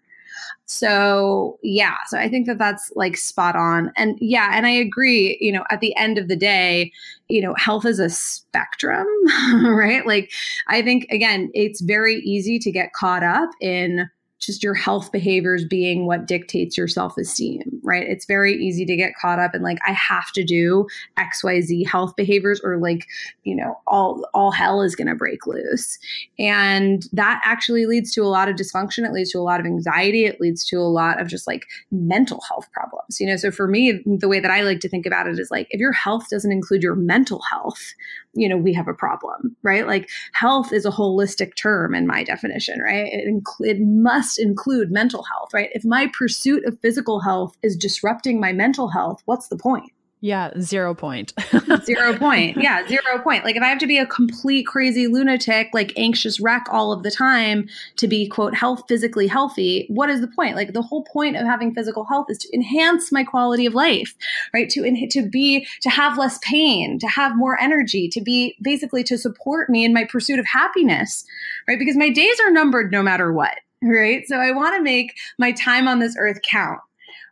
so 0.69 1.57
yeah 1.63 1.95
so 2.07 2.17
i 2.17 2.27
think 2.27 2.45
that 2.45 2.57
that's 2.57 2.91
like 2.95 3.15
spot 3.15 3.55
on. 3.55 3.91
And 3.95 4.17
yeah 4.19 4.51
and 4.53 4.65
i 4.65 4.69
agree 4.69 5.37
you 5.39 5.51
know 5.51 5.63
at 5.71 5.79
the 5.79 5.95
end 5.95 6.17
of 6.17 6.27
the 6.27 6.35
day 6.35 6.91
you 7.29 7.41
know 7.41 7.55
health 7.55 7.85
is 7.85 7.99
a 7.99 8.09
spectrum 8.09 9.07
right? 9.65 10.05
Like 10.05 10.31
i 10.67 10.81
think 10.81 11.07
again 11.09 11.49
it's 11.53 11.81
very 11.81 12.17
easy 12.17 12.59
to 12.59 12.71
get 12.71 12.93
caught 12.93 13.23
up 13.23 13.49
in 13.61 14.09
just 14.39 14.63
your 14.63 14.73
health 14.73 15.11
behaviors 15.11 15.65
being 15.65 16.05
what 16.05 16.27
dictates 16.27 16.77
your 16.77 16.87
self 16.87 17.17
esteem, 17.17 17.63
right? 17.83 18.07
It's 18.07 18.25
very 18.25 18.55
easy 18.55 18.85
to 18.85 18.95
get 18.95 19.15
caught 19.15 19.39
up 19.39 19.55
in 19.55 19.61
like, 19.63 19.79
I 19.87 19.91
have 19.91 20.31
to 20.33 20.43
do 20.43 20.87
XYZ 21.17 21.87
health 21.87 22.15
behaviors 22.15 22.61
or 22.63 22.77
like, 22.77 23.05
you 23.43 23.55
know, 23.55 23.79
all, 23.87 24.27
all 24.33 24.51
hell 24.51 24.81
is 24.81 24.95
going 24.95 25.07
to 25.07 25.15
break 25.15 25.47
loose. 25.47 25.97
And 26.37 27.07
that 27.13 27.41
actually 27.43 27.87
leads 27.87 28.11
to 28.13 28.21
a 28.21 28.25
lot 28.25 28.47
of 28.47 28.55
dysfunction. 28.55 29.05
It 29.05 29.13
leads 29.13 29.31
to 29.31 29.39
a 29.39 29.41
lot 29.41 29.59
of 29.59 29.65
anxiety. 29.65 30.25
It 30.25 30.39
leads 30.39 30.63
to 30.65 30.77
a 30.77 30.81
lot 30.81 31.19
of 31.19 31.27
just 31.27 31.47
like 31.47 31.65
mental 31.91 32.41
health 32.47 32.71
problems, 32.71 33.19
you 33.19 33.25
know? 33.25 33.37
So 33.37 33.49
for 33.49 33.67
me, 33.67 34.03
the 34.05 34.27
way 34.27 34.39
that 34.39 34.51
I 34.51 34.61
like 34.61 34.81
to 34.81 34.89
think 34.89 35.05
about 35.05 35.27
it 35.27 35.39
is 35.39 35.49
like, 35.49 35.67
if 35.71 35.79
your 35.79 35.93
health 35.93 36.29
doesn't 36.29 36.51
include 36.51 36.83
your 36.83 36.95
mental 36.95 37.41
health, 37.49 37.93
you 38.37 38.47
know, 38.47 38.57
we 38.57 38.73
have 38.73 38.87
a 38.87 38.93
problem, 38.93 39.55
right? 39.63 39.87
Like 39.87 40.09
health 40.33 40.71
is 40.71 40.85
a 40.85 40.91
holistic 40.91 41.55
term 41.55 41.95
in 41.95 42.07
my 42.07 42.23
definition, 42.23 42.79
right? 42.81 43.07
It, 43.11 43.27
inc- 43.27 43.67
it 43.67 43.79
must 43.81 44.39
include 44.39 44.91
mental 44.91 45.23
health, 45.23 45.53
right? 45.53 45.69
If 45.73 45.83
my 45.83 46.09
pursuit 46.17 46.65
of 46.65 46.79
physical 46.81 47.19
health 47.19 47.57
is 47.63 47.75
disrupting 47.75 48.39
my 48.39 48.53
mental 48.53 48.89
health, 48.89 49.21
what's 49.25 49.47
the 49.47 49.57
point? 49.57 49.91
Yeah, 50.19 50.51
zero 50.59 50.95
point. 50.95 51.33
zero 51.85 52.17
point. 52.17 52.57
Yeah, 52.57 52.87
zero 52.87 53.19
point. 53.21 53.43
Like 53.43 53.55
if 53.55 53.61
I 53.61 53.67
have 53.67 53.77
to 53.79 53.87
be 53.87 53.99
a 53.99 54.05
complete 54.05 54.65
crazy 54.65 55.07
lunatic, 55.07 55.69
like 55.73 55.93
anxious 55.95 56.39
wreck 56.39 56.65
all 56.71 56.91
of 56.91 57.03
the 57.03 57.11
time 57.11 57.69
to 57.97 58.07
be 58.07 58.27
quote 58.27 58.55
health 58.55 58.83
physically 58.87 59.27
healthy, 59.27 59.85
what 59.89 60.09
is 60.09 60.21
the 60.21 60.27
point? 60.27 60.55
Like 60.55 60.73
the 60.73 60.81
whole 60.81 61.03
point 61.03 61.37
of 61.37 61.45
having 61.45 61.71
physical 61.71 62.03
health 62.03 62.27
is 62.29 62.39
to 62.39 62.55
enhance 62.55 63.11
my 63.11 63.23
quality 63.23 63.67
of 63.67 63.75
life, 63.75 64.15
right? 64.55 64.69
To 64.71 65.07
to 65.07 65.29
be 65.29 65.67
to 65.81 65.89
have 65.89 66.17
less 66.17 66.39
pain, 66.39 66.97
to 66.97 67.07
have 67.07 67.37
more 67.37 67.59
energy, 67.61 68.09
to 68.09 68.21
be 68.21 68.57
basically 68.61 69.03
to 69.03 69.19
support 69.19 69.69
me 69.69 69.85
in 69.85 69.93
my 69.93 70.05
pursuit 70.05 70.39
of 70.39 70.47
happiness, 70.47 71.25
right? 71.67 71.77
Because 71.77 71.95
my 71.95 72.09
days 72.09 72.39
are 72.43 72.51
numbered 72.51 72.91
no 72.91 73.03
matter 73.03 73.31
what 73.31 73.57
right? 73.83 74.23
So 74.27 74.37
I 74.37 74.51
want 74.51 74.75
to 74.75 74.81
make 74.81 75.15
my 75.37 75.51
time 75.51 75.87
on 75.87 75.99
this 75.99 76.15
earth 76.17 76.39
count 76.49 76.79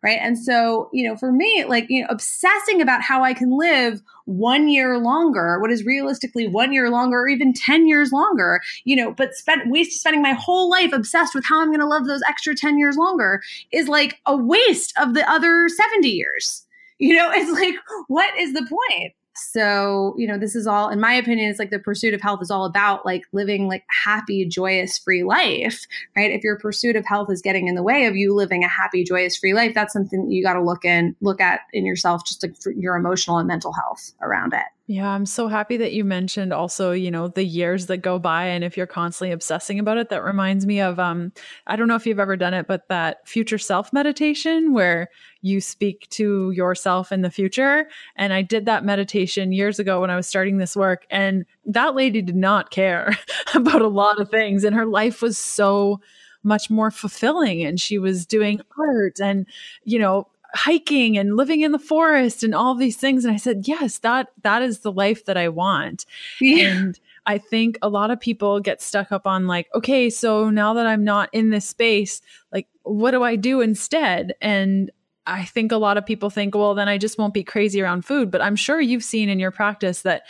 right 0.05 0.19
and 0.21 0.37
so 0.37 0.89
you 0.93 1.07
know 1.07 1.17
for 1.17 1.31
me 1.31 1.65
like 1.65 1.85
you 1.89 2.01
know 2.01 2.07
obsessing 2.09 2.81
about 2.81 3.01
how 3.01 3.23
i 3.23 3.33
can 3.33 3.57
live 3.57 4.01
one 4.25 4.69
year 4.69 4.97
longer 4.97 5.59
what 5.59 5.71
is 5.71 5.83
realistically 5.83 6.47
one 6.47 6.71
year 6.71 6.89
longer 6.89 7.21
or 7.21 7.27
even 7.27 7.51
10 7.53 7.87
years 7.87 8.11
longer 8.11 8.61
you 8.83 8.95
know 8.95 9.11
but 9.11 9.33
spend 9.33 9.71
waste 9.71 9.99
spending 9.99 10.21
my 10.21 10.33
whole 10.33 10.69
life 10.69 10.93
obsessed 10.93 11.33
with 11.33 11.43
how 11.45 11.61
i'm 11.61 11.69
going 11.69 11.79
to 11.79 11.87
love 11.87 12.05
those 12.05 12.21
extra 12.29 12.55
10 12.55 12.77
years 12.77 12.95
longer 12.97 13.41
is 13.71 13.87
like 13.87 14.19
a 14.25 14.37
waste 14.37 14.93
of 14.97 15.13
the 15.13 15.29
other 15.29 15.67
70 15.67 16.07
years 16.07 16.65
You 16.99 17.15
know, 17.15 17.29
it's 17.33 17.51
like, 17.51 17.75
what 18.07 18.37
is 18.37 18.53
the 18.53 18.65
point? 18.65 19.13
So, 19.35 20.15
you 20.17 20.27
know, 20.27 20.37
this 20.37 20.55
is 20.55 20.65
all, 20.65 20.89
in 20.89 20.99
my 20.99 21.13
opinion, 21.13 21.49
it's 21.49 21.59
like 21.59 21.69
the 21.69 21.79
pursuit 21.79 22.13
of 22.13 22.21
health 22.21 22.41
is 22.41 22.49
all 22.49 22.65
about 22.65 23.05
like 23.05 23.23
living 23.33 23.67
like 23.67 23.83
happy, 23.89 24.45
joyous, 24.45 24.97
free 24.97 25.23
life, 25.23 25.85
right? 26.15 26.31
If 26.31 26.43
your 26.43 26.57
pursuit 26.57 26.95
of 26.95 27.05
health 27.05 27.29
is 27.29 27.41
getting 27.41 27.67
in 27.67 27.75
the 27.75 27.83
way 27.83 28.05
of 28.05 28.15
you 28.15 28.33
living 28.33 28.63
a 28.63 28.69
happy, 28.69 29.03
joyous, 29.03 29.35
free 29.37 29.53
life, 29.53 29.73
that's 29.73 29.93
something 29.93 30.31
you 30.31 30.41
got 30.41 30.53
to 30.53 30.61
look 30.61 30.85
in, 30.85 31.15
look 31.21 31.41
at 31.41 31.61
in 31.73 31.85
yourself, 31.85 32.25
just 32.25 32.43
like 32.43 32.55
your 32.77 32.95
emotional 32.95 33.37
and 33.37 33.47
mental 33.47 33.73
health 33.73 34.13
around 34.21 34.53
it. 34.53 34.65
Yeah, 34.87 35.09
I'm 35.09 35.25
so 35.25 35.47
happy 35.47 35.77
that 35.77 35.93
you 35.93 36.03
mentioned 36.05 36.53
also, 36.53 36.91
you 36.91 37.09
know, 37.09 37.27
the 37.27 37.43
years 37.43 37.87
that 37.87 37.97
go 37.97 38.19
by 38.19 38.45
and 38.45 38.63
if 38.63 38.77
you're 38.77 38.85
constantly 38.85 39.31
obsessing 39.31 39.79
about 39.79 39.97
it, 39.97 40.09
that 40.09 40.23
reminds 40.23 40.67
me 40.67 40.79
of 40.79 40.99
um 40.99 41.31
I 41.65 41.75
don't 41.75 41.87
know 41.87 41.95
if 41.95 42.05
you've 42.05 42.19
ever 42.19 42.37
done 42.37 42.53
it, 42.53 42.67
but 42.67 42.87
that 42.89 43.27
future 43.27 43.57
self 43.57 43.91
meditation 43.91 44.73
where 44.73 45.09
you 45.45 45.61
speak 45.61 46.09
to 46.09 46.49
yourself 46.51 47.11
in 47.11 47.21
the 47.21 47.29
future. 47.29 47.87
And 48.15 48.33
I 48.33 48.41
did 48.41 48.65
that 48.65 48.83
meditation 48.83 49.51
years 49.51 49.77
ago 49.77 50.01
when 50.01 50.09
I 50.09 50.15
was 50.15 50.25
starting 50.25 50.57
this 50.57 50.75
work 50.75 51.05
and 51.11 51.45
that 51.67 51.93
lady 51.93 52.23
did 52.23 52.35
not 52.35 52.71
care 52.71 53.15
about 53.53 53.83
a 53.83 53.87
lot 53.87 54.19
of 54.19 54.29
things 54.29 54.63
and 54.63 54.75
her 54.75 54.87
life 54.87 55.21
was 55.21 55.37
so 55.37 56.01
much 56.41 56.71
more 56.71 56.89
fulfilling 56.89 57.63
and 57.63 57.79
she 57.79 57.99
was 57.99 58.25
doing 58.25 58.59
art 58.77 59.19
and 59.19 59.45
you 59.83 59.99
know 59.99 60.27
hiking 60.53 61.17
and 61.17 61.35
living 61.35 61.61
in 61.61 61.71
the 61.71 61.79
forest 61.79 62.43
and 62.43 62.53
all 62.53 62.75
these 62.75 62.95
things 62.95 63.25
and 63.25 63.33
i 63.33 63.37
said 63.37 63.67
yes 63.67 63.97
that 63.97 64.27
that 64.43 64.61
is 64.61 64.79
the 64.79 64.91
life 64.91 65.25
that 65.25 65.35
i 65.35 65.49
want 65.49 66.05
yeah. 66.39 66.67
and 66.67 66.99
i 67.25 67.35
think 67.35 67.79
a 67.81 67.89
lot 67.89 68.11
of 68.11 68.19
people 68.19 68.59
get 68.59 68.79
stuck 68.79 69.11
up 69.11 69.25
on 69.25 69.47
like 69.47 69.67
okay 69.73 70.07
so 70.07 70.51
now 70.51 70.71
that 70.75 70.85
i'm 70.85 71.03
not 71.03 71.29
in 71.33 71.49
this 71.49 71.67
space 71.67 72.21
like 72.53 72.67
what 72.83 73.11
do 73.11 73.23
i 73.23 73.35
do 73.35 73.59
instead 73.59 74.35
and 74.39 74.91
i 75.27 75.43
think 75.43 75.71
a 75.71 75.77
lot 75.77 75.97
of 75.97 76.05
people 76.05 76.29
think 76.29 76.55
well 76.55 76.73
then 76.75 76.87
i 76.87 76.97
just 76.97 77.17
won't 77.17 77.33
be 77.33 77.43
crazy 77.43 77.81
around 77.81 78.05
food. 78.05 78.31
But 78.31 78.41
i'm 78.41 78.55
sure 78.55 78.79
you've 78.81 79.03
seen 79.03 79.29
in 79.29 79.39
your 79.39 79.51
practice 79.51 80.01
that 80.03 80.23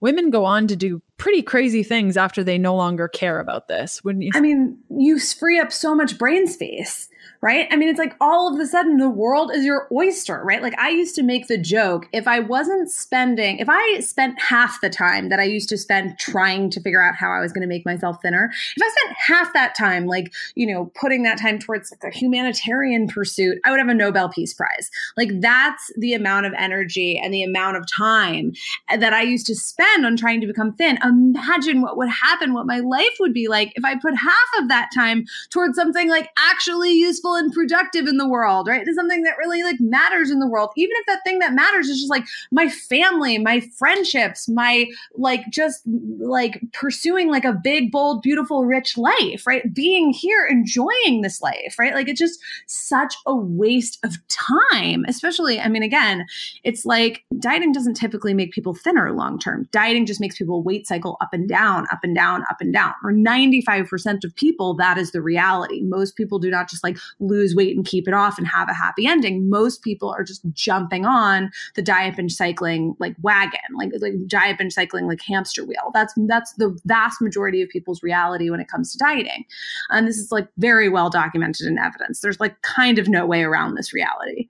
women 0.00 0.30
go 0.30 0.44
on 0.44 0.66
to 0.66 0.76
do 0.76 1.00
pretty 1.16 1.42
crazy 1.42 1.82
things 1.82 2.16
after 2.16 2.44
they 2.44 2.58
no 2.58 2.74
longer 2.74 3.08
care 3.08 3.40
about 3.40 3.68
this 3.68 4.04
wouldn't 4.04 4.24
you 4.24 4.30
i 4.34 4.40
mean 4.40 4.78
you 4.90 5.18
free 5.18 5.58
up 5.58 5.72
so 5.72 5.94
much 5.94 6.18
brain 6.18 6.46
space 6.46 7.08
right? 7.40 7.68
I 7.70 7.76
mean, 7.76 7.88
it's 7.88 7.98
like 7.98 8.14
all 8.20 8.52
of 8.52 8.58
a 8.60 8.66
sudden 8.66 8.96
the 8.96 9.10
world 9.10 9.50
is 9.52 9.64
your 9.64 9.88
oyster, 9.92 10.42
right? 10.44 10.62
Like 10.62 10.78
I 10.78 10.90
used 10.90 11.14
to 11.16 11.22
make 11.22 11.48
the 11.48 11.58
joke 11.58 12.08
if 12.12 12.26
I 12.26 12.40
wasn't 12.40 12.90
spending, 12.90 13.58
if 13.58 13.68
I 13.68 14.00
spent 14.00 14.40
half 14.40 14.80
the 14.80 14.90
time 14.90 15.28
that 15.28 15.40
I 15.40 15.44
used 15.44 15.68
to 15.70 15.78
spend 15.78 16.18
trying 16.18 16.70
to 16.70 16.80
figure 16.80 17.02
out 17.02 17.14
how 17.14 17.30
I 17.30 17.40
was 17.40 17.52
going 17.52 17.62
to 17.62 17.68
make 17.68 17.84
myself 17.84 18.20
thinner, 18.22 18.50
if 18.76 18.82
I 18.82 18.88
spent 18.88 19.16
half 19.18 19.52
that 19.52 19.74
time, 19.74 20.06
like, 20.06 20.32
you 20.54 20.66
know, 20.66 20.90
putting 20.94 21.22
that 21.24 21.38
time 21.38 21.58
towards 21.58 21.90
like 21.90 22.12
a 22.12 22.16
humanitarian 22.16 23.08
pursuit, 23.08 23.58
I 23.64 23.70
would 23.70 23.80
have 23.80 23.88
a 23.88 23.94
Nobel 23.94 24.28
Peace 24.28 24.54
Prize. 24.54 24.90
Like 25.16 25.40
that's 25.40 25.92
the 25.96 26.14
amount 26.14 26.46
of 26.46 26.54
energy 26.56 27.20
and 27.22 27.32
the 27.32 27.42
amount 27.42 27.76
of 27.76 27.84
time 27.90 28.52
that 28.88 29.12
I 29.12 29.22
used 29.22 29.46
to 29.46 29.54
spend 29.54 30.06
on 30.06 30.16
trying 30.16 30.40
to 30.40 30.46
become 30.46 30.74
thin. 30.74 30.98
Imagine 31.04 31.82
what 31.82 31.96
would 31.96 32.08
happen, 32.08 32.54
what 32.54 32.66
my 32.66 32.80
life 32.80 33.16
would 33.20 33.34
be 33.34 33.48
like 33.48 33.72
if 33.76 33.84
I 33.84 33.96
put 33.98 34.14
half 34.16 34.62
of 34.62 34.68
that 34.68 34.90
time 34.94 35.26
towards 35.50 35.76
something 35.76 36.08
like 36.08 36.30
actually 36.38 36.92
useful 36.92 37.15
useful 37.16 37.34
and 37.34 37.52
productive 37.52 38.06
in 38.06 38.16
the 38.18 38.28
world, 38.28 38.68
right? 38.68 38.84
To 38.84 38.94
something 38.94 39.22
that 39.22 39.38
really 39.38 39.62
like 39.62 39.80
matters 39.80 40.30
in 40.30 40.38
the 40.38 40.46
world. 40.46 40.70
Even 40.76 40.92
if 40.96 41.06
that 41.06 41.20
thing 41.24 41.38
that 41.38 41.54
matters 41.54 41.88
is 41.88 41.98
just 41.98 42.10
like 42.10 42.26
my 42.50 42.68
family, 42.68 43.38
my 43.38 43.60
friendships, 43.76 44.48
my 44.48 44.86
like 45.14 45.48
just 45.50 45.82
like 46.18 46.60
pursuing 46.72 47.30
like 47.30 47.44
a 47.44 47.52
big, 47.52 47.90
bold, 47.90 48.22
beautiful, 48.22 48.64
rich 48.64 48.96
life, 48.98 49.46
right? 49.46 49.72
Being 49.74 50.10
here, 50.12 50.46
enjoying 50.50 51.22
this 51.22 51.40
life, 51.40 51.76
right? 51.78 51.94
Like 51.94 52.08
it's 52.08 52.20
just 52.20 52.40
such 52.66 53.14
a 53.26 53.34
waste 53.34 53.98
of 54.04 54.16
time, 54.28 55.04
especially, 55.08 55.60
I 55.60 55.68
mean, 55.68 55.82
again, 55.82 56.26
it's 56.64 56.84
like 56.84 57.24
dieting 57.38 57.72
doesn't 57.72 57.94
typically 57.94 58.34
make 58.34 58.52
people 58.52 58.74
thinner 58.74 59.12
long 59.12 59.38
term. 59.38 59.68
Dieting 59.72 60.06
just 60.06 60.20
makes 60.20 60.36
people 60.36 60.62
weight 60.62 60.86
cycle 60.86 61.16
up 61.20 61.32
and 61.32 61.48
down, 61.48 61.86
up 61.90 62.00
and 62.02 62.14
down, 62.14 62.42
up 62.50 62.60
and 62.60 62.72
down. 62.72 62.92
For 63.00 63.12
95% 63.12 64.24
of 64.24 64.34
people, 64.36 64.74
that 64.74 64.98
is 64.98 65.12
the 65.12 65.22
reality. 65.22 65.82
Most 65.82 66.16
people 66.16 66.38
do 66.38 66.50
not 66.50 66.68
just 66.68 66.84
like 66.84 66.98
lose 67.20 67.54
weight 67.54 67.76
and 67.76 67.86
keep 67.86 68.06
it 68.08 68.14
off 68.14 68.38
and 68.38 68.46
have 68.46 68.68
a 68.68 68.74
happy 68.74 69.06
ending. 69.06 69.48
Most 69.48 69.82
people 69.82 70.10
are 70.10 70.24
just 70.24 70.42
jumping 70.52 71.06
on 71.06 71.50
the 71.74 71.82
diet 71.82 72.16
binge 72.16 72.32
cycling 72.32 72.94
like 72.98 73.14
wagon, 73.22 73.60
like 73.76 73.90
like 74.00 74.14
diet 74.26 74.58
binge 74.58 74.72
cycling 74.72 75.06
like 75.06 75.20
hamster 75.22 75.64
wheel. 75.64 75.90
That's 75.94 76.14
that's 76.26 76.52
the 76.54 76.76
vast 76.84 77.20
majority 77.20 77.62
of 77.62 77.68
people's 77.68 78.02
reality 78.02 78.50
when 78.50 78.60
it 78.60 78.68
comes 78.68 78.92
to 78.92 78.98
dieting. 78.98 79.44
And 79.90 80.06
this 80.06 80.18
is 80.18 80.32
like 80.32 80.48
very 80.58 80.88
well 80.88 81.10
documented 81.10 81.66
in 81.66 81.78
evidence. 81.78 82.20
There's 82.20 82.40
like 82.40 82.60
kind 82.62 82.98
of 82.98 83.08
no 83.08 83.26
way 83.26 83.42
around 83.42 83.74
this 83.74 83.92
reality. 83.92 84.48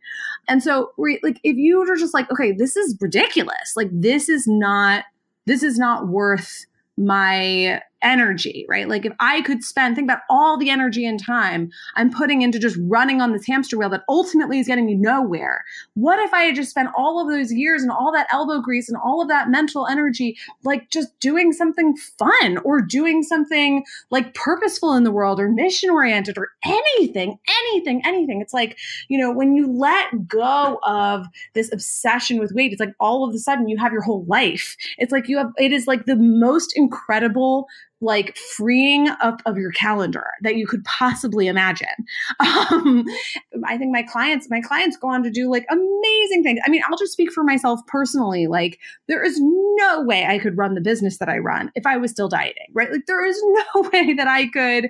And 0.48 0.62
so 0.62 0.92
like 1.22 1.40
if 1.42 1.56
you 1.56 1.78
were 1.78 1.96
just 1.96 2.14
like, 2.14 2.30
okay, 2.30 2.52
this 2.52 2.76
is 2.76 2.96
ridiculous. 3.00 3.74
Like 3.76 3.90
this 3.92 4.28
is 4.28 4.46
not 4.46 5.04
this 5.46 5.62
is 5.62 5.78
not 5.78 6.08
worth 6.08 6.66
my 6.96 7.80
energy, 8.02 8.66
right? 8.68 8.88
Like 8.88 9.06
if 9.06 9.12
I 9.20 9.42
could 9.42 9.64
spend, 9.64 9.96
think 9.96 10.06
about 10.06 10.22
all 10.28 10.58
the 10.58 10.70
energy 10.70 11.06
and 11.06 11.22
time 11.22 11.70
I'm 11.94 12.10
putting 12.10 12.42
into 12.42 12.58
just 12.58 12.78
running 12.82 13.20
on 13.20 13.32
this 13.32 13.46
hamster 13.46 13.78
wheel 13.78 13.88
that 13.90 14.04
ultimately 14.08 14.58
is 14.58 14.66
getting 14.66 14.86
me 14.86 14.94
nowhere. 14.94 15.64
What 15.94 16.18
if 16.20 16.32
I 16.32 16.42
had 16.42 16.54
just 16.54 16.70
spent 16.70 16.90
all 16.96 17.20
of 17.20 17.28
those 17.28 17.52
years 17.52 17.82
and 17.82 17.90
all 17.90 18.12
that 18.12 18.28
elbow 18.32 18.60
grease 18.60 18.88
and 18.88 18.98
all 19.02 19.22
of 19.22 19.28
that 19.28 19.50
mental 19.50 19.86
energy, 19.86 20.36
like 20.64 20.90
just 20.90 21.18
doing 21.20 21.52
something 21.52 21.96
fun 22.18 22.58
or 22.64 22.80
doing 22.80 23.22
something 23.22 23.84
like 24.10 24.34
purposeful 24.34 24.94
in 24.94 25.04
the 25.04 25.10
world 25.10 25.40
or 25.40 25.48
mission 25.48 25.90
oriented 25.90 26.38
or 26.38 26.48
anything, 26.64 27.38
anything, 27.48 28.02
anything. 28.04 28.40
It's 28.40 28.54
like, 28.54 28.78
you 29.08 29.18
know, 29.18 29.32
when 29.32 29.56
you 29.56 29.72
let 29.72 30.28
go 30.28 30.78
of 30.84 31.26
this 31.54 31.72
obsession 31.72 32.38
with 32.38 32.52
weight, 32.52 32.72
it's 32.72 32.80
like 32.80 32.94
all 33.00 33.28
of 33.28 33.34
a 33.34 33.38
sudden 33.38 33.68
you 33.68 33.78
have 33.78 33.92
your 33.92 34.02
whole 34.02 34.24
life. 34.26 34.76
It's 34.98 35.12
like 35.12 35.28
you 35.28 35.38
have, 35.38 35.52
it 35.58 35.72
is 35.72 35.86
like 35.86 36.06
the 36.06 36.16
most 36.16 36.76
incredible 36.76 37.66
like 38.00 38.36
freeing 38.36 39.08
up 39.22 39.40
of 39.46 39.56
your 39.56 39.72
calendar 39.72 40.26
that 40.42 40.56
you 40.56 40.66
could 40.66 40.84
possibly 40.84 41.46
imagine. 41.46 41.88
Um, 42.68 43.04
I 43.64 43.76
think 43.76 43.92
my 43.92 44.02
clients, 44.02 44.48
my 44.50 44.60
clients 44.60 44.96
go 44.96 45.08
on 45.08 45.22
to 45.22 45.30
do 45.30 45.50
like 45.50 45.66
amazing 45.70 46.42
things. 46.42 46.58
I 46.66 46.70
mean, 46.70 46.82
I'll 46.88 46.96
just 46.96 47.12
speak 47.12 47.32
for 47.32 47.44
myself 47.44 47.80
personally. 47.86 48.46
Like, 48.46 48.78
there 49.08 49.22
is 49.22 49.38
no 49.40 50.02
way 50.02 50.24
I 50.26 50.38
could 50.38 50.56
run 50.56 50.74
the 50.74 50.80
business 50.80 51.18
that 51.18 51.28
I 51.28 51.38
run 51.38 51.70
if 51.74 51.86
I 51.86 51.96
was 51.96 52.10
still 52.10 52.28
dieting, 52.28 52.66
right? 52.72 52.90
Like, 52.90 53.06
there 53.06 53.24
is 53.24 53.40
no 53.74 53.90
way 53.92 54.14
that 54.14 54.26
I 54.26 54.46
could 54.48 54.88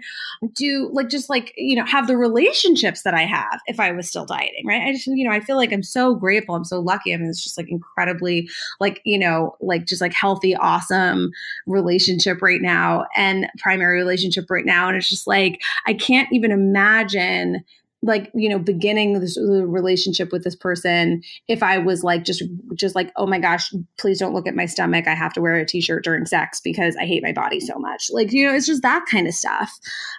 do 0.55 0.91
like 0.93 1.09
just 1.09 1.29
like 1.29 1.53
you 1.57 1.77
know 1.77 1.85
have 1.85 2.07
the 2.07 2.17
relationships 2.17 3.03
that 3.03 3.15
I 3.15 3.25
have 3.25 3.61
if 3.67 3.81
I 3.81 3.93
was 3.93 4.09
still 4.09 4.27
dieting, 4.27 4.67
right? 4.67 4.83
I 4.83 4.93
just 4.93 5.07
you 5.07 5.29
know 5.29 5.35
I 5.35 5.41
feel 5.41 5.57
like 5.57 5.73
I'm 5.73 5.83
so 5.83 6.15
grateful. 6.15 6.55
I'm 6.55 6.65
so 6.65 6.81
lucky. 6.81 7.13
I 7.13 7.17
mean, 7.17 7.29
it's 7.29 7.43
just 7.43 7.59
like 7.59 7.69
incredibly 7.69 8.49
like 8.81 9.01
you 9.05 9.19
know 9.19 9.57
like 9.61 9.87
just 9.87 10.01
like 10.01 10.15
healthy, 10.15 10.55
awesome 10.57 11.31
relationship 11.67 12.43
right 12.43 12.63
now 12.63 12.95
and 13.16 13.49
primary 13.59 13.99
relationship 13.99 14.47
right 14.51 14.64
now. 14.64 14.88
And 14.88 14.97
it's 14.97 15.09
just 15.09 15.26
like, 15.26 15.61
I 15.86 15.94
can't 15.94 16.28
even 16.32 16.51
imagine 16.51 17.64
like 18.03 18.30
you 18.34 18.49
know 18.49 18.59
beginning 18.59 19.18
this 19.18 19.38
relationship 19.38 20.30
with 20.30 20.44
this 20.44 20.55
person 20.55 21.22
if 21.49 21.62
i 21.62 21.78
was 21.78 22.05
like 22.05 22.24
just 22.24 22.42
just 22.74 22.94
like 22.94 23.11
oh 23.16 23.26
my 23.26 23.38
gosh 23.38 23.72
please 23.99 24.18
don't 24.18 24.34
look 24.34 24.47
at 24.47 24.55
my 24.55 24.66
stomach. 24.66 25.07
I 25.07 25.14
have 25.14 25.32
to 25.32 25.40
wear 25.40 25.57
a 25.57 25.66
t-shirt 25.66 26.05
during 26.05 26.26
sex 26.26 26.61
because 26.61 26.94
i 26.97 27.07
hate 27.07 27.22
my 27.22 27.32
body 27.32 27.59
so 27.59 27.78
much. 27.78 28.11
Like 28.12 28.32
you 28.32 28.47
know 28.47 28.55
it's 28.55 28.66
just 28.66 28.82
that 28.82 29.05
kind 29.11 29.26
of 29.26 29.34
stuff. 29.34 29.72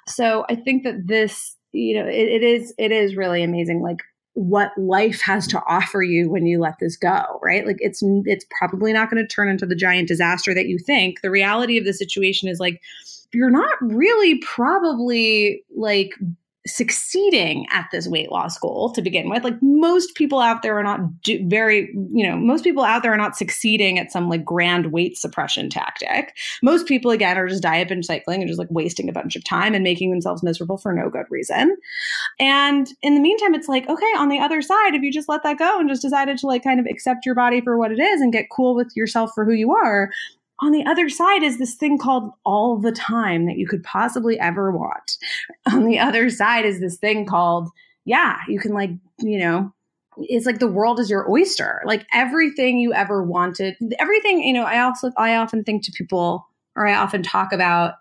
So 0.07 0.45
i 0.49 0.55
think 0.55 0.83
that 0.83 1.07
this 1.07 1.55
you 1.71 1.95
know 1.97 2.07
it, 2.07 2.27
it 2.27 2.43
is 2.43 2.73
it 2.77 2.91
is 2.91 3.15
really 3.15 3.43
amazing 3.43 3.81
like 3.81 3.99
what 4.37 4.71
life 4.77 5.19
has 5.19 5.47
to 5.47 5.59
offer 5.67 6.03
you 6.03 6.29
when 6.29 6.45
you 6.45 6.59
let 6.59 6.77
this 6.79 6.95
go 6.95 7.39
right? 7.41 7.65
Like 7.65 7.77
it's 7.79 8.03
it's 8.25 8.45
probably 8.59 8.93
not 8.93 9.09
going 9.09 9.21
to 9.21 9.27
turn 9.27 9.49
into 9.49 9.65
the 9.65 9.75
giant 9.75 10.07
disaster 10.07 10.53
that 10.53 10.67
you 10.67 10.77
think. 10.77 11.21
The 11.21 11.31
reality 11.31 11.75
of 11.77 11.85
the 11.85 11.93
situation 11.93 12.47
is 12.47 12.59
like 12.59 12.79
you're 13.33 13.49
not 13.49 13.73
really 13.81 14.37
probably 14.39 15.63
like 15.75 16.13
succeeding 16.67 17.65
at 17.71 17.87
this 17.91 18.07
weight 18.07 18.31
loss 18.31 18.57
goal 18.59 18.91
to 18.91 19.01
begin 19.01 19.29
with. 19.29 19.43
Like 19.43 19.61
most 19.61 20.13
people 20.15 20.39
out 20.39 20.61
there 20.61 20.77
are 20.77 20.83
not 20.83 21.21
do, 21.21 21.43
very, 21.47 21.91
you 22.11 22.27
know, 22.27 22.35
most 22.35 22.63
people 22.63 22.83
out 22.83 23.01
there 23.01 23.13
are 23.13 23.17
not 23.17 23.35
succeeding 23.35 23.97
at 23.97 24.11
some 24.11 24.29
like 24.29 24.45
grand 24.45 24.91
weight 24.91 25.17
suppression 25.17 25.69
tactic. 25.69 26.37
Most 26.61 26.87
people, 26.87 27.11
again, 27.11 27.37
are 27.37 27.47
just 27.47 27.63
diet 27.63 27.87
cycling 28.03 28.41
and 28.41 28.47
just 28.47 28.59
like 28.59 28.67
wasting 28.69 29.09
a 29.09 29.13
bunch 29.13 29.35
of 29.35 29.43
time 29.43 29.73
and 29.73 29.83
making 29.83 30.11
themselves 30.11 30.43
miserable 30.43 30.77
for 30.77 30.93
no 30.93 31.09
good 31.09 31.25
reason. 31.29 31.75
And 32.39 32.91
in 33.01 33.15
the 33.15 33.21
meantime, 33.21 33.55
it's 33.55 33.69
like, 33.69 33.87
okay, 33.87 34.13
on 34.17 34.29
the 34.29 34.39
other 34.39 34.61
side, 34.61 34.93
if 34.93 35.01
you 35.01 35.11
just 35.11 35.29
let 35.29 35.43
that 35.43 35.57
go 35.57 35.79
and 35.79 35.89
just 35.89 36.01
decided 36.01 36.37
to 36.39 36.47
like 36.47 36.63
kind 36.63 36.79
of 36.79 36.85
accept 36.85 37.25
your 37.25 37.35
body 37.35 37.61
for 37.61 37.77
what 37.77 37.91
it 37.91 37.99
is 37.99 38.21
and 38.21 38.33
get 38.33 38.49
cool 38.51 38.75
with 38.75 38.91
yourself 38.95 39.31
for 39.33 39.45
who 39.45 39.53
you 39.53 39.73
are, 39.73 40.11
on 40.59 40.71
the 40.71 40.85
other 40.85 41.09
side 41.09 41.43
is 41.43 41.57
this 41.57 41.75
thing 41.75 41.97
called 41.97 42.31
all 42.43 42.77
the 42.77 42.91
time 42.91 43.45
that 43.45 43.57
you 43.57 43.67
could 43.67 43.83
possibly 43.83 44.39
ever 44.39 44.71
want. 44.71 45.17
On 45.71 45.85
the 45.85 45.99
other 45.99 46.29
side 46.29 46.65
is 46.65 46.79
this 46.79 46.97
thing 46.97 47.25
called, 47.25 47.69
yeah, 48.05 48.37
you 48.47 48.59
can 48.59 48.73
like, 48.73 48.89
you 49.19 49.37
know, 49.37 49.71
it's 50.17 50.47
like 50.47 50.57
the 50.57 50.67
world 50.67 50.99
is 50.99 51.11
your 51.11 51.29
oyster. 51.29 51.83
Like 51.85 52.07
everything 52.11 52.79
you 52.79 52.91
ever 52.91 53.23
wanted, 53.23 53.75
everything, 53.99 54.41
you 54.41 54.53
know, 54.53 54.63
I 54.63 54.79
also, 54.79 55.11
I 55.15 55.35
often 55.35 55.63
think 55.63 55.83
to 55.83 55.91
people, 55.91 56.47
or 56.75 56.87
I 56.87 56.95
often 56.95 57.21
talk 57.21 57.53
about, 57.53 57.95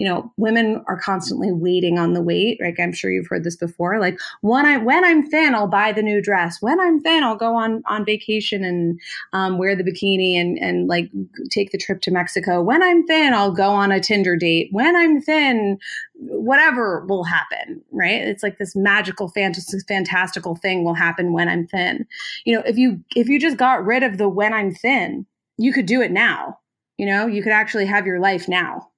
you 0.00 0.08
know, 0.08 0.32
women 0.38 0.82
are 0.86 0.98
constantly 0.98 1.52
waiting 1.52 1.98
on 1.98 2.14
the 2.14 2.22
wait. 2.22 2.58
Like 2.58 2.80
I'm 2.80 2.90
sure 2.90 3.10
you've 3.10 3.26
heard 3.26 3.44
this 3.44 3.54
before. 3.54 4.00
Like 4.00 4.18
when 4.40 4.64
I 4.64 4.78
when 4.78 5.04
I'm 5.04 5.28
thin, 5.28 5.54
I'll 5.54 5.68
buy 5.68 5.92
the 5.92 6.00
new 6.00 6.22
dress. 6.22 6.56
When 6.62 6.80
I'm 6.80 7.02
thin, 7.02 7.22
I'll 7.22 7.36
go 7.36 7.54
on 7.54 7.82
on 7.84 8.06
vacation 8.06 8.64
and 8.64 8.98
um, 9.34 9.58
wear 9.58 9.76
the 9.76 9.84
bikini 9.84 10.36
and 10.36 10.58
and 10.58 10.88
like 10.88 11.10
take 11.50 11.70
the 11.70 11.76
trip 11.76 12.00
to 12.00 12.10
Mexico. 12.10 12.62
When 12.62 12.82
I'm 12.82 13.06
thin, 13.06 13.34
I'll 13.34 13.52
go 13.52 13.68
on 13.72 13.92
a 13.92 14.00
Tinder 14.00 14.36
date. 14.36 14.70
When 14.72 14.96
I'm 14.96 15.20
thin, 15.20 15.78
whatever 16.14 17.04
will 17.06 17.24
happen, 17.24 17.82
right? 17.90 18.22
It's 18.22 18.42
like 18.42 18.56
this 18.56 18.74
magical, 18.74 19.28
fantasy, 19.28 19.80
fantastical 19.86 20.56
thing 20.56 20.82
will 20.82 20.94
happen 20.94 21.34
when 21.34 21.46
I'm 21.46 21.66
thin. 21.66 22.06
You 22.46 22.56
know, 22.56 22.62
if 22.64 22.78
you 22.78 23.04
if 23.14 23.28
you 23.28 23.38
just 23.38 23.58
got 23.58 23.84
rid 23.84 24.02
of 24.02 24.16
the 24.16 24.30
when 24.30 24.54
I'm 24.54 24.74
thin, 24.74 25.26
you 25.58 25.74
could 25.74 25.84
do 25.84 26.00
it 26.00 26.10
now. 26.10 26.58
You 26.96 27.04
know, 27.04 27.26
you 27.26 27.42
could 27.42 27.52
actually 27.52 27.84
have 27.84 28.06
your 28.06 28.18
life 28.18 28.48
now. 28.48 28.89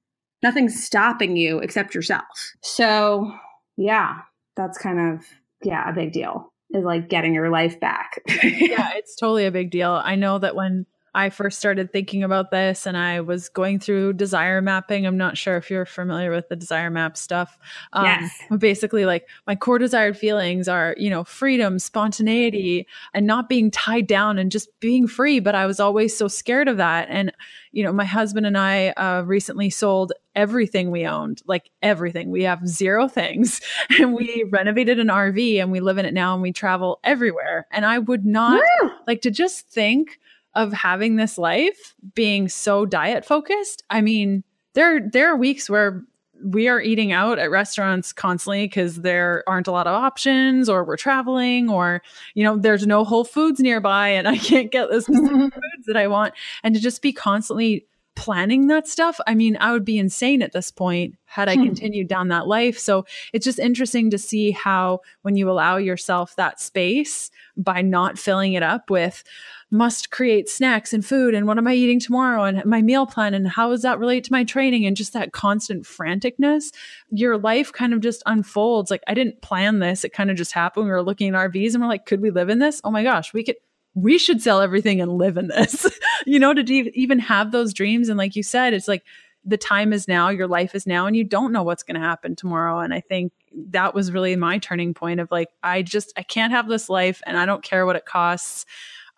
Nothing's 0.43 0.83
stopping 0.83 1.37
you 1.37 1.59
except 1.59 1.95
yourself. 1.95 2.53
So, 2.63 3.33
yeah, 3.77 4.19
that's 4.57 4.79
kind 4.79 5.15
of 5.15 5.25
yeah, 5.63 5.89
a 5.89 5.93
big 5.93 6.13
deal. 6.13 6.53
Is 6.75 6.85
like 6.85 7.09
getting 7.09 7.35
your 7.35 7.51
life 7.51 7.79
back. 7.81 8.21
yeah, 8.29 8.93
it's 8.95 9.15
totally 9.15 9.45
a 9.45 9.51
big 9.51 9.71
deal. 9.71 9.91
I 9.91 10.15
know 10.15 10.39
that 10.39 10.57
when 10.57 10.87
I 11.15 11.31
first 11.31 11.59
started 11.59 11.93
thinking 11.93 12.23
about 12.23 12.51
this 12.51 12.87
and 12.87 12.97
I 12.97 13.21
was 13.21 13.49
going 13.49 13.79
through 13.79 14.15
desire 14.15 14.63
mapping. 14.63 15.07
I'm 15.07 15.19
not 15.19 15.37
sure 15.37 15.57
if 15.57 15.71
you're 15.71 15.85
familiar 15.85 16.31
with 16.31 16.49
the 16.49 16.57
desire 16.57 16.91
map 16.91 17.17
stuff. 17.17 17.59
Um, 17.93 18.07
yes. 18.07 18.31
Basically, 18.59 19.05
like 19.05 19.29
my 19.47 19.55
core 19.55 19.79
desired 19.79 20.17
feelings 20.17 20.69
are, 20.69 20.95
you 20.97 21.11
know, 21.11 21.25
freedom, 21.25 21.79
spontaneity, 21.79 22.87
and 23.13 23.27
not 23.27 23.49
being 23.49 23.71
tied 23.71 24.07
down 24.07 24.39
and 24.39 24.51
just 24.51 24.69
being 24.81 25.07
free. 25.07 25.39
But 25.39 25.55
I 25.55 25.67
was 25.67 25.81
always 25.81 26.17
so 26.17 26.29
scared 26.29 26.69
of 26.69 26.79
that. 26.79 27.09
And, 27.11 27.33
you 27.73 27.85
know, 27.85 27.93
my 27.93 28.05
husband 28.05 28.47
and 28.47 28.57
I 28.57 28.89
uh, 28.91 29.23
recently 29.27 29.69
sold 29.69 30.13
everything 30.35 30.91
we 30.91 31.07
owned, 31.07 31.43
like 31.47 31.71
everything. 31.83 32.31
We 32.31 32.45
have 32.45 32.67
zero 32.67 33.09
things. 33.09 33.61
And 34.01 34.15
we 34.15 34.45
renovated 34.51 34.99
an 34.99 35.09
RV 35.09 35.61
and 35.61 35.71
we 35.71 35.81
live 35.81 35.99
in 35.99 36.07
it 36.07 36.15
now 36.15 36.33
and 36.33 36.43
we 36.43 36.53
travel 36.53 36.99
everywhere. 37.05 37.67
And 37.71 37.85
I 37.85 37.99
would 37.99 38.25
not 38.25 38.63
Woo! 38.81 38.91
like 39.07 39.21
to 39.23 39.31
just 39.31 39.69
think 39.69 40.19
of 40.55 40.73
having 40.73 41.17
this 41.17 41.39
life 41.39 41.95
being 42.15 42.49
so 42.49 42.85
diet 42.87 43.25
focused. 43.25 43.83
I 43.91 44.01
mean, 44.01 44.45
there 44.75 45.01
there 45.01 45.33
are 45.33 45.37
weeks 45.37 45.69
where 45.69 46.05
we 46.45 46.69
are 46.69 46.81
eating 46.81 47.13
out 47.13 47.39
at 47.39 47.51
restaurants 47.51 48.13
constantly 48.13 48.67
because 48.67 48.97
there 48.97 49.45
aren't 49.47 49.69
a 49.69 49.73
lot 49.73 49.87
of 49.87 49.95
options 49.95 50.69
or 50.69 50.85
we're 50.85 50.97
traveling 50.97 51.71
or 51.71 52.03
you 52.35 52.43
know 52.43 52.57
there's 52.57 52.87
no 52.87 53.05
whole 53.05 53.25
foods 53.25 53.61
nearby 53.61 54.09
and 54.09 54.27
i 54.27 54.37
can't 54.37 54.73
get 54.73 54.91
the 54.91 55.01
foods 55.03 55.87
that 55.87 55.97
i 55.97 56.07
want 56.07 56.35
and 56.63 56.75
to 56.75 56.81
just 56.81 57.03
be 57.03 57.13
constantly 57.13 57.87
planning 58.15 58.67
that 58.67 58.87
stuff 58.87 59.21
i 59.27 59.35
mean 59.35 59.57
i 59.61 59.73
would 59.73 59.85
be 59.85 59.99
insane 59.99 60.43
at 60.43 60.53
this 60.53 60.71
point 60.71 61.15
had 61.25 61.49
i 61.49 61.55
hmm. 61.55 61.65
continued 61.65 62.09
down 62.09 62.29
that 62.29 62.47
life 62.47 62.79
so 62.79 63.07
it's 63.33 63.45
just 63.45 63.59
interesting 63.59 64.11
to 64.11 64.19
see 64.19 64.51
how 64.51 65.01
when 65.23 65.37
you 65.37 65.51
allow 65.51 65.77
yourself 65.77 66.35
that 66.37 66.61
space 66.61 67.31
by 67.57 67.81
not 67.81 68.19
filling 68.19 68.53
it 68.53 68.63
up 68.63 68.91
with 68.91 69.23
must 69.73 70.11
create 70.11 70.51
snacks 70.51 70.93
and 70.93 71.05
food 71.05 71.35
and 71.35 71.47
what 71.47 71.57
am 71.57 71.67
I 71.67 71.73
eating 71.73 71.99
tomorrow 71.99 72.45
and 72.45 72.63
my 72.67 72.83
meal 72.83 73.07
plan 73.07 73.33
and 73.33 73.49
how 73.49 73.71
does 73.71 73.81
that 73.83 73.99
relate 73.99 74.23
to 74.25 74.33
my 74.33 74.45
training 74.45 74.85
and 74.85 74.95
just 74.95 75.15
that 75.15 75.33
constant 75.33 75.85
franticness, 75.85 76.73
your 77.11 77.39
life 77.39 77.73
kind 77.73 77.95
of 77.95 78.01
just 78.01 78.23
unfolds. 78.27 78.91
Like 78.91 79.03
I 79.09 79.15
didn't 79.15 79.41
plan 79.41 79.79
this. 79.79 80.05
It 80.05 80.13
kind 80.13 80.31
of 80.31 80.37
just 80.37 80.53
happened. 80.53 80.85
We 80.85 80.93
were 80.93 81.03
looking 81.03 81.35
at 81.35 81.51
RVs 81.51 81.73
and 81.73 81.83
we're 81.83 81.89
like, 81.89 82.05
could 82.05 82.21
we 82.21 82.31
live 82.31 82.51
in 82.51 82.59
this? 82.59 82.83
Oh 82.85 82.91
my 82.91 83.03
gosh, 83.03 83.33
we 83.33 83.43
could 83.43 83.57
we 83.95 84.19
should 84.19 84.43
sell 84.43 84.61
everything 84.61 85.01
and 85.01 85.17
live 85.17 85.39
in 85.39 85.49
this. 85.49 85.87
you 86.27 86.39
know, 86.39 86.53
to 86.53 86.63
even 86.63 87.19
have 87.19 87.51
those 87.51 87.73
dreams 87.73 88.11
and 88.11 88.19
like 88.19 88.37
you 88.37 88.43
said, 88.43 88.75
it's 88.75 88.89
like 88.89 89.05
the 89.43 89.57
time 89.57 89.95
is 89.95 90.07
now, 90.07 90.29
your 90.29 90.49
life 90.49 90.75
is 90.75 90.87
now 90.87 91.07
and 91.07 91.17
you 91.17 91.25
don't 91.25 91.51
know 91.51 91.63
what's 91.63 91.83
going 91.83 91.99
to 91.99 92.07
happen 92.07 92.37
tomorrow 92.37 92.81
and 92.81 92.93
I 92.93 93.01
think 93.01 93.33
that 93.71 93.95
was 93.95 94.13
really 94.13 94.37
my 94.37 94.59
turning 94.59 94.93
point 94.93 95.19
of 95.19 95.31
like 95.31 95.49
I 95.63 95.81
just 95.81 96.13
I 96.19 96.23
can't 96.25 96.53
have 96.53 96.69
this 96.69 96.91
life 96.91 97.23
and 97.27 97.39
I 97.39 97.47
don't 97.47 97.63
care 97.63 97.87
what 97.87 97.97
it 97.97 98.05
costs. 98.05 98.67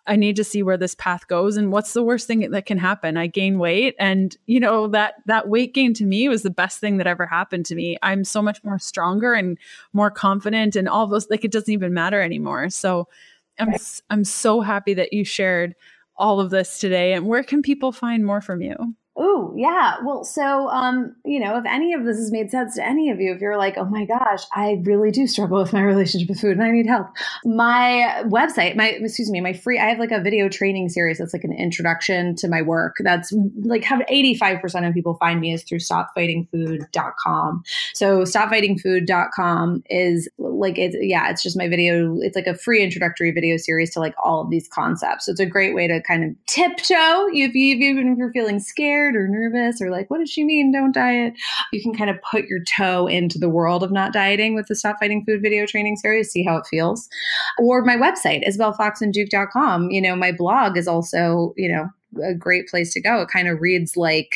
I 0.07 0.15
need 0.15 0.35
to 0.35 0.43
see 0.43 0.61
where 0.61 0.77
this 0.77 0.95
path 0.95 1.27
goes 1.27 1.57
and 1.57 1.71
what's 1.71 1.93
the 1.93 2.03
worst 2.03 2.27
thing 2.27 2.51
that 2.51 2.65
can 2.65 2.77
happen. 2.77 3.17
I 3.17 3.27
gain 3.27 3.57
weight 3.57 3.95
and 3.99 4.35
you 4.45 4.59
know 4.59 4.87
that 4.89 5.15
that 5.25 5.49
weight 5.49 5.73
gain 5.73 5.93
to 5.95 6.05
me 6.05 6.29
was 6.29 6.43
the 6.43 6.49
best 6.49 6.79
thing 6.79 6.97
that 6.97 7.07
ever 7.07 7.25
happened 7.25 7.65
to 7.67 7.75
me. 7.75 7.97
I'm 8.03 8.23
so 8.23 8.41
much 8.41 8.63
more 8.63 8.79
stronger 8.79 9.33
and 9.33 9.57
more 9.93 10.11
confident 10.11 10.75
and 10.75 10.87
all 10.87 11.07
those 11.07 11.29
like 11.29 11.43
it 11.43 11.51
doesn't 11.51 11.73
even 11.73 11.93
matter 11.93 12.21
anymore. 12.21 12.69
So 12.69 13.07
I'm 13.57 13.73
I'm 14.09 14.23
so 14.23 14.61
happy 14.61 14.93
that 14.93 15.13
you 15.13 15.23
shared 15.23 15.75
all 16.17 16.39
of 16.39 16.49
this 16.49 16.79
today 16.79 17.13
and 17.13 17.25
where 17.25 17.43
can 17.43 17.61
people 17.61 17.91
find 17.91 18.25
more 18.25 18.41
from 18.41 18.61
you? 18.61 18.95
Oh, 19.17 19.53
yeah. 19.55 19.95
Well, 20.03 20.25
so, 20.25 20.67
um, 20.67 21.15
you 21.23 21.39
know, 21.39 21.57
if 21.57 21.63
any 21.65 21.93
of 21.93 22.03
this 22.03 22.17
has 22.17 22.33
made 22.33 22.51
sense 22.51 22.75
to 22.75 22.85
any 22.85 23.09
of 23.11 23.21
you, 23.21 23.33
if 23.33 23.39
you're 23.39 23.57
like, 23.57 23.77
oh 23.77 23.85
my 23.85 24.03
gosh, 24.03 24.43
I 24.51 24.81
really 24.83 25.09
do 25.09 25.25
struggle 25.25 25.57
with 25.59 25.71
my 25.71 25.83
relationship 25.83 26.27
with 26.27 26.41
food 26.41 26.57
and 26.57 26.63
I 26.63 26.71
need 26.71 26.85
help, 26.85 27.07
my 27.45 28.23
website, 28.25 28.75
my, 28.75 28.89
excuse 28.89 29.31
me, 29.31 29.39
my 29.39 29.53
free, 29.53 29.79
I 29.79 29.85
have 29.87 29.99
like 29.99 30.11
a 30.11 30.19
video 30.19 30.49
training 30.49 30.89
series 30.89 31.17
that's 31.17 31.31
like 31.31 31.45
an 31.45 31.53
introduction 31.53 32.35
to 32.35 32.49
my 32.49 32.61
work. 32.61 32.97
That's 32.99 33.31
like 33.61 33.85
how 33.85 34.01
85% 34.01 34.85
of 34.85 34.93
people 34.93 35.13
find 35.13 35.39
me 35.39 35.53
is 35.53 35.63
through 35.63 35.79
stopfightingfood.com. 35.79 37.63
So 37.93 38.23
stopfightingfood.com 38.23 39.83
is 39.89 40.27
like, 40.37 40.77
it's, 40.77 40.97
yeah, 40.99 41.29
it's 41.29 41.41
just 41.41 41.57
my 41.57 41.69
video. 41.69 42.17
It's 42.19 42.35
like 42.35 42.47
a 42.47 42.55
free 42.55 42.83
introductory 42.83 43.31
video 43.31 43.55
series 43.55 43.91
to 43.91 44.01
like 44.01 44.15
all 44.21 44.41
of 44.41 44.49
these 44.49 44.67
concepts. 44.67 45.27
So 45.27 45.31
it's 45.31 45.39
a 45.39 45.45
great 45.45 45.73
way 45.73 45.87
to 45.87 46.01
kind 46.01 46.25
of 46.25 46.31
tiptoe 46.47 47.27
if 47.31 47.55
you, 47.55 47.75
even 47.77 48.11
if 48.11 48.17
you're 48.17 48.33
feeling 48.33 48.59
scared 48.59 49.04
scared 49.05 49.15
or 49.15 49.27
nervous 49.27 49.81
or 49.81 49.89
like, 49.89 50.09
what 50.09 50.19
does 50.19 50.29
she 50.29 50.43
mean? 50.43 50.71
Don't 50.71 50.93
diet. 50.93 51.33
You 51.71 51.81
can 51.81 51.93
kind 51.93 52.09
of 52.09 52.17
put 52.29 52.45
your 52.45 52.63
toe 52.63 53.07
into 53.07 53.37
the 53.37 53.49
world 53.49 53.83
of 53.83 53.91
not 53.91 54.13
dieting 54.13 54.55
with 54.55 54.67
the 54.67 54.75
Stop 54.75 54.97
Fighting 54.99 55.23
Food 55.25 55.41
video 55.41 55.65
training 55.65 55.97
series, 55.97 56.31
see 56.31 56.43
how 56.43 56.57
it 56.57 56.67
feels. 56.67 57.07
Or 57.59 57.83
my 57.83 57.97
website, 57.97 58.47
isabelfoxenduke.com. 58.47 59.91
You 59.91 60.01
know, 60.01 60.15
my 60.15 60.31
blog 60.31 60.77
is 60.77 60.87
also, 60.87 61.53
you 61.57 61.71
know, 61.71 61.89
a 62.23 62.33
great 62.33 62.67
place 62.67 62.93
to 62.93 63.01
go. 63.01 63.21
It 63.21 63.29
kind 63.29 63.47
of 63.47 63.61
reads 63.61 63.97
like 63.97 64.35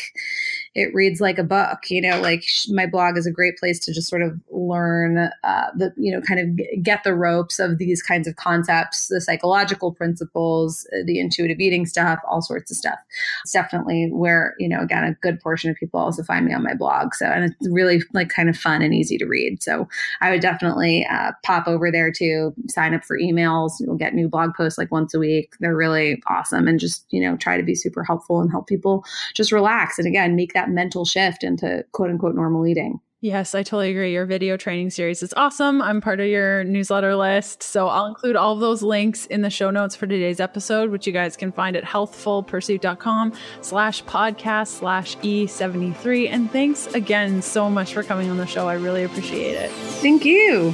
it 0.75 0.93
reads 0.93 1.21
like 1.21 1.37
a 1.37 1.43
book. 1.43 1.89
You 1.89 2.01
know, 2.01 2.19
like 2.21 2.43
my 2.69 2.85
blog 2.85 3.17
is 3.17 3.25
a 3.25 3.31
great 3.31 3.57
place 3.57 3.79
to 3.81 3.93
just 3.93 4.09
sort 4.09 4.21
of 4.21 4.39
learn 4.51 5.17
uh, 5.43 5.67
the, 5.75 5.93
you 5.97 6.11
know, 6.11 6.21
kind 6.21 6.39
of 6.39 6.83
get 6.83 7.03
the 7.03 7.15
ropes 7.15 7.59
of 7.59 7.77
these 7.77 8.01
kinds 8.01 8.27
of 8.27 8.35
concepts, 8.35 9.07
the 9.07 9.21
psychological 9.21 9.91
principles, 9.91 10.87
uh, 10.93 11.03
the 11.05 11.19
intuitive 11.19 11.59
eating 11.59 11.85
stuff, 11.85 12.19
all 12.27 12.41
sorts 12.41 12.69
of 12.71 12.77
stuff. 12.77 12.99
It's 13.43 13.53
definitely 13.53 14.09
where, 14.11 14.55
you 14.59 14.69
know, 14.69 14.81
again, 14.81 15.03
a 15.03 15.13
good 15.21 15.39
portion 15.39 15.69
of 15.69 15.77
people 15.77 15.99
also 15.99 16.23
find 16.23 16.45
me 16.45 16.53
on 16.53 16.63
my 16.63 16.73
blog. 16.73 17.13
So, 17.15 17.25
and 17.25 17.45
it's 17.45 17.69
really 17.69 18.01
like 18.13 18.29
kind 18.29 18.49
of 18.49 18.57
fun 18.57 18.81
and 18.81 18.93
easy 18.93 19.17
to 19.17 19.25
read. 19.25 19.63
So 19.63 19.87
I 20.21 20.31
would 20.31 20.41
definitely 20.41 21.05
uh, 21.09 21.31
pop 21.43 21.67
over 21.67 21.91
there 21.91 22.11
to 22.13 22.53
sign 22.67 22.93
up 22.93 23.03
for 23.03 23.17
emails. 23.17 23.73
You'll 23.79 23.95
get 23.95 24.13
new 24.13 24.27
blog 24.27 24.53
posts 24.55 24.77
like 24.77 24.91
once 24.91 25.13
a 25.13 25.19
week. 25.19 25.53
They're 25.59 25.75
really 25.75 26.21
awesome 26.27 26.67
and 26.67 26.79
just, 26.79 27.05
you 27.09 27.21
know, 27.21 27.37
try 27.37 27.57
to 27.57 27.63
be 27.63 27.75
super 27.75 28.03
helpful 28.03 28.41
and 28.41 28.51
help 28.51 28.67
people 28.67 29.03
just 29.33 29.51
relax. 29.51 29.97
And 29.97 30.07
again, 30.07 30.35
make 30.35 30.53
that 30.53 30.58
that 30.59 30.69
mental 30.69 31.05
shift 31.05 31.43
into 31.43 31.85
quote 31.91 32.09
unquote 32.09 32.35
normal 32.35 32.67
eating. 32.67 32.99
Yes, 33.21 33.53
I 33.53 33.63
totally 33.63 33.91
agree. 33.91 34.13
Your 34.13 34.25
video 34.25 34.55
training 34.55 34.91
series 34.91 35.21
is 35.21 35.33
awesome. 35.35 35.81
I'm 35.81 35.99
part 35.99 36.21
of 36.21 36.27
your 36.27 36.63
newsletter 36.63 37.17
list. 37.17 37.61
So 37.63 37.89
I'll 37.89 38.05
include 38.05 38.37
all 38.37 38.53
of 38.53 38.61
those 38.61 38.81
links 38.81 39.25
in 39.25 39.41
the 39.41 39.49
show 39.49 39.71
notes 39.71 39.93
for 39.93 40.07
today's 40.07 40.39
episode, 40.39 40.89
which 40.89 41.05
you 41.05 41.11
guys 41.11 41.35
can 41.35 41.51
find 41.51 41.75
at 41.75 41.83
healthfulpursuit.com 41.83 43.33
slash 43.59 44.03
podcast 44.05 44.67
slash 44.67 45.17
E73. 45.17 46.29
And 46.29 46.49
thanks 46.49 46.87
again 46.87 47.41
so 47.41 47.69
much 47.69 47.93
for 47.93 48.03
coming 48.03 48.29
on 48.29 48.37
the 48.37 48.47
show. 48.47 48.69
I 48.69 48.75
really 48.75 49.03
appreciate 49.03 49.55
it. 49.55 49.69
Thank 49.71 50.23
you. 50.23 50.73